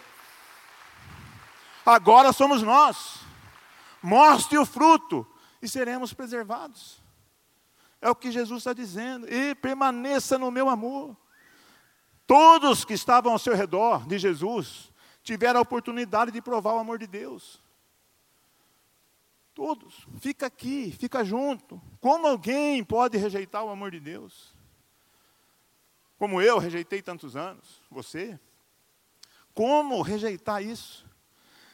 Agora 1.86 2.32
somos 2.32 2.62
nós. 2.62 3.20
Mostre 4.02 4.58
o 4.58 4.66
fruto 4.66 5.26
e 5.62 5.68
seremos 5.68 6.14
preservados. 6.14 7.02
É 8.02 8.10
o 8.10 8.16
que 8.16 8.32
Jesus 8.32 8.60
está 8.60 8.74
dizendo. 8.74 9.28
E 9.32 9.56
permaneça 9.56 10.38
no 10.38 10.52
meu 10.52 10.70
amor. 10.70 11.16
Todos 12.28 12.86
que 12.86 12.94
estavam 12.94 13.34
ao 13.34 13.40
seu 13.40 13.56
redor 13.56 14.06
de 14.08 14.18
Jesus 14.18 14.92
tiveram 15.24 15.60
a 15.60 15.64
oportunidade 15.64 16.32
de 16.32 16.42
provar 16.42 16.74
o 16.74 16.80
amor 16.80 17.00
de 17.00 17.08
Deus. 17.08 17.62
Todos. 19.54 20.08
Fica 20.20 20.48
aqui, 20.48 20.92
fica 20.92 21.24
junto. 21.24 21.82
Como 22.02 22.28
alguém 22.28 22.84
pode 22.84 23.18
rejeitar 23.18 23.64
o 23.64 23.70
amor 23.70 23.92
de 23.92 24.00
Deus? 24.00 24.54
Como 26.18 26.42
eu 26.42 26.58
rejeitei 26.58 27.02
tantos 27.02 27.36
anos, 27.36 27.82
você? 27.90 28.40
Como 29.54 30.02
rejeitar 30.02 30.64
isso? 30.64 31.06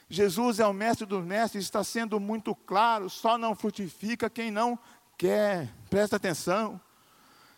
Jesus 0.10 0.60
é 0.60 0.66
o 0.66 0.74
mestre 0.74 1.06
dos 1.06 1.24
mestres, 1.24 1.64
está 1.64 1.84
sendo 1.84 2.20
muito 2.20 2.56
claro, 2.56 3.10
só 3.10 3.38
não 3.38 3.56
frutifica 3.56 4.30
quem 4.30 4.50
não 4.50 4.78
quer, 5.16 5.72
presta 5.90 6.16
atenção. 6.16 6.82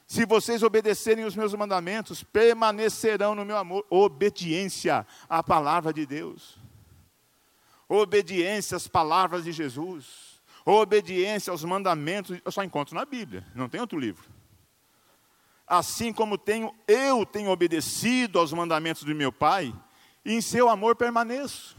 Se 0.05 0.25
vocês 0.25 0.61
obedecerem 0.61 1.23
os 1.23 1.37
meus 1.37 1.53
mandamentos, 1.53 2.21
permanecerão 2.21 3.33
no 3.33 3.45
meu 3.45 3.55
amor. 3.55 3.85
Obediência 3.89 5.07
à 5.29 5.41
palavra 5.41 5.93
de 5.93 6.05
Deus. 6.05 6.59
Obediência 7.87 8.75
às 8.75 8.89
palavras 8.89 9.45
de 9.45 9.53
Jesus. 9.53 10.41
Obediência 10.65 11.49
aos 11.49 11.63
mandamentos. 11.63 12.37
Eu 12.43 12.51
só 12.51 12.61
encontro 12.61 12.93
na 12.93 13.05
Bíblia, 13.05 13.45
não 13.55 13.69
tem 13.69 13.79
outro 13.79 13.97
livro. 13.97 14.29
Assim 15.65 16.11
como 16.11 16.37
tenho, 16.37 16.75
eu 16.85 17.25
tenho 17.25 17.49
obedecido 17.49 18.37
aos 18.37 18.51
mandamentos 18.51 19.03
do 19.03 19.15
meu 19.15 19.31
Pai, 19.31 19.73
e 20.25 20.33
em 20.33 20.41
seu 20.41 20.67
amor 20.67 20.97
permaneço. 20.97 21.77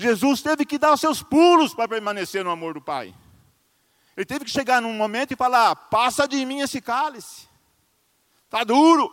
Jesus 0.00 0.40
teve 0.40 0.64
que 0.64 0.78
dar 0.78 0.94
os 0.94 1.00
seus 1.00 1.22
pulos 1.22 1.74
para 1.74 1.86
permanecer 1.86 2.42
no 2.42 2.50
amor 2.50 2.72
do 2.72 2.80
Pai. 2.80 3.14
Ele 4.16 4.24
teve 4.24 4.46
que 4.46 4.50
chegar 4.50 4.80
num 4.80 4.94
momento 4.94 5.32
e 5.32 5.36
falar: 5.36 5.76
passa 5.76 6.26
de 6.26 6.42
mim 6.46 6.60
esse 6.60 6.80
cálice, 6.80 7.46
está 8.46 8.64
duro. 8.64 9.12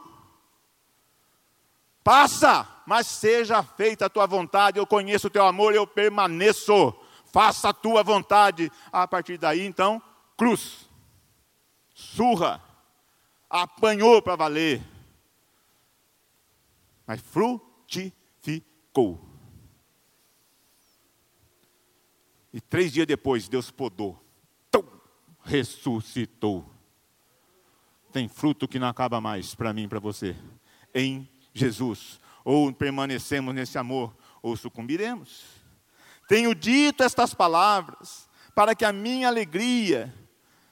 Passa, 2.02 2.66
mas 2.86 3.06
seja 3.06 3.62
feita 3.62 4.06
a 4.06 4.10
tua 4.10 4.26
vontade. 4.26 4.80
Eu 4.80 4.88
conheço 4.88 5.28
o 5.28 5.30
teu 5.30 5.46
amor, 5.46 5.76
eu 5.76 5.86
permaneço. 5.86 6.96
Faça 7.34 7.68
a 7.68 7.74
tua 7.74 8.02
vontade. 8.02 8.72
A 8.90 9.06
partir 9.06 9.38
daí, 9.38 9.66
então, 9.66 10.02
cruz, 10.38 10.90
surra, 11.94 12.64
apanhou 13.50 14.22
para 14.22 14.38
valer, 14.38 14.82
mas 17.06 17.20
frutificou. 17.20 19.27
E 22.58 22.62
três 22.62 22.92
dias 22.92 23.06
depois, 23.06 23.48
Deus 23.48 23.70
podou 23.70 24.28
ressuscitou. 25.48 26.70
Tem 28.12 28.28
fruto 28.28 28.68
que 28.68 28.78
não 28.78 28.88
acaba 28.88 29.22
mais 29.22 29.56
para 29.56 29.74
mim 29.74 29.84
e 29.84 29.88
para 29.88 30.00
você. 30.00 30.36
Em 30.94 31.28
Jesus. 31.54 32.20
Ou 32.44 32.72
permanecemos 32.74 33.56
nesse 33.56 33.78
amor, 33.78 34.16
ou 34.42 34.56
sucumbiremos. 34.56 35.46
Tenho 36.28 36.54
dito 36.54 37.02
estas 37.04 37.34
palavras 37.34 38.30
para 38.54 38.76
que 38.76 38.84
a 38.84 38.92
minha 38.92 39.28
alegria 39.28 40.14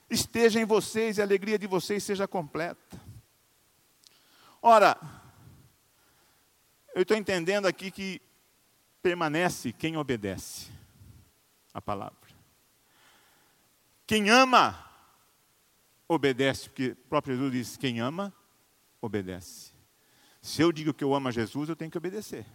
esteja 0.10 0.60
em 0.60 0.66
vocês 0.66 1.18
e 1.18 1.22
a 1.22 1.24
alegria 1.24 1.58
de 1.58 1.68
vocês 1.68 2.04
seja 2.04 2.28
completa. 2.28 3.00
Ora, 4.62 4.98
eu 6.94 7.04
estou 7.04 7.16
entendendo 7.16 7.66
aqui 7.66 7.92
que 7.92 8.22
permanece 9.02 9.72
quem 9.72 9.96
obedece 9.96 10.75
a 11.76 11.82
palavra. 11.82 12.34
Quem 14.08 14.30
ama, 14.30 14.90
obedece, 16.08 16.70
porque 16.70 16.92
o 16.92 16.96
próprio 17.10 17.36
Jesus 17.36 17.52
diz: 17.52 17.78
quem 17.78 18.00
ama, 18.00 18.34
obedece. 19.02 19.74
Se 20.42 20.62
eu 20.62 20.72
digo 20.72 20.94
que 20.94 21.04
eu 21.04 21.14
amo 21.14 21.28
a 21.28 21.32
Jesus, 21.32 21.68
eu 21.68 21.76
tenho 21.76 21.92
que 21.92 21.98
obedecer. 21.98 22.46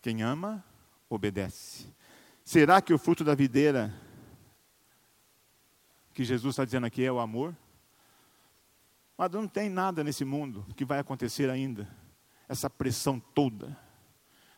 Quem 0.00 0.22
ama, 0.22 0.64
obedece. 1.08 1.92
Será 2.44 2.80
que 2.80 2.94
o 2.94 2.98
fruto 2.98 3.24
da 3.24 3.34
videira 3.34 3.92
que 6.14 6.22
Jesus 6.22 6.52
está 6.52 6.64
dizendo 6.64 6.86
aqui 6.86 7.04
é 7.04 7.10
o 7.10 7.18
amor? 7.18 7.56
Mas 9.18 9.30
não 9.32 9.48
tem 9.48 9.68
nada 9.68 10.04
nesse 10.04 10.24
mundo 10.24 10.64
que 10.76 10.84
vai 10.84 11.00
acontecer 11.00 11.50
ainda. 11.50 11.88
Essa 12.48 12.70
pressão 12.70 13.18
toda 13.18 13.76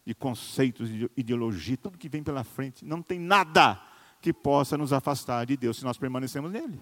de 0.04 0.14
conceitos, 0.14 0.88
de 0.88 1.10
ideologia, 1.16 1.76
tudo 1.76 1.98
que 1.98 2.08
vem 2.08 2.22
pela 2.22 2.42
frente, 2.44 2.84
não 2.84 3.02
tem 3.02 3.18
nada 3.18 3.80
que 4.20 4.32
possa 4.32 4.76
nos 4.76 4.92
afastar 4.92 5.44
de 5.46 5.56
Deus 5.56 5.78
se 5.78 5.84
nós 5.84 5.98
permanecemos 5.98 6.50
nele. 6.50 6.80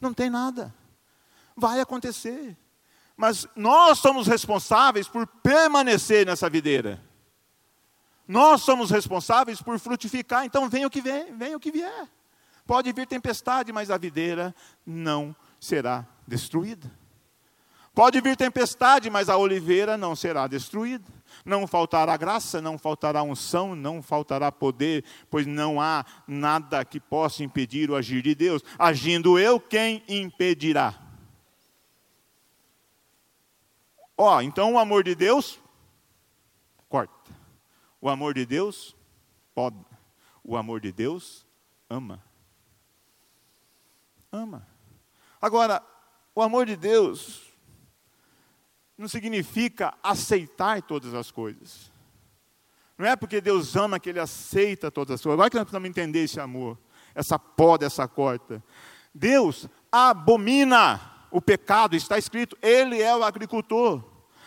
Não 0.00 0.12
tem 0.12 0.28
nada. 0.28 0.74
Vai 1.56 1.80
acontecer. 1.80 2.56
Mas 3.16 3.46
nós 3.54 3.98
somos 3.98 4.26
responsáveis 4.26 5.06
por 5.06 5.26
permanecer 5.26 6.26
nessa 6.26 6.50
videira. 6.50 7.02
Nós 8.26 8.62
somos 8.62 8.90
responsáveis 8.90 9.60
por 9.60 9.78
frutificar, 9.78 10.44
então 10.44 10.68
vem 10.68 10.84
o 10.86 10.90
que 10.90 11.00
vem, 11.00 11.36
vem 11.36 11.54
o 11.54 11.60
que 11.60 11.70
vier. 11.70 12.08
Pode 12.66 12.90
vir 12.92 13.06
tempestade, 13.06 13.72
mas 13.72 13.90
a 13.90 13.98
videira 13.98 14.54
não 14.84 15.36
será 15.60 16.06
destruída. 16.26 16.90
Pode 17.94 18.20
vir 18.20 18.36
tempestade, 18.36 19.08
mas 19.08 19.28
a 19.28 19.36
oliveira 19.36 19.96
não 19.96 20.16
será 20.16 20.48
destruída. 20.48 21.04
Não 21.44 21.66
faltará 21.66 22.16
graça, 22.16 22.60
não 22.60 22.76
faltará 22.76 23.22
unção, 23.22 23.76
não 23.76 24.02
faltará 24.02 24.50
poder, 24.50 25.04
pois 25.30 25.46
não 25.46 25.80
há 25.80 26.04
nada 26.26 26.84
que 26.84 26.98
possa 26.98 27.44
impedir 27.44 27.90
o 27.90 27.96
agir 27.96 28.22
de 28.22 28.34
Deus. 28.34 28.62
Agindo 28.78 29.38
eu, 29.38 29.60
quem 29.60 30.02
impedirá? 30.08 30.98
Ó, 34.16 34.40
então 34.40 34.74
o 34.74 34.78
amor 34.78 35.04
de 35.04 35.14
Deus 35.14 35.60
corta. 36.88 37.32
O 38.00 38.08
amor 38.08 38.34
de 38.34 38.44
Deus 38.44 38.96
poda. 39.54 39.84
O 40.42 40.56
amor 40.56 40.80
de 40.80 40.90
Deus 40.90 41.46
ama. 41.88 42.22
Ama. 44.32 44.66
Agora, 45.40 45.82
o 46.34 46.42
amor 46.42 46.66
de 46.66 46.76
Deus 46.76 47.43
não 48.96 49.08
significa 49.08 49.94
aceitar 50.02 50.82
todas 50.82 51.14
as 51.14 51.30
coisas. 51.30 51.92
Não 52.96 53.06
é 53.06 53.16
porque 53.16 53.40
Deus 53.40 53.74
ama 53.74 53.98
que 53.98 54.08
Ele 54.08 54.20
aceita 54.20 54.90
todas 54.90 55.16
as 55.16 55.22
coisas. 55.22 55.34
Agora 55.34 55.50
que 55.50 55.56
nós 55.56 55.64
precisamos 55.64 55.88
entender 55.88 56.24
esse 56.24 56.38
amor, 56.38 56.78
essa 57.14 57.38
poda, 57.38 57.86
essa 57.86 58.06
corta. 58.06 58.62
Deus 59.12 59.68
abomina 59.90 61.00
o 61.30 61.40
pecado, 61.40 61.96
está 61.96 62.16
escrito, 62.16 62.56
Ele 62.62 63.02
é 63.02 63.14
o 63.14 63.24
agricultor. 63.24 64.02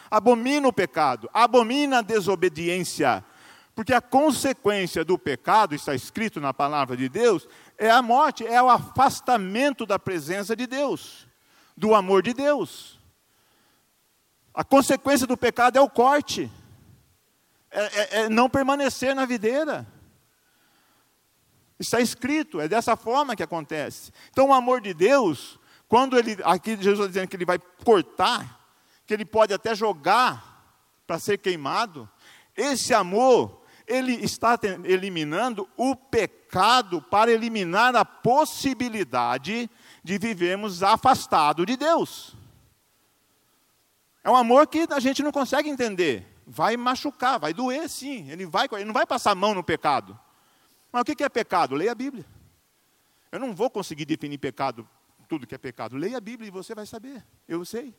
Abomina 0.09 0.67
o 0.67 0.73
pecado, 0.73 1.29
abomina 1.33 1.99
a 1.99 2.01
desobediência. 2.01 3.23
Porque 3.75 3.93
a 3.93 4.01
consequência 4.01 5.03
do 5.03 5.19
pecado, 5.19 5.75
está 5.75 5.93
escrito 5.93 6.39
na 6.39 6.53
palavra 6.53 6.95
de 6.95 7.09
Deus, 7.09 7.47
é 7.77 7.91
a 7.91 8.01
morte, 8.01 8.45
é 8.47 8.63
o 8.63 8.69
afastamento 8.69 9.85
da 9.85 9.99
presença 9.99 10.55
de 10.55 10.65
Deus, 10.65 11.27
do 11.75 11.93
amor 11.93 12.23
de 12.23 12.33
Deus. 12.33 12.96
A 14.57 14.63
consequência 14.63 15.27
do 15.27 15.37
pecado 15.37 15.77
é 15.77 15.81
o 15.81 15.87
corte, 15.87 16.51
é, 17.69 17.83
é, 17.83 18.21
é 18.21 18.29
não 18.29 18.49
permanecer 18.49 19.13
na 19.13 19.23
videira. 19.23 19.85
Está 21.79 22.01
escrito, 22.01 22.59
é 22.59 22.67
dessa 22.67 22.95
forma 22.95 23.35
que 23.35 23.43
acontece. 23.43 24.11
Então, 24.31 24.47
o 24.47 24.53
amor 24.53 24.81
de 24.81 24.95
Deus, 24.95 25.59
quando 25.87 26.17
ele, 26.17 26.35
aqui 26.43 26.71
Jesus 26.71 26.97
está 26.97 27.07
dizendo 27.07 27.27
que 27.27 27.35
ele 27.35 27.45
vai 27.45 27.59
cortar, 27.85 28.67
que 29.05 29.13
ele 29.13 29.25
pode 29.25 29.53
até 29.53 29.75
jogar 29.75 30.75
para 31.05 31.19
ser 31.19 31.37
queimado, 31.37 32.09
esse 32.55 32.95
amor, 32.95 33.61
ele 33.85 34.13
está 34.13 34.57
eliminando 34.83 35.69
o 35.77 35.95
pecado 35.95 36.99
para 36.99 37.29
eliminar 37.29 37.95
a 37.95 38.03
possibilidade 38.03 39.69
de 40.03 40.17
vivermos 40.17 40.81
afastados 40.81 41.63
de 41.63 41.77
Deus. 41.77 42.36
É 44.27 44.29
um 44.29 44.35
amor 44.35 44.67
que 44.67 44.85
a 44.89 44.99
gente 44.99 45.23
não 45.23 45.31
consegue 45.31 45.69
entender. 45.69 46.27
Vai 46.45 46.75
machucar, 46.75 47.39
vai 47.39 47.53
doer 47.53 47.87
sim. 47.87 48.29
Ele, 48.29 48.45
vai, 48.45 48.67
ele 48.73 48.83
não 48.83 48.93
vai 48.93 49.05
passar 49.05 49.31
a 49.31 49.35
mão 49.35 49.55
no 49.55 49.63
pecado. 49.63 50.19
Mas 50.91 51.03
o 51.03 51.05
que 51.05 51.23
é 51.23 51.29
pecado? 51.29 51.73
Leia 51.73 51.93
a 51.93 51.95
Bíblia. 51.95 52.25
Eu 53.31 53.39
não 53.39 53.55
vou 53.55 53.69
conseguir 53.69 54.03
definir 54.03 54.37
pecado, 54.37 54.85
tudo 55.29 55.47
que 55.47 55.55
é 55.55 55.57
pecado. 55.57 55.95
Leia 55.95 56.17
a 56.17 56.19
Bíblia 56.19 56.49
e 56.49 56.51
você 56.51 56.75
vai 56.75 56.85
saber. 56.85 57.25
Eu 57.47 57.63
sei. 57.63 57.95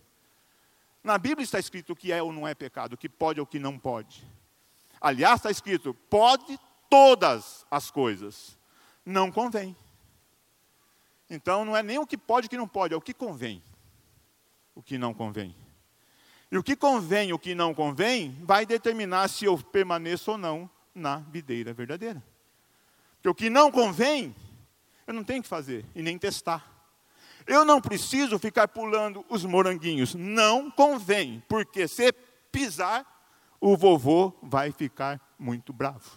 Na 1.02 1.16
Bíblia 1.16 1.42
está 1.42 1.58
escrito 1.58 1.94
o 1.94 1.96
que 1.96 2.12
é 2.12 2.22
ou 2.22 2.30
não 2.30 2.46
é 2.46 2.54
pecado, 2.54 2.92
o 2.92 2.98
que 2.98 3.08
pode 3.08 3.40
ou 3.40 3.44
o 3.44 3.46
que 3.46 3.58
não 3.58 3.78
pode. 3.78 4.22
Aliás, 5.00 5.36
está 5.36 5.50
escrito: 5.50 5.94
pode 6.10 6.60
todas 6.90 7.64
as 7.70 7.90
coisas, 7.90 8.58
não 9.02 9.32
convém. 9.32 9.74
Então 11.30 11.64
não 11.64 11.74
é 11.74 11.82
nem 11.82 11.96
o 11.96 12.06
que 12.06 12.18
pode 12.18 12.44
e 12.44 12.48
o 12.48 12.50
que 12.50 12.58
não 12.58 12.68
pode, 12.68 12.92
é 12.92 12.96
o 12.98 13.00
que 13.00 13.14
convém, 13.14 13.62
o 14.74 14.82
que 14.82 14.98
não 14.98 15.14
convém. 15.14 15.56
E 16.50 16.56
o 16.56 16.62
que 16.62 16.74
convém 16.74 17.28
e 17.28 17.32
o 17.32 17.38
que 17.38 17.54
não 17.54 17.74
convém 17.74 18.38
vai 18.42 18.64
determinar 18.64 19.28
se 19.28 19.44
eu 19.44 19.58
permaneço 19.58 20.32
ou 20.32 20.38
não 20.38 20.70
na 20.94 21.18
videira 21.18 21.74
verdadeira. 21.74 22.22
Porque 23.16 23.28
o 23.28 23.34
que 23.34 23.50
não 23.50 23.70
convém, 23.70 24.34
eu 25.06 25.12
não 25.12 25.24
tenho 25.24 25.42
que 25.42 25.48
fazer 25.48 25.84
e 25.94 26.02
nem 26.02 26.18
testar. 26.18 26.78
Eu 27.46 27.64
não 27.64 27.80
preciso 27.80 28.38
ficar 28.38 28.68
pulando 28.68 29.24
os 29.28 29.44
moranguinhos. 29.44 30.14
Não 30.14 30.70
convém, 30.70 31.42
porque 31.48 31.88
se 31.88 32.12
pisar, 32.52 33.06
o 33.60 33.76
vovô 33.76 34.34
vai 34.42 34.70
ficar 34.70 35.20
muito 35.38 35.72
bravo. 35.72 36.10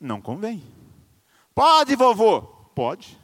Não 0.00 0.20
convém. 0.20 0.62
Pode, 1.54 1.96
vovô? 1.96 2.42
Pode. 2.42 3.18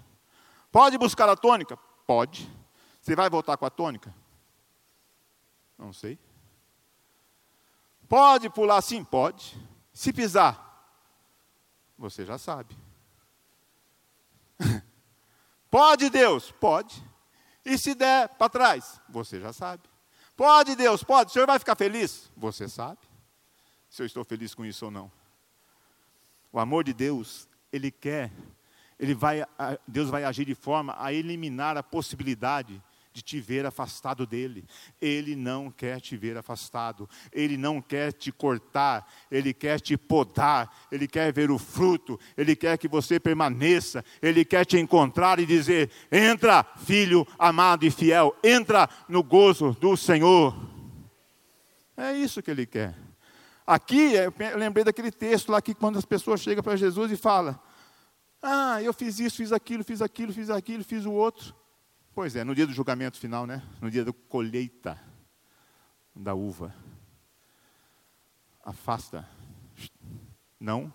Pode 0.72 0.98
buscar 0.98 1.28
a 1.28 1.36
tônica? 1.36 1.76
Pode. 2.06 2.50
Você 3.05 3.14
vai 3.14 3.28
voltar 3.28 3.59
com 3.59 3.66
a 3.66 3.70
tônica? 3.70 4.14
Não 5.76 5.92
sei. 5.92 6.18
Pode 8.09 8.48
pular 8.48 8.80
sim? 8.80 9.05
Pode. 9.05 9.55
Se 9.92 10.11
pisar, 10.11 10.88
você 11.98 12.24
já 12.24 12.38
sabe. 12.38 12.74
Pode 15.70 16.09
Deus? 16.09 16.50
Pode. 16.52 17.05
E 17.62 17.76
se 17.76 17.94
der 17.94 18.30
para 18.30 18.48
trás? 18.48 18.98
Você 19.11 19.38
já 19.38 19.52
sabe. 19.52 19.82
Pode 20.34 20.74
Deus? 20.74 21.05
Pode. 21.05 21.28
O 21.28 21.32
senhor 21.34 21.46
vai 21.46 21.59
ficar 21.59 21.76
feliz? 21.76 22.32
Você 22.34 22.66
sabe. 22.70 23.00
Se 23.90 24.00
eu 24.00 24.07
estou 24.07 24.24
feliz 24.24 24.55
com 24.55 24.64
isso 24.64 24.86
ou 24.86 24.90
não. 24.90 25.12
O 26.50 26.59
amor 26.59 26.84
de 26.84 26.94
Deus, 26.94 27.50
Ele 27.70 27.90
quer, 27.90 28.32
Ele 28.98 29.14
vai, 29.14 29.44
Deus 29.86 30.09
vai 30.09 30.24
agir 30.24 30.46
de 30.46 30.55
forma 30.55 30.96
a 30.98 31.12
eliminar 31.12 31.76
a 31.76 31.82
possibilidade 31.82 32.82
de 33.14 33.22
te 33.22 33.40
ver 33.40 33.64
afastado 33.64 34.26
dele. 34.26 34.64
Ele 35.00 35.36
não 35.36 35.70
quer 35.70 36.00
te 36.00 36.16
ver 36.16 36.36
afastado, 36.36 37.08
ele 37.32 37.56
não 37.56 37.80
quer 37.80 38.12
te 38.12 38.32
cortar, 38.32 39.08
ele 39.30 39.54
quer 39.54 39.80
te 39.80 39.96
podar, 39.96 40.68
ele 40.90 41.06
quer 41.06 41.32
ver 41.32 41.48
o 41.48 41.56
fruto, 41.56 42.18
ele 42.36 42.56
quer 42.56 42.76
que 42.76 42.88
você 42.88 43.20
permaneça, 43.20 44.04
ele 44.20 44.44
quer 44.44 44.66
te 44.66 44.76
encontrar 44.78 45.38
e 45.38 45.46
dizer: 45.46 45.92
entra, 46.10 46.64
filho 46.84 47.24
amado 47.38 47.86
e 47.86 47.90
fiel, 47.90 48.34
entra 48.42 48.88
no 49.08 49.22
gozo 49.22 49.76
do 49.80 49.96
Senhor. 49.96 50.52
É 51.96 52.12
isso 52.14 52.42
que 52.42 52.50
ele 52.50 52.66
quer. 52.66 52.96
Aqui, 53.64 54.14
eu 54.14 54.58
lembrei 54.58 54.82
daquele 54.82 55.12
texto 55.12 55.52
lá 55.52 55.62
que 55.62 55.72
quando 55.72 55.98
as 55.98 56.04
pessoas 56.04 56.40
chegam 56.40 56.64
para 56.64 56.74
Jesus 56.74 57.12
e 57.12 57.16
falam: 57.16 57.56
Ah, 58.42 58.82
eu 58.82 58.92
fiz 58.92 59.20
isso, 59.20 59.36
fiz 59.36 59.52
aquilo, 59.52 59.84
fiz 59.84 60.02
aquilo, 60.02 60.32
fiz 60.32 60.50
aquilo, 60.50 60.82
fiz 60.82 61.06
o 61.06 61.12
outro. 61.12 61.54
Pois 62.14 62.36
é, 62.36 62.44
no 62.44 62.54
dia 62.54 62.64
do 62.64 62.72
julgamento 62.72 63.18
final, 63.18 63.44
né? 63.44 63.60
No 63.80 63.90
dia 63.90 64.04
da 64.04 64.12
colheita 64.12 64.96
da 66.14 66.32
uva. 66.32 66.72
Afasta. 68.64 69.28
Não. 70.60 70.92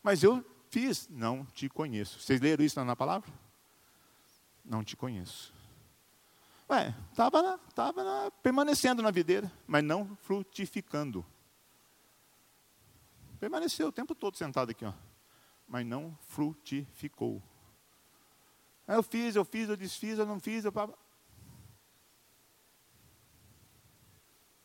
Mas 0.00 0.22
eu 0.22 0.48
fiz, 0.70 1.08
não 1.08 1.44
te 1.46 1.68
conheço. 1.68 2.20
Vocês 2.20 2.40
leram 2.40 2.64
isso 2.64 2.82
na 2.84 2.94
palavra? 2.94 3.28
Não 4.64 4.84
te 4.84 4.96
conheço. 4.96 5.52
Ué, 6.70 6.94
estava 7.10 7.58
tava 7.74 8.30
permanecendo 8.40 9.02
na 9.02 9.10
videira, 9.10 9.50
mas 9.66 9.82
não 9.82 10.16
frutificando. 10.22 11.26
Permaneceu 13.40 13.88
o 13.88 13.92
tempo 13.92 14.14
todo 14.14 14.36
sentado 14.36 14.70
aqui, 14.70 14.84
ó, 14.84 14.92
mas 15.66 15.84
não 15.84 16.16
frutificou. 16.28 17.42
Eu 18.86 19.02
fiz, 19.02 19.34
eu 19.34 19.44
fiz, 19.44 19.68
eu 19.68 19.76
desfiz, 19.76 20.18
eu 20.18 20.26
não 20.26 20.38
fiz, 20.38 20.64
eu. 20.64 20.72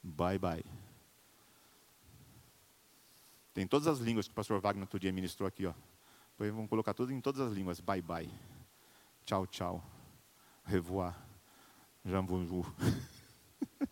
Bye 0.03 0.37
bye. 0.37 0.65
Tem 3.53 3.67
todas 3.67 3.87
as 3.87 3.99
línguas 3.99 4.27
que 4.27 4.31
o 4.31 4.35
pastor 4.35 4.59
Wagner 4.59 4.83
outro 4.83 4.99
dia 4.99 5.11
ministrou 5.11 5.47
aqui, 5.47 5.65
ó. 5.65 5.73
Depois 6.31 6.51
vamos 6.53 6.69
colocar 6.69 6.93
tudo 6.93 7.11
em 7.11 7.21
todas 7.21 7.41
as 7.41 7.53
línguas. 7.53 7.79
Bye 7.79 8.01
bye. 8.01 8.29
Tchau, 9.25 9.45
tchau. 9.47 9.83
Revoar. 10.63 11.17
Jambunju. 12.05 12.63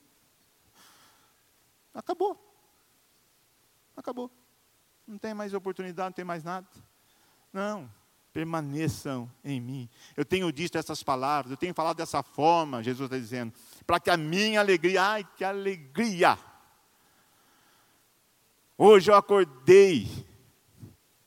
Acabou. 1.94 2.38
Acabou. 3.96 4.32
Não 5.06 5.18
tem 5.18 5.34
mais 5.34 5.54
oportunidade, 5.54 6.10
não 6.10 6.14
tem 6.14 6.26
mais 6.26 6.44
nada. 6.44 6.68
Não, 7.52 7.90
permaneçam 8.38 9.28
em 9.44 9.60
mim. 9.60 9.90
Eu 10.16 10.24
tenho 10.24 10.52
dito 10.52 10.78
essas 10.78 11.02
palavras, 11.02 11.50
eu 11.50 11.58
tenho 11.58 11.74
falado 11.74 11.98
dessa 11.98 12.22
forma, 12.22 12.84
Jesus 12.84 13.08
está 13.08 13.18
dizendo, 13.18 13.52
para 13.84 14.00
que 14.00 14.12
a 14.12 14.16
minha 14.16 14.60
alegria, 14.60 15.02
ai 15.02 15.28
que 15.36 15.44
alegria! 15.44 16.38
Hoje 18.78 19.10
eu 19.10 19.16
acordei, 19.16 20.08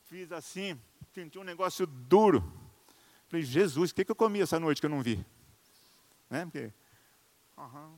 fiz 0.05 0.31
assim, 0.31 0.79
senti 1.13 1.37
um 1.37 1.43
negócio 1.43 1.85
duro. 1.85 2.49
Falei, 3.27 3.45
Jesus, 3.45 3.91
o 3.91 3.95
que, 3.95 4.05
que 4.05 4.11
eu 4.11 4.15
comi 4.15 4.39
essa 4.39 4.57
noite 4.57 4.79
que 4.79 4.85
eu 4.85 4.89
não 4.89 5.03
vi? 5.03 5.17
Né? 6.29 6.45
Porque, 6.45 6.71
uhum, 7.57 7.93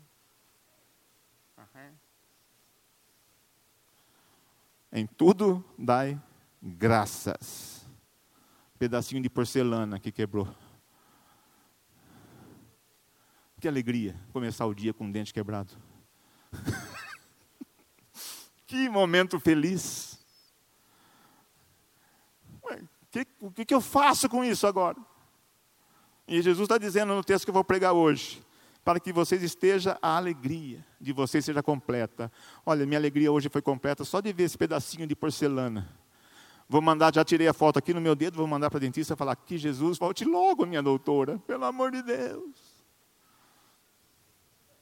uhum. 1.59 1.93
Em 4.91 5.05
tudo 5.05 5.63
dai 5.77 6.19
graças. 6.59 7.82
Pedacinho 8.77 9.21
de 9.21 9.29
porcelana 9.29 9.99
que 9.99 10.11
quebrou. 10.11 10.47
Que 13.59 13.67
alegria 13.67 14.19
começar 14.33 14.65
o 14.65 14.73
dia 14.73 14.93
com 14.93 15.07
o 15.07 15.11
dente 15.11 15.33
quebrado. 15.33 15.71
que 18.67 18.89
momento 18.89 19.39
feliz. 19.39 20.13
O 23.39 23.51
que, 23.51 23.63
que 23.63 23.73
eu 23.73 23.81
faço 23.81 24.27
com 24.27 24.43
isso 24.43 24.65
agora? 24.65 24.97
E 26.27 26.41
Jesus 26.41 26.65
está 26.65 26.77
dizendo 26.77 27.13
no 27.13 27.23
texto 27.23 27.45
que 27.45 27.51
eu 27.51 27.53
vou 27.53 27.63
pregar 27.63 27.93
hoje: 27.93 28.43
para 28.83 28.99
que 28.99 29.13
vocês 29.13 29.43
esteja 29.43 29.97
a 30.01 30.17
alegria 30.17 30.83
de 30.99 31.13
vocês 31.13 31.45
seja 31.45 31.61
completa. 31.61 32.31
Olha, 32.65 32.85
minha 32.85 32.97
alegria 32.97 33.31
hoje 33.31 33.49
foi 33.49 33.61
completa 33.61 34.03
só 34.03 34.19
de 34.19 34.33
ver 34.33 34.43
esse 34.43 34.57
pedacinho 34.57 35.05
de 35.05 35.15
porcelana. 35.15 36.02
Vou 36.73 36.81
mandar, 36.81 37.13
já 37.13 37.23
tirei 37.23 37.47
a 37.47 37.53
foto 37.53 37.77
aqui 37.77 37.93
no 37.93 38.01
meu 38.01 38.15
dedo, 38.15 38.35
vou 38.35 38.47
mandar 38.47 38.67
para 38.71 38.79
a 38.79 38.81
dentista 38.81 39.15
falar 39.15 39.35
que 39.35 39.59
Jesus 39.59 39.99
volte 39.99 40.25
logo, 40.25 40.65
minha 40.65 40.81
doutora, 40.81 41.37
pelo 41.45 41.65
amor 41.65 41.91
de 41.91 42.01
Deus. 42.01 42.83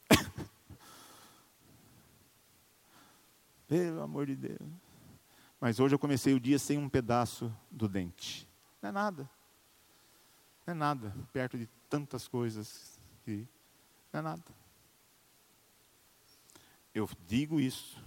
pelo 3.68 4.02
amor 4.02 4.26
de 4.26 4.38
Deus. 4.38 4.72
Mas 5.60 5.82
hoje 5.82 5.94
eu 5.94 6.00
comecei 6.00 6.34
o 6.34 6.40
dia 6.40 6.58
sem 6.58 6.78
um 6.78 6.88
pedaço 6.88 7.54
do 7.70 7.90
dente. 7.90 8.48
Não 8.82 8.88
é 8.88 8.94
nada. 8.94 9.30
Não 10.66 10.72
é 10.72 10.74
nada, 10.74 11.14
perto 11.34 11.58
de 11.58 11.68
tantas 11.90 12.26
coisas 12.26 12.98
que 13.26 13.46
não 14.14 14.22
é 14.22 14.24
nada. 14.24 14.46
Eu 16.96 17.10
digo 17.28 17.60
isso 17.60 18.02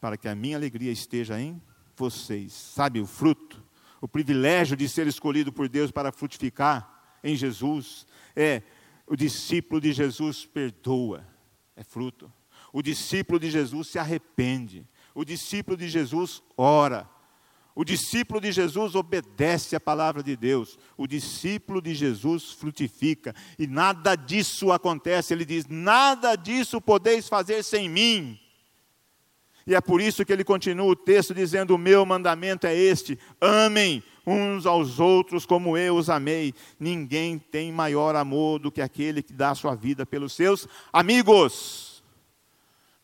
para 0.00 0.16
que 0.16 0.26
a 0.26 0.34
minha 0.34 0.56
alegria 0.56 0.90
esteja 0.90 1.40
em 1.40 1.62
vocês. 1.98 2.52
Sabe 2.52 3.00
o 3.00 3.06
fruto? 3.06 3.62
O 4.00 4.08
privilégio 4.08 4.76
de 4.76 4.88
ser 4.88 5.06
escolhido 5.06 5.52
por 5.52 5.68
Deus 5.68 5.90
para 5.90 6.12
frutificar 6.12 7.18
em 7.22 7.34
Jesus 7.34 8.06
é 8.36 8.62
o 9.06 9.16
discípulo 9.16 9.80
de 9.80 9.92
Jesus 9.92 10.44
perdoa, 10.46 11.26
é 11.74 11.82
fruto. 11.82 12.32
O 12.72 12.82
discípulo 12.82 13.40
de 13.40 13.50
Jesus 13.50 13.88
se 13.88 13.98
arrepende. 13.98 14.86
O 15.14 15.24
discípulo 15.24 15.76
de 15.76 15.88
Jesus 15.88 16.42
ora. 16.56 17.08
O 17.74 17.84
discípulo 17.84 18.40
de 18.40 18.52
Jesus 18.52 18.94
obedece 18.94 19.74
a 19.74 19.80
palavra 19.80 20.22
de 20.22 20.36
Deus. 20.36 20.78
O 20.96 21.06
discípulo 21.06 21.80
de 21.80 21.94
Jesus 21.94 22.52
frutifica. 22.52 23.34
E 23.58 23.66
nada 23.66 24.14
disso 24.16 24.70
acontece. 24.70 25.32
Ele 25.32 25.44
diz: 25.44 25.66
Nada 25.66 26.36
disso 26.36 26.80
podeis 26.80 27.28
fazer 27.28 27.62
sem 27.62 27.88
mim. 27.88 28.38
E 29.68 29.74
é 29.74 29.82
por 29.82 30.00
isso 30.00 30.24
que 30.24 30.32
ele 30.32 30.42
continua 30.42 30.86
o 30.86 30.96
texto 30.96 31.34
dizendo: 31.34 31.74
O 31.74 31.78
meu 31.78 32.06
mandamento 32.06 32.66
é 32.66 32.74
este: 32.74 33.18
amem 33.38 34.02
uns 34.26 34.64
aos 34.64 34.98
outros 34.98 35.44
como 35.44 35.76
eu 35.76 35.94
os 35.94 36.08
amei. 36.08 36.54
Ninguém 36.80 37.38
tem 37.38 37.70
maior 37.70 38.16
amor 38.16 38.58
do 38.58 38.72
que 38.72 38.80
aquele 38.80 39.22
que 39.22 39.34
dá 39.34 39.50
a 39.50 39.54
sua 39.54 39.74
vida 39.74 40.06
pelos 40.06 40.32
seus 40.32 40.66
amigos. 40.90 42.02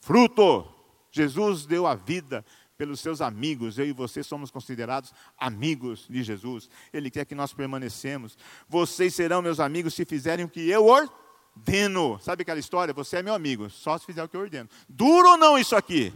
Fruto. 0.01 0.67
Jesus 1.12 1.67
deu 1.67 1.87
a 1.87 1.95
vida 1.95 2.45
pelos 2.79 2.99
seus 2.99 3.21
amigos. 3.21 3.79
Eu 3.79 3.85
e 3.85 3.93
você 3.93 4.23
somos 4.23 4.51
considerados 4.51 5.12
amigos 5.39 6.07
de 6.09 6.23
Jesus. 6.23 6.71
Ele 6.95 7.11
quer 7.11 7.27
que 7.27 7.35
nós 7.35 7.53
permanecemos. 7.53 8.39
Vocês 8.67 9.15
serão 9.15 9.43
meus 9.43 9.61
amigos 9.61 9.93
se 9.93 10.07
fizerem 10.07 10.47
o 10.47 10.49
que 10.49 10.67
eu 10.69 10.87
ordeno. 10.87 12.19
Sabe 12.21 12.41
aquela 12.41 12.59
história? 12.59 12.95
Você 12.95 13.19
é 13.19 13.23
meu 13.23 13.35
amigo, 13.35 13.69
só 13.69 13.99
se 13.99 14.07
fizer 14.07 14.25
o 14.25 14.29
que 14.29 14.37
eu 14.37 14.41
ordeno. 14.41 14.69
Duro 14.89 15.29
ou 15.29 15.37
não 15.37 15.59
isso 15.59 15.77
aqui? 15.77 16.12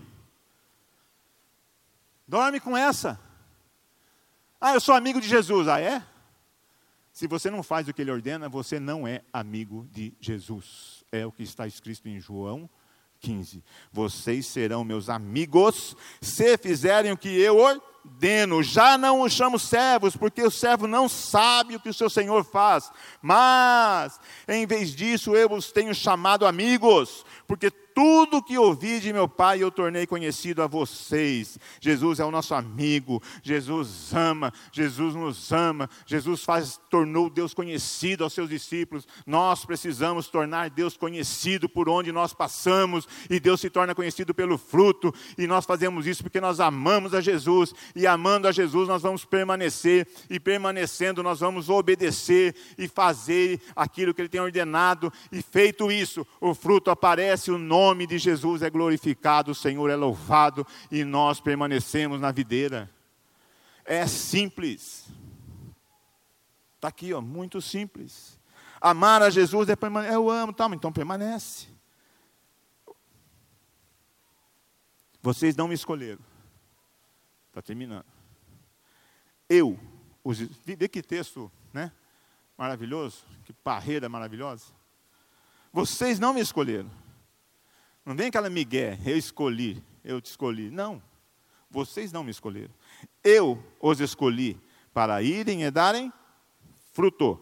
Dorme 2.29 2.61
com 2.61 2.77
essa. 2.77 3.19
Ah, 4.61 4.75
eu 4.75 4.81
sou 4.81 4.95
amigo 4.95 5.19
de 5.19 5.27
Jesus. 5.27 5.67
Ah, 5.67 5.81
é? 5.81 6.05
Se 7.11 7.27
você 7.27 7.51
não 7.51 7.63
faz 7.63 7.89
o 7.89 7.95
que 7.95 8.03
ele 8.03 8.11
ordena, 8.11 8.51
você 8.51 8.79
não 8.79 9.09
é 9.09 9.23
amigo 9.33 9.89
de 9.91 10.13
Jesus. 10.21 11.03
É 11.11 11.25
o 11.25 11.33
que 11.33 11.43
está 11.43 11.67
escrito 11.67 12.07
em 12.07 12.21
João 12.21 12.69
15. 13.21 13.65
Vocês 13.91 14.47
serão 14.47 14.85
meus 14.85 15.09
amigos 15.09 15.97
se 16.21 16.59
fizerem 16.59 17.13
o 17.13 17.17
que 17.17 17.31
eu 17.31 17.57
ordeno. 17.57 17.89
Já 18.63 18.99
não 18.99 19.23
os 19.23 19.33
chamo 19.33 19.59
servos, 19.59 20.17
porque 20.17 20.43
o 20.43 20.51
servo 20.51 20.87
não 20.87 21.09
sabe 21.09 21.77
o 21.77 21.81
que 21.81 21.89
o 21.89 21.95
seu 21.95 22.11
senhor 22.11 22.45
faz. 22.45 22.91
Mas, 23.23 24.19
em 24.47 24.67
vez 24.67 24.95
disso, 24.95 25.37
eu 25.37 25.53
os 25.53 25.71
tenho 25.71 25.95
chamado 25.95 26.47
amigos, 26.47 27.25
porque 27.47 27.71
tudo 27.99 28.41
que 28.41 28.57
ouvi 28.57 29.01
de 29.01 29.13
meu 29.13 29.29
Pai 29.29 29.61
eu 29.61 29.73
tornei 29.73 30.07
conhecido 30.07 30.63
a 30.63 30.69
vocês. 30.69 31.59
Jesus 31.81 32.21
é 32.21 32.25
o 32.25 32.31
nosso 32.31 32.55
amigo, 32.55 33.21
Jesus 33.43 34.15
ama, 34.15 34.53
Jesus 34.71 35.17
nos 35.17 35.51
ama, 35.51 35.91
Jesus 36.07 36.45
faz, 36.45 36.81
tornou 36.89 37.29
Deus 37.29 37.53
conhecido 37.53 38.23
aos 38.23 38.33
seus 38.33 38.49
discípulos. 38.49 39.05
Nós 39.27 39.65
precisamos 39.65 40.29
tornar 40.29 40.71
Deus 40.71 40.97
conhecido 40.97 41.69
por 41.69 41.89
onde 41.89 42.13
nós 42.13 42.33
passamos, 42.33 43.09
e 43.29 43.41
Deus 43.41 43.61
se 43.61 43.69
torna 43.69 43.97
conhecido 43.97 44.33
pelo 44.33 44.57
fruto, 44.57 45.13
e 45.37 45.49
nós 45.49 45.67
fazemos 45.67 46.07
isso 46.07 46.23
porque 46.23 46.41
nós 46.41 46.61
amamos 46.61 47.15
a 47.15 47.21
Jesus, 47.21 47.75
e 47.95 48.07
amando 48.07 48.49
a 48.49 48.53
Jesus 48.53 48.89
nós 48.89 49.03
vamos 49.03 49.25
permanecer, 49.25 50.07
e 50.29 50.39
permanecendo 50.39 51.23
nós 51.23 51.41
vamos 51.41 51.69
obedecer 51.69 52.55
e 52.77 52.89
fazer 52.89 53.61
aquilo 53.75 54.15
que 54.15 54.21
Ele 54.21 54.29
tem 54.29 54.41
ordenado, 54.41 55.13
e 55.31 55.43
feito 55.43 55.91
isso, 55.91 56.27
o 56.41 56.55
fruto 56.55 56.91
aparece, 56.91 57.51
o 57.51 57.59
nome 57.59 58.07
de 58.07 58.19
Jesus 58.19 58.63
é 58.63 58.71
glorificado, 58.71 59.53
o 59.53 59.55
Senhor 59.55 59.89
é 59.91 59.97
louvado 59.97 60.67
e 60.91 61.05
nós 61.05 61.41
permanecemos 61.41 62.21
na 62.21 62.31
videira. 62.31 62.91
É 63.85 64.07
simples. 64.07 65.09
Está 66.77 66.89
aqui, 66.89 67.13
ó, 67.13 67.21
muito 67.21 67.61
simples. 67.61 68.39
Amar 68.81 69.23
a 69.23 69.31
Jesus 69.31 69.69
é 69.69 69.75
permanecer. 69.75 70.15
Eu 70.15 70.31
amo, 70.31 70.53
tá, 70.53 70.69
então 70.73 70.93
permanece. 70.93 71.67
Vocês 75.23 75.57
não 75.57 75.67
me 75.67 75.75
escolheram. 75.75 76.28
Está 77.59 77.67
terminando. 77.67 78.07
Eu, 79.49 79.79
os, 80.23 80.39
vê 80.39 80.89
que 80.89 81.03
texto 81.03 81.51
né, 81.73 81.93
maravilhoso, 82.57 83.25
que 83.45 83.53
parreira 83.53 84.09
maravilhosa. 84.09 84.67
Vocês 85.73 86.19
não 86.19 86.33
me 86.33 86.41
escolheram 86.41 86.91
não 88.09 88.17
vem 88.17 88.29
aquela 88.29 88.49
migué, 88.49 88.99
eu 89.05 89.19
escolhi, 89.19 89.85
eu 90.03 90.19
te 90.19 90.31
escolhi. 90.31 90.71
Não, 90.71 91.03
vocês 91.71 92.11
não 92.11 92.25
me 92.25 92.31
escolheram. 92.31 92.73
Eu 93.23 93.63
os 93.79 94.01
escolhi 94.01 94.59
para 94.95 95.23
irem 95.23 95.65
e 95.65 95.71
darem 95.71 96.11
fruto. 96.95 97.39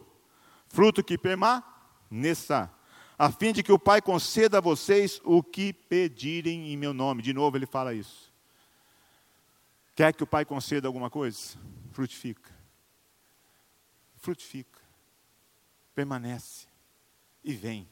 Fruto 0.67 1.05
que 1.05 1.17
permaneça. 1.17 2.69
A 3.17 3.31
fim 3.31 3.53
de 3.53 3.63
que 3.63 3.71
o 3.71 3.79
Pai 3.79 4.03
conceda 4.03 4.59
a 4.59 4.61
vocês 4.61 5.21
o 5.23 5.41
que 5.41 5.73
pedirem 5.73 6.73
em 6.73 6.77
meu 6.77 6.93
nome. 6.93 7.23
De 7.23 7.33
novo 7.33 7.57
ele 7.57 7.65
fala 7.65 7.95
isso. 7.95 8.26
Quer 9.97 10.13
que 10.13 10.23
o 10.23 10.27
Pai 10.27 10.45
conceda 10.45 10.87
alguma 10.87 11.09
coisa? 11.09 11.57
Frutifica. 11.91 12.55
Frutifica. 14.19 14.79
Permanece. 15.95 16.67
E 17.43 17.55
vem. 17.55 17.89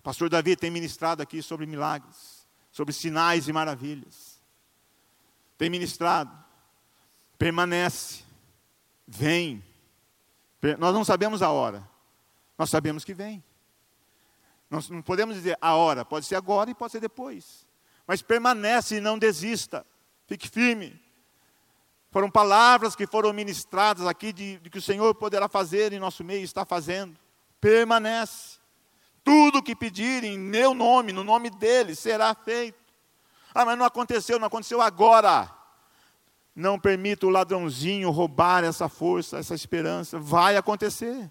Pastor 0.00 0.28
Davi 0.28 0.54
tem 0.54 0.70
ministrado 0.70 1.22
aqui 1.22 1.42
sobre 1.42 1.66
milagres, 1.66 2.46
sobre 2.70 2.94
sinais 2.94 3.48
e 3.48 3.52
maravilhas. 3.52 4.40
Tem 5.58 5.68
ministrado. 5.68 6.30
Permanece. 7.36 8.22
Vem. 9.04 9.60
Nós 10.78 10.94
não 10.94 11.04
sabemos 11.04 11.42
a 11.42 11.50
hora. 11.50 11.86
Nós 12.56 12.70
sabemos 12.70 13.04
que 13.04 13.12
vem. 13.12 13.42
Nós 14.70 14.88
não 14.88 15.02
podemos 15.02 15.34
dizer 15.34 15.58
a 15.60 15.74
hora, 15.74 16.04
pode 16.04 16.26
ser 16.26 16.36
agora 16.36 16.70
e 16.70 16.74
pode 16.74 16.92
ser 16.92 17.00
depois. 17.00 17.66
Mas 18.06 18.22
permanece 18.22 18.98
e 18.98 19.00
não 19.00 19.18
desista. 19.18 19.84
Fique 20.26 20.48
firme. 20.48 21.03
Foram 22.14 22.30
palavras 22.30 22.94
que 22.94 23.08
foram 23.08 23.32
ministradas 23.32 24.06
aqui 24.06 24.32
de, 24.32 24.58
de 24.60 24.70
que 24.70 24.78
o 24.78 24.80
Senhor 24.80 25.12
poderá 25.16 25.48
fazer 25.48 25.92
em 25.92 25.98
nosso 25.98 26.22
meio, 26.22 26.44
está 26.44 26.64
fazendo. 26.64 27.18
Permanece. 27.60 28.60
Tudo 29.24 29.60
que 29.60 29.74
pedirem 29.74 30.34
em 30.34 30.38
meu 30.38 30.74
nome, 30.74 31.12
no 31.12 31.24
nome 31.24 31.50
dele, 31.50 31.92
será 31.96 32.32
feito. 32.32 32.78
Ah, 33.52 33.64
mas 33.64 33.76
não 33.76 33.84
aconteceu, 33.84 34.38
não 34.38 34.46
aconteceu 34.46 34.80
agora. 34.80 35.50
Não 36.54 36.78
permita 36.78 37.26
o 37.26 37.30
ladrãozinho 37.30 38.12
roubar 38.12 38.62
essa 38.62 38.88
força, 38.88 39.38
essa 39.38 39.56
esperança. 39.56 40.16
Vai 40.16 40.56
acontecer. 40.56 41.28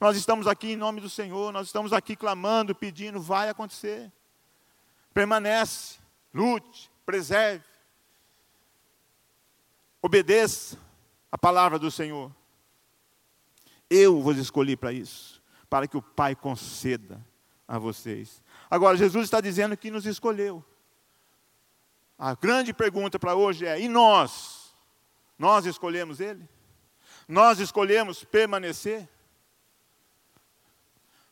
Nós 0.00 0.16
estamos 0.16 0.48
aqui 0.48 0.72
em 0.72 0.76
nome 0.76 1.00
do 1.00 1.08
Senhor, 1.08 1.52
nós 1.52 1.68
estamos 1.68 1.92
aqui 1.92 2.16
clamando, 2.16 2.74
pedindo, 2.74 3.20
vai 3.20 3.48
acontecer. 3.48 4.10
Permanece, 5.14 6.00
lute, 6.34 6.90
preserve. 7.06 7.71
Obedeça 10.02 10.76
a 11.30 11.38
palavra 11.38 11.78
do 11.78 11.90
Senhor. 11.90 12.30
Eu 13.88 14.20
vos 14.20 14.36
escolhi 14.36 14.76
para 14.76 14.92
isso 14.92 15.40
para 15.72 15.88
que 15.88 15.96
o 15.96 16.02
Pai 16.02 16.36
conceda 16.36 17.24
a 17.66 17.78
vocês. 17.78 18.42
Agora, 18.70 18.94
Jesus 18.94 19.24
está 19.24 19.40
dizendo 19.40 19.74
que 19.74 19.90
nos 19.90 20.04
escolheu. 20.04 20.62
A 22.18 22.34
grande 22.34 22.74
pergunta 22.74 23.18
para 23.18 23.34
hoje 23.34 23.64
é: 23.64 23.80
e 23.80 23.88
nós? 23.88 24.74
Nós 25.38 25.64
escolhemos 25.64 26.20
Ele? 26.20 26.46
Nós 27.26 27.58
escolhemos 27.58 28.22
permanecer? 28.22 29.08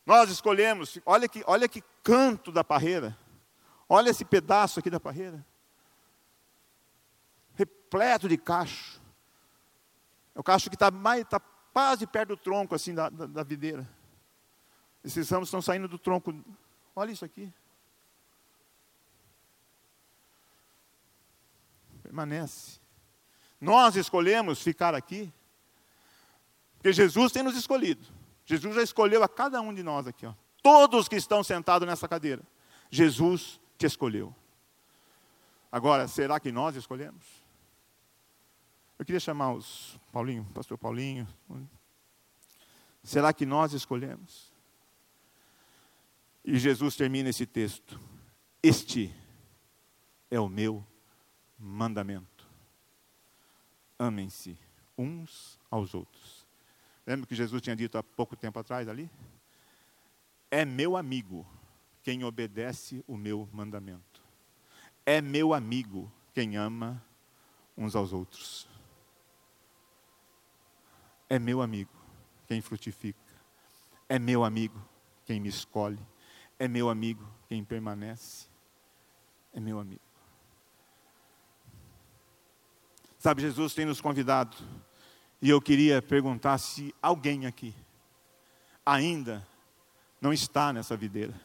Nós 0.03 0.31
escolhemos, 0.31 0.97
olha 1.05 1.29
que, 1.29 1.43
olha 1.45 1.69
que 1.69 1.83
canto 2.01 2.51
da 2.51 2.63
parreira, 2.63 3.15
olha 3.87 4.09
esse 4.09 4.25
pedaço 4.25 4.79
aqui 4.79 4.89
da 4.89 4.99
parreira, 4.99 5.45
repleto 7.91 8.29
de 8.29 8.37
cacho. 8.37 9.01
É 10.33 10.39
o 10.39 10.43
cacho 10.43 10.69
que 10.69 10.75
está 10.75 10.89
está 11.17 11.41
quase 11.73 12.07
perto 12.07 12.29
do 12.29 12.37
tronco 12.37 12.73
assim 12.73 12.95
da, 12.95 13.09
da, 13.09 13.25
da 13.25 13.43
videira. 13.43 13.87
Esses 15.03 15.29
ramos 15.29 15.49
estão 15.49 15.61
saindo 15.61 15.87
do 15.89 15.99
tronco. 15.99 16.33
Olha 16.95 17.11
isso 17.11 17.25
aqui. 17.25 17.51
Permanece. 22.01 22.79
Nós 23.59 23.95
escolhemos 23.95 24.61
ficar 24.61 24.95
aqui, 24.95 25.31
porque 26.77 26.93
Jesus 26.93 27.31
tem 27.31 27.43
nos 27.43 27.55
escolhido. 27.55 28.07
Jesus 28.45 28.73
já 28.73 28.81
escolheu 28.81 29.21
a 29.23 29.29
cada 29.29 29.61
um 29.61 29.73
de 29.73 29.83
nós 29.83 30.07
aqui, 30.07 30.25
ó. 30.25 30.33
Todos 30.63 31.07
que 31.07 31.15
estão 31.15 31.43
sentados 31.43 31.87
nessa 31.87 32.07
cadeira. 32.07 32.41
Jesus 32.89 33.59
te 33.77 33.85
escolheu. 33.85 34.33
Agora, 35.71 36.07
será 36.07 36.39
que 36.39 36.51
nós 36.51 36.75
escolhemos? 36.75 37.40
Eu 39.01 39.05
queria 39.05 39.19
chamar 39.19 39.53
os 39.53 39.99
Paulinho, 40.11 40.45
pastor 40.53 40.77
Paulinho. 40.77 41.27
Será 43.01 43.33
que 43.33 43.47
nós 43.47 43.73
escolhemos? 43.73 44.53
E 46.45 46.59
Jesus 46.59 46.95
termina 46.95 47.27
esse 47.27 47.47
texto: 47.47 47.99
Este 48.61 49.11
é 50.29 50.39
o 50.39 50.47
meu 50.47 50.85
mandamento. 51.57 52.47
Amem-se 53.97 54.55
uns 54.95 55.59
aos 55.71 55.95
outros. 55.95 56.45
Lembra 57.03 57.25
que 57.25 57.33
Jesus 57.33 57.59
tinha 57.59 57.75
dito 57.75 57.97
há 57.97 58.03
pouco 58.03 58.35
tempo 58.35 58.59
atrás 58.59 58.87
ali? 58.87 59.09
É 60.51 60.63
meu 60.63 60.95
amigo 60.95 61.43
quem 62.03 62.23
obedece 62.23 63.03
o 63.07 63.17
meu 63.17 63.49
mandamento. 63.51 64.21
É 65.03 65.21
meu 65.21 65.55
amigo 65.55 66.13
quem 66.35 66.55
ama 66.55 67.03
uns 67.75 67.95
aos 67.95 68.13
outros. 68.13 68.69
É 71.31 71.39
meu 71.39 71.61
amigo 71.61 71.89
quem 72.45 72.59
frutifica. 72.59 73.17
É 74.09 74.19
meu 74.19 74.43
amigo 74.43 74.77
quem 75.25 75.39
me 75.39 75.47
escolhe. 75.47 76.05
É 76.59 76.67
meu 76.67 76.89
amigo 76.89 77.25
quem 77.47 77.63
permanece. 77.63 78.47
É 79.53 79.59
meu 79.61 79.79
amigo. 79.79 80.01
Sabe, 83.17 83.43
Jesus 83.43 83.73
tem 83.73 83.85
nos 83.85 84.01
convidado. 84.01 84.57
E 85.41 85.49
eu 85.49 85.61
queria 85.61 86.01
perguntar 86.01 86.57
se 86.57 86.93
alguém 87.01 87.45
aqui 87.45 87.73
ainda 88.85 89.47
não 90.19 90.33
está 90.33 90.73
nessa 90.73 90.97
videira. 90.97 91.39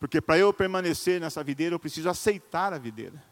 Porque 0.00 0.20
para 0.20 0.38
eu 0.38 0.52
permanecer 0.52 1.20
nessa 1.20 1.44
videira, 1.44 1.72
eu 1.72 1.78
preciso 1.78 2.10
aceitar 2.10 2.72
a 2.72 2.78
videira. 2.78 3.22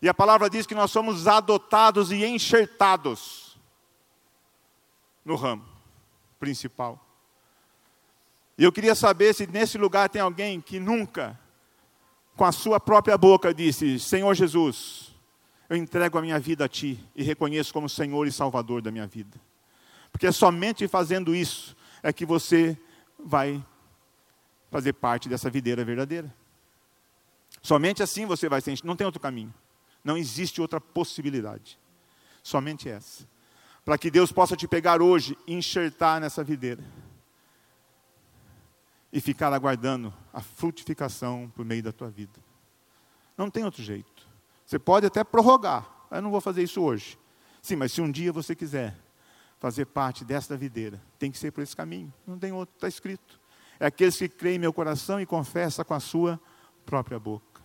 E 0.00 0.08
a 0.08 0.14
palavra 0.14 0.48
diz 0.48 0.68
que 0.68 0.74
nós 0.76 0.92
somos 0.92 1.26
adotados 1.26 2.12
e 2.12 2.24
enxertados 2.24 3.45
no 5.26 5.34
ramo 5.34 5.64
principal. 6.38 7.04
E 8.56 8.64
eu 8.64 8.72
queria 8.72 8.94
saber 8.94 9.34
se 9.34 9.46
nesse 9.46 9.76
lugar 9.76 10.08
tem 10.08 10.22
alguém 10.22 10.60
que 10.60 10.78
nunca, 10.78 11.38
com 12.36 12.44
a 12.44 12.52
sua 12.52 12.78
própria 12.78 13.18
boca, 13.18 13.52
disse: 13.52 13.98
Senhor 13.98 14.32
Jesus, 14.34 15.12
eu 15.68 15.76
entrego 15.76 16.16
a 16.16 16.22
minha 16.22 16.38
vida 16.38 16.64
a 16.64 16.68
Ti 16.68 17.04
e 17.14 17.22
reconheço 17.22 17.72
como 17.72 17.88
Senhor 17.88 18.26
e 18.26 18.32
Salvador 18.32 18.80
da 18.80 18.92
minha 18.92 19.06
vida. 19.06 19.38
Porque 20.12 20.30
somente 20.30 20.86
fazendo 20.88 21.34
isso 21.34 21.76
é 22.02 22.12
que 22.12 22.24
você 22.24 22.78
vai 23.18 23.62
fazer 24.70 24.92
parte 24.92 25.28
dessa 25.28 25.50
videira 25.50 25.84
verdadeira. 25.84 26.32
Somente 27.60 28.02
assim 28.02 28.24
você 28.24 28.48
vai 28.48 28.60
ser. 28.60 28.78
Não 28.84 28.94
tem 28.94 29.04
outro 29.04 29.20
caminho. 29.20 29.52
Não 30.04 30.16
existe 30.16 30.60
outra 30.60 30.80
possibilidade. 30.80 31.78
Somente 32.42 32.88
essa. 32.88 33.26
Para 33.86 33.96
que 33.96 34.10
Deus 34.10 34.32
possa 34.32 34.56
te 34.56 34.66
pegar 34.66 35.00
hoje 35.00 35.38
e 35.46 35.54
enxertar 35.54 36.20
nessa 36.20 36.42
videira 36.42 36.82
e 39.12 39.20
ficar 39.20 39.52
aguardando 39.52 40.12
a 40.32 40.40
frutificação 40.40 41.50
por 41.54 41.64
meio 41.64 41.84
da 41.84 41.92
tua 41.92 42.10
vida. 42.10 42.40
Não 43.38 43.48
tem 43.48 43.64
outro 43.64 43.80
jeito. 43.84 44.28
Você 44.66 44.76
pode 44.76 45.06
até 45.06 45.22
prorrogar, 45.22 45.88
eu 46.10 46.20
não 46.20 46.32
vou 46.32 46.40
fazer 46.40 46.64
isso 46.64 46.82
hoje. 46.82 47.16
Sim, 47.62 47.76
mas 47.76 47.92
se 47.92 48.00
um 48.00 48.10
dia 48.10 48.32
você 48.32 48.56
quiser 48.56 48.96
fazer 49.60 49.86
parte 49.86 50.24
desta 50.24 50.56
videira, 50.56 51.00
tem 51.16 51.30
que 51.30 51.38
ser 51.38 51.52
por 51.52 51.62
esse 51.62 51.76
caminho. 51.76 52.12
Não 52.26 52.36
tem 52.40 52.50
outro, 52.50 52.74
está 52.74 52.88
escrito. 52.88 53.40
É 53.78 53.86
aqueles 53.86 54.16
que 54.16 54.28
creem 54.28 54.56
em 54.56 54.58
meu 54.58 54.72
coração 54.72 55.20
e 55.20 55.26
confessa 55.26 55.84
com 55.84 55.94
a 55.94 56.00
sua 56.00 56.40
própria 56.84 57.20
boca. 57.20 57.62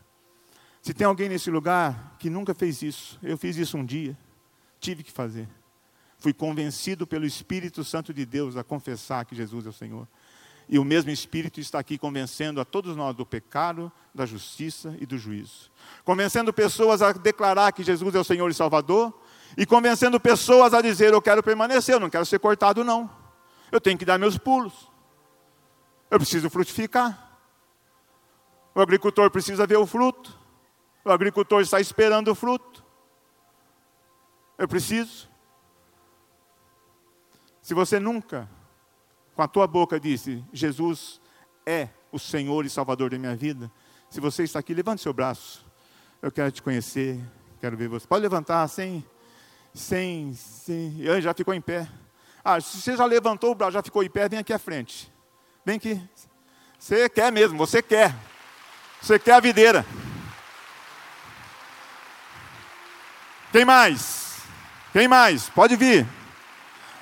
Se 0.83 0.93
tem 0.93 1.07
alguém 1.07 1.29
nesse 1.29 1.49
lugar 1.49 2.15
que 2.19 2.29
nunca 2.29 2.53
fez 2.53 2.83
isso, 2.83 3.17
eu 3.23 3.39
fiz 3.39 3.57
isso 3.57 3.75
um 3.75 3.83
dia, 3.83 4.15
tive 4.79 5.01
que 5.01 5.11
fazer. 5.11 5.49
Fui 6.21 6.33
convencido 6.33 7.07
pelo 7.07 7.25
Espírito 7.25 7.83
Santo 7.83 8.13
de 8.13 8.27
Deus 8.27 8.55
a 8.55 8.63
confessar 8.63 9.25
que 9.25 9.35
Jesus 9.35 9.65
é 9.65 9.69
o 9.69 9.73
Senhor. 9.73 10.07
E 10.69 10.77
o 10.77 10.85
mesmo 10.85 11.09
Espírito 11.09 11.59
está 11.59 11.79
aqui 11.79 11.97
convencendo 11.97 12.61
a 12.61 12.63
todos 12.63 12.95
nós 12.95 13.15
do 13.15 13.25
pecado, 13.25 13.91
da 14.13 14.23
justiça 14.23 14.95
e 14.99 15.05
do 15.07 15.17
juízo. 15.17 15.71
Convencendo 16.05 16.53
pessoas 16.53 17.01
a 17.01 17.11
declarar 17.11 17.71
que 17.71 17.81
Jesus 17.81 18.13
é 18.13 18.19
o 18.19 18.23
Senhor 18.23 18.47
e 18.51 18.53
Salvador, 18.53 19.11
e 19.57 19.65
convencendo 19.65 20.19
pessoas 20.19 20.75
a 20.75 20.81
dizer: 20.81 21.11
Eu 21.11 21.23
quero 21.23 21.41
permanecer, 21.41 21.95
eu 21.95 21.99
não 21.99 22.09
quero 22.09 22.23
ser 22.23 22.37
cortado, 22.37 22.83
não. 22.83 23.09
Eu 23.71 23.81
tenho 23.81 23.97
que 23.97 24.05
dar 24.05 24.19
meus 24.19 24.37
pulos. 24.37 24.91
Eu 26.11 26.19
preciso 26.19 26.51
frutificar. 26.51 27.39
O 28.75 28.79
agricultor 28.79 29.31
precisa 29.31 29.65
ver 29.65 29.77
o 29.77 29.87
fruto. 29.87 30.39
O 31.03 31.09
agricultor 31.09 31.61
está 31.61 31.79
esperando 31.79 32.27
o 32.27 32.35
fruto. 32.35 32.85
Eu 34.55 34.67
preciso. 34.67 35.30
Se 37.71 37.73
você 37.73 38.01
nunca 38.01 38.49
com 39.33 39.41
a 39.41 39.47
tua 39.47 39.65
boca 39.65 39.97
disse: 39.97 40.43
Jesus 40.51 41.21
é 41.65 41.87
o 42.11 42.19
Senhor 42.19 42.65
e 42.65 42.69
Salvador 42.69 43.11
da 43.11 43.17
minha 43.17 43.33
vida. 43.33 43.71
Se 44.09 44.19
você 44.19 44.43
está 44.43 44.59
aqui, 44.59 44.73
levante 44.73 45.01
seu 45.01 45.13
braço. 45.13 45.65
Eu 46.21 46.29
quero 46.33 46.51
te 46.51 46.61
conhecer, 46.61 47.17
quero 47.61 47.77
ver 47.77 47.87
você. 47.87 48.05
Pode 48.05 48.23
levantar 48.23 48.67
sem, 48.67 49.07
sem, 49.73 50.33
sem. 50.33 50.97
Já 51.21 51.33
ficou 51.33 51.53
em 51.53 51.61
pé. 51.61 51.87
Ah, 52.43 52.59
se 52.59 52.81
você 52.81 52.97
já 52.97 53.05
levantou 53.05 53.51
o 53.51 53.55
braço, 53.55 53.71
já 53.71 53.81
ficou 53.81 54.03
em 54.03 54.09
pé, 54.09 54.27
vem 54.27 54.39
aqui 54.39 54.51
à 54.51 54.59
frente. 54.59 55.09
Vem 55.63 55.77
aqui. 55.77 56.09
Você 56.77 57.07
quer 57.07 57.31
mesmo, 57.31 57.57
você 57.57 57.81
quer. 57.81 58.13
Você 59.01 59.17
quer 59.17 59.35
a 59.35 59.39
videira. 59.39 59.85
Quem 63.49 63.63
mais? 63.63 64.41
Quem 64.91 65.07
mais? 65.07 65.47
Pode 65.47 65.77
vir. 65.77 66.05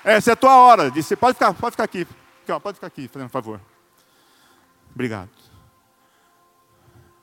Essa 0.04 0.32
é 0.32 0.34
a 0.34 0.36
tua 0.36 0.56
hora. 0.56 0.90
Você 0.90 1.16
pode 1.16 1.34
ficar, 1.34 1.54
pode 1.54 1.74
ficar 1.74 1.84
aqui. 1.84 2.08
Pode 2.62 2.76
ficar 2.76 2.88
aqui, 2.88 3.08
fazendo 3.08 3.28
um 3.28 3.32
favor. 3.32 3.62
Obrigado. 4.94 5.30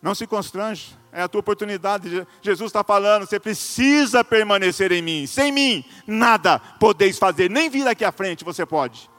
Não 0.00 0.14
se 0.14 0.26
constrange, 0.26 0.96
é 1.10 1.22
a 1.22 1.28
tua 1.28 1.40
oportunidade. 1.40 2.26
Jesus 2.40 2.68
está 2.68 2.84
falando, 2.84 3.26
você 3.26 3.40
precisa 3.40 4.22
permanecer 4.22 4.92
em 4.92 5.02
mim. 5.02 5.26
Sem 5.26 5.50
mim, 5.50 5.84
nada 6.06 6.58
podeis 6.58 7.18
fazer, 7.18 7.50
nem 7.50 7.68
vir 7.68 7.88
aqui 7.88 8.04
à 8.04 8.12
frente 8.12 8.44
você 8.44 8.64
pode. 8.64 9.10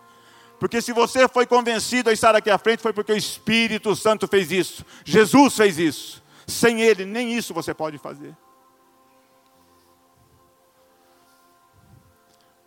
Porque 0.59 0.81
se 0.81 0.93
você 0.93 1.27
foi 1.27 1.45
convencido 1.45 2.09
a 2.09 2.13
estar 2.13 2.35
aqui 2.35 2.49
à 2.49 2.57
frente, 2.57 2.81
foi 2.81 2.93
porque 2.93 3.11
o 3.11 3.17
Espírito 3.17 3.95
Santo 3.95 4.27
fez 4.27 4.51
isso. 4.51 4.85
Jesus 5.03 5.55
fez 5.55 5.77
isso. 5.77 6.23
Sem 6.47 6.81
Ele, 6.81 7.05
nem 7.05 7.33
isso 7.33 7.53
você 7.53 7.73
pode 7.73 7.97
fazer. 7.97 8.33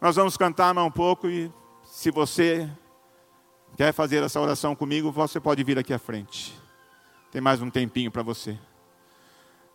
Nós 0.01 0.16
vamos 0.16 0.34
cantar 0.34 0.72
mais 0.72 0.86
um 0.86 0.90
pouco 0.90 1.28
e 1.28 1.53
se 1.84 2.11
você 2.11 2.66
quer 3.76 3.92
fazer 3.92 4.22
essa 4.22 4.40
oração 4.40 4.74
comigo, 4.74 5.12
você 5.12 5.38
pode 5.38 5.62
vir 5.62 5.78
aqui 5.78 5.92
à 5.92 5.98
frente. 5.98 6.59
Tem 7.30 7.38
mais 7.38 7.61
um 7.61 7.68
tempinho 7.68 8.11
para 8.11 8.22
você. 8.22 8.59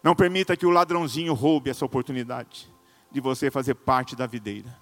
Não 0.01 0.15
permita 0.15 0.57
que 0.57 0.65
o 0.65 0.71
ladrãozinho 0.71 1.35
roube 1.35 1.69
essa 1.69 1.85
oportunidade 1.85 2.67
de 3.11 3.21
você 3.21 3.51
fazer 3.51 3.75
parte 3.75 4.15
da 4.15 4.25
videira. 4.25 4.75